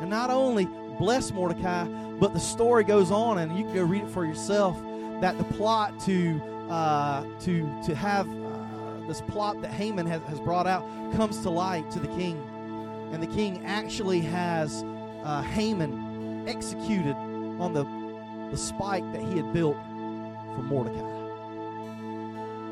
and 0.00 0.08
not 0.10 0.30
only 0.30 0.66
bless 0.98 1.32
Mordecai, 1.32 1.84
but 1.84 2.32
the 2.32 2.40
story 2.40 2.84
goes 2.84 3.10
on, 3.10 3.38
and 3.38 3.56
you 3.56 3.64
can 3.64 3.74
go 3.74 3.82
read 3.82 4.04
it 4.04 4.10
for 4.10 4.24
yourself. 4.24 4.80
That 5.20 5.38
the 5.38 5.44
plot 5.44 5.98
to 6.00 6.40
uh, 6.70 7.24
to 7.40 7.82
to 7.86 7.94
have 7.94 8.28
uh, 8.28 9.06
this 9.06 9.20
plot 9.20 9.60
that 9.62 9.70
Haman 9.70 10.06
has, 10.06 10.20
has 10.22 10.40
brought 10.40 10.66
out 10.66 10.82
comes 11.14 11.40
to 11.42 11.50
light 11.50 11.90
to 11.92 12.00
the 12.00 12.08
king, 12.08 12.36
and 13.12 13.22
the 13.22 13.28
king 13.28 13.64
actually 13.64 14.20
has 14.20 14.84
uh, 15.24 15.42
Haman 15.42 16.48
executed 16.48 17.14
on 17.14 17.72
the 17.72 17.84
the 18.50 18.56
spike 18.56 19.04
that 19.12 19.22
he 19.22 19.36
had 19.36 19.52
built 19.52 19.76
for 20.54 20.62
Mordecai. 20.62 21.00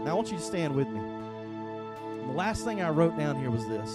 Now 0.04 0.10
I 0.10 0.14
want 0.14 0.30
you 0.30 0.36
to 0.36 0.42
stand 0.42 0.74
with 0.74 0.88
me. 0.88 1.00
The 2.30 2.36
last 2.36 2.64
thing 2.64 2.80
I 2.80 2.90
wrote 2.90 3.18
down 3.18 3.40
here 3.40 3.50
was 3.50 3.66
this. 3.66 3.90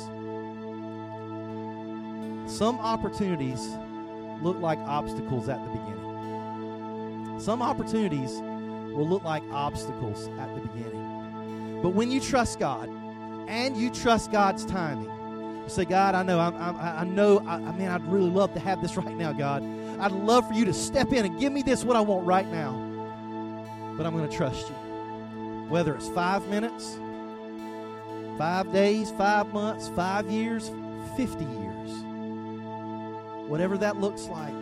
Some 2.53 2.77
opportunities 2.79 3.77
look 4.41 4.59
like 4.59 4.77
obstacles 4.79 5.47
at 5.47 5.63
the 5.63 5.69
beginning. 5.69 7.39
Some 7.39 7.61
opportunities 7.61 8.31
will 8.33 9.07
look 9.07 9.23
like 9.23 9.41
obstacles 9.51 10.27
at 10.37 10.53
the 10.53 10.59
beginning. 10.67 11.79
But 11.81 11.91
when 11.91 12.11
you 12.11 12.19
trust 12.19 12.59
God 12.59 12.89
and 13.47 13.77
you 13.77 13.89
trust 13.89 14.33
God's 14.33 14.65
timing, 14.65 15.09
you 15.63 15.69
say, 15.69 15.85
God, 15.85 16.13
I 16.13 16.23
know, 16.23 16.37
I'm, 16.37 16.57
I'm, 16.57 16.75
i 16.77 17.05
know, 17.05 17.39
I, 17.47 17.53
I 17.53 17.71
mean, 17.71 17.87
I'd 17.87 18.05
really 18.05 18.29
love 18.29 18.53
to 18.55 18.59
have 18.59 18.81
this 18.81 18.97
right 18.97 19.15
now, 19.15 19.31
God. 19.31 19.63
I'd 20.01 20.11
love 20.11 20.45
for 20.49 20.55
you 20.55 20.65
to 20.65 20.73
step 20.73 21.13
in 21.13 21.25
and 21.25 21.39
give 21.39 21.53
me 21.53 21.61
this 21.61 21.85
what 21.85 21.95
I 21.95 22.01
want 22.01 22.27
right 22.27 22.47
now. 22.51 22.73
But 23.95 24.05
I'm 24.05 24.13
going 24.13 24.29
to 24.29 24.35
trust 24.35 24.67
you. 24.67 24.75
Whether 25.69 25.95
it's 25.95 26.09
five 26.09 26.45
minutes, 26.49 26.99
five 28.37 28.71
days, 28.71 29.11
five 29.11 29.53
months, 29.53 29.89
five 29.89 30.29
years, 30.29 30.71
50 31.15 31.43
years, 31.45 31.89
whatever 33.47 33.77
that 33.77 33.97
looks 33.97 34.27
like. 34.27 34.53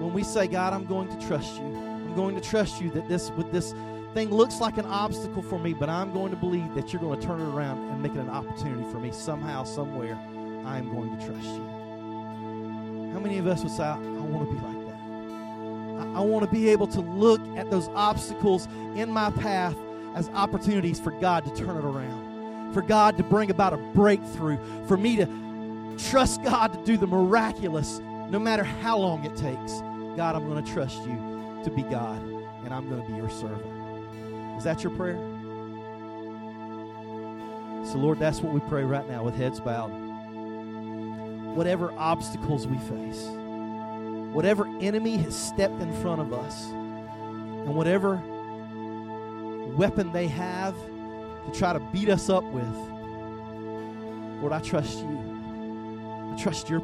When 0.00 0.12
we 0.12 0.22
say, 0.22 0.46
God, 0.46 0.72
I'm 0.72 0.86
going 0.86 1.08
to 1.08 1.26
trust 1.26 1.56
you, 1.56 1.64
I'm 1.64 2.14
going 2.14 2.34
to 2.34 2.40
trust 2.40 2.80
you 2.80 2.90
that 2.90 3.08
this 3.08 3.30
with 3.30 3.50
this 3.52 3.74
thing 4.14 4.30
looks 4.30 4.60
like 4.60 4.78
an 4.78 4.86
obstacle 4.86 5.42
for 5.42 5.58
me, 5.58 5.74
but 5.74 5.88
I'm 5.88 6.12
going 6.12 6.30
to 6.30 6.36
believe 6.36 6.74
that 6.74 6.92
you're 6.92 7.02
going 7.02 7.20
to 7.20 7.26
turn 7.26 7.40
it 7.40 7.52
around 7.52 7.90
and 7.90 8.02
make 8.02 8.12
it 8.12 8.18
an 8.18 8.30
opportunity 8.30 8.88
for 8.92 9.00
me 9.00 9.10
somehow, 9.12 9.64
somewhere. 9.64 10.16
I 10.64 10.78
am 10.78 10.90
going 10.94 11.18
to 11.18 11.26
trust 11.26 11.44
you. 11.44 11.64
How 13.12 13.20
many 13.20 13.38
of 13.38 13.46
us 13.46 13.62
would 13.62 13.72
say, 13.72 13.82
I, 13.82 13.96
I 13.96 14.20
want 14.20 14.48
to 14.48 14.54
be 14.54 14.60
like 14.60 14.86
that? 14.86 16.16
I, 16.16 16.20
I 16.20 16.20
want 16.20 16.44
to 16.44 16.50
be 16.50 16.68
able 16.68 16.86
to 16.88 17.00
look 17.00 17.40
at 17.56 17.70
those 17.70 17.88
obstacles 17.88 18.66
in 18.94 19.10
my 19.10 19.30
path 19.30 19.76
as 20.14 20.28
opportunities 20.30 21.00
for 21.00 21.10
God 21.12 21.44
to 21.44 21.54
turn 21.54 21.76
it 21.76 21.84
around, 21.84 22.72
for 22.72 22.82
God 22.82 23.16
to 23.18 23.22
bring 23.22 23.50
about 23.50 23.72
a 23.72 23.76
breakthrough, 23.76 24.58
for 24.86 24.96
me 24.96 25.16
to 25.16 25.96
trust 26.10 26.42
God 26.42 26.72
to 26.72 26.84
do 26.84 26.96
the 26.96 27.06
miraculous 27.06 27.98
no 28.30 28.38
matter 28.38 28.64
how 28.64 28.98
long 28.98 29.24
it 29.24 29.36
takes. 29.36 29.80
God, 30.16 30.36
I'm 30.36 30.48
going 30.48 30.64
to 30.64 30.72
trust 30.72 30.98
you 31.04 31.60
to 31.64 31.70
be 31.70 31.82
God, 31.82 32.22
and 32.64 32.72
I'm 32.72 32.88
going 32.88 33.02
to 33.02 33.08
be 33.08 33.16
your 33.16 33.30
servant. 33.30 34.58
Is 34.58 34.64
that 34.64 34.82
your 34.82 34.94
prayer? 34.96 35.16
So, 37.86 37.98
Lord, 37.98 38.18
that's 38.18 38.40
what 38.40 38.54
we 38.54 38.60
pray 38.60 38.84
right 38.84 39.08
now 39.08 39.24
with 39.24 39.34
heads 39.34 39.60
bowed 39.60 40.04
whatever 41.54 41.92
obstacles 41.92 42.66
we 42.66 42.76
face, 42.78 43.26
whatever 44.34 44.66
enemy 44.80 45.16
has 45.16 45.36
stepped 45.36 45.80
in 45.80 45.92
front 46.02 46.20
of 46.20 46.32
us, 46.32 46.66
and 46.66 47.76
whatever 47.76 48.20
weapon 49.76 50.12
they 50.12 50.28
have 50.28 50.74
to 51.46 51.58
try 51.58 51.72
to 51.72 51.80
beat 51.92 52.08
us 52.08 52.30
up 52.30 52.44
with, 52.44 52.74
Lord, 54.40 54.52
I 54.52 54.60
trust 54.60 54.98
you. 54.98 55.18
I 56.32 56.36
trust 56.40 56.68
your 56.68 56.80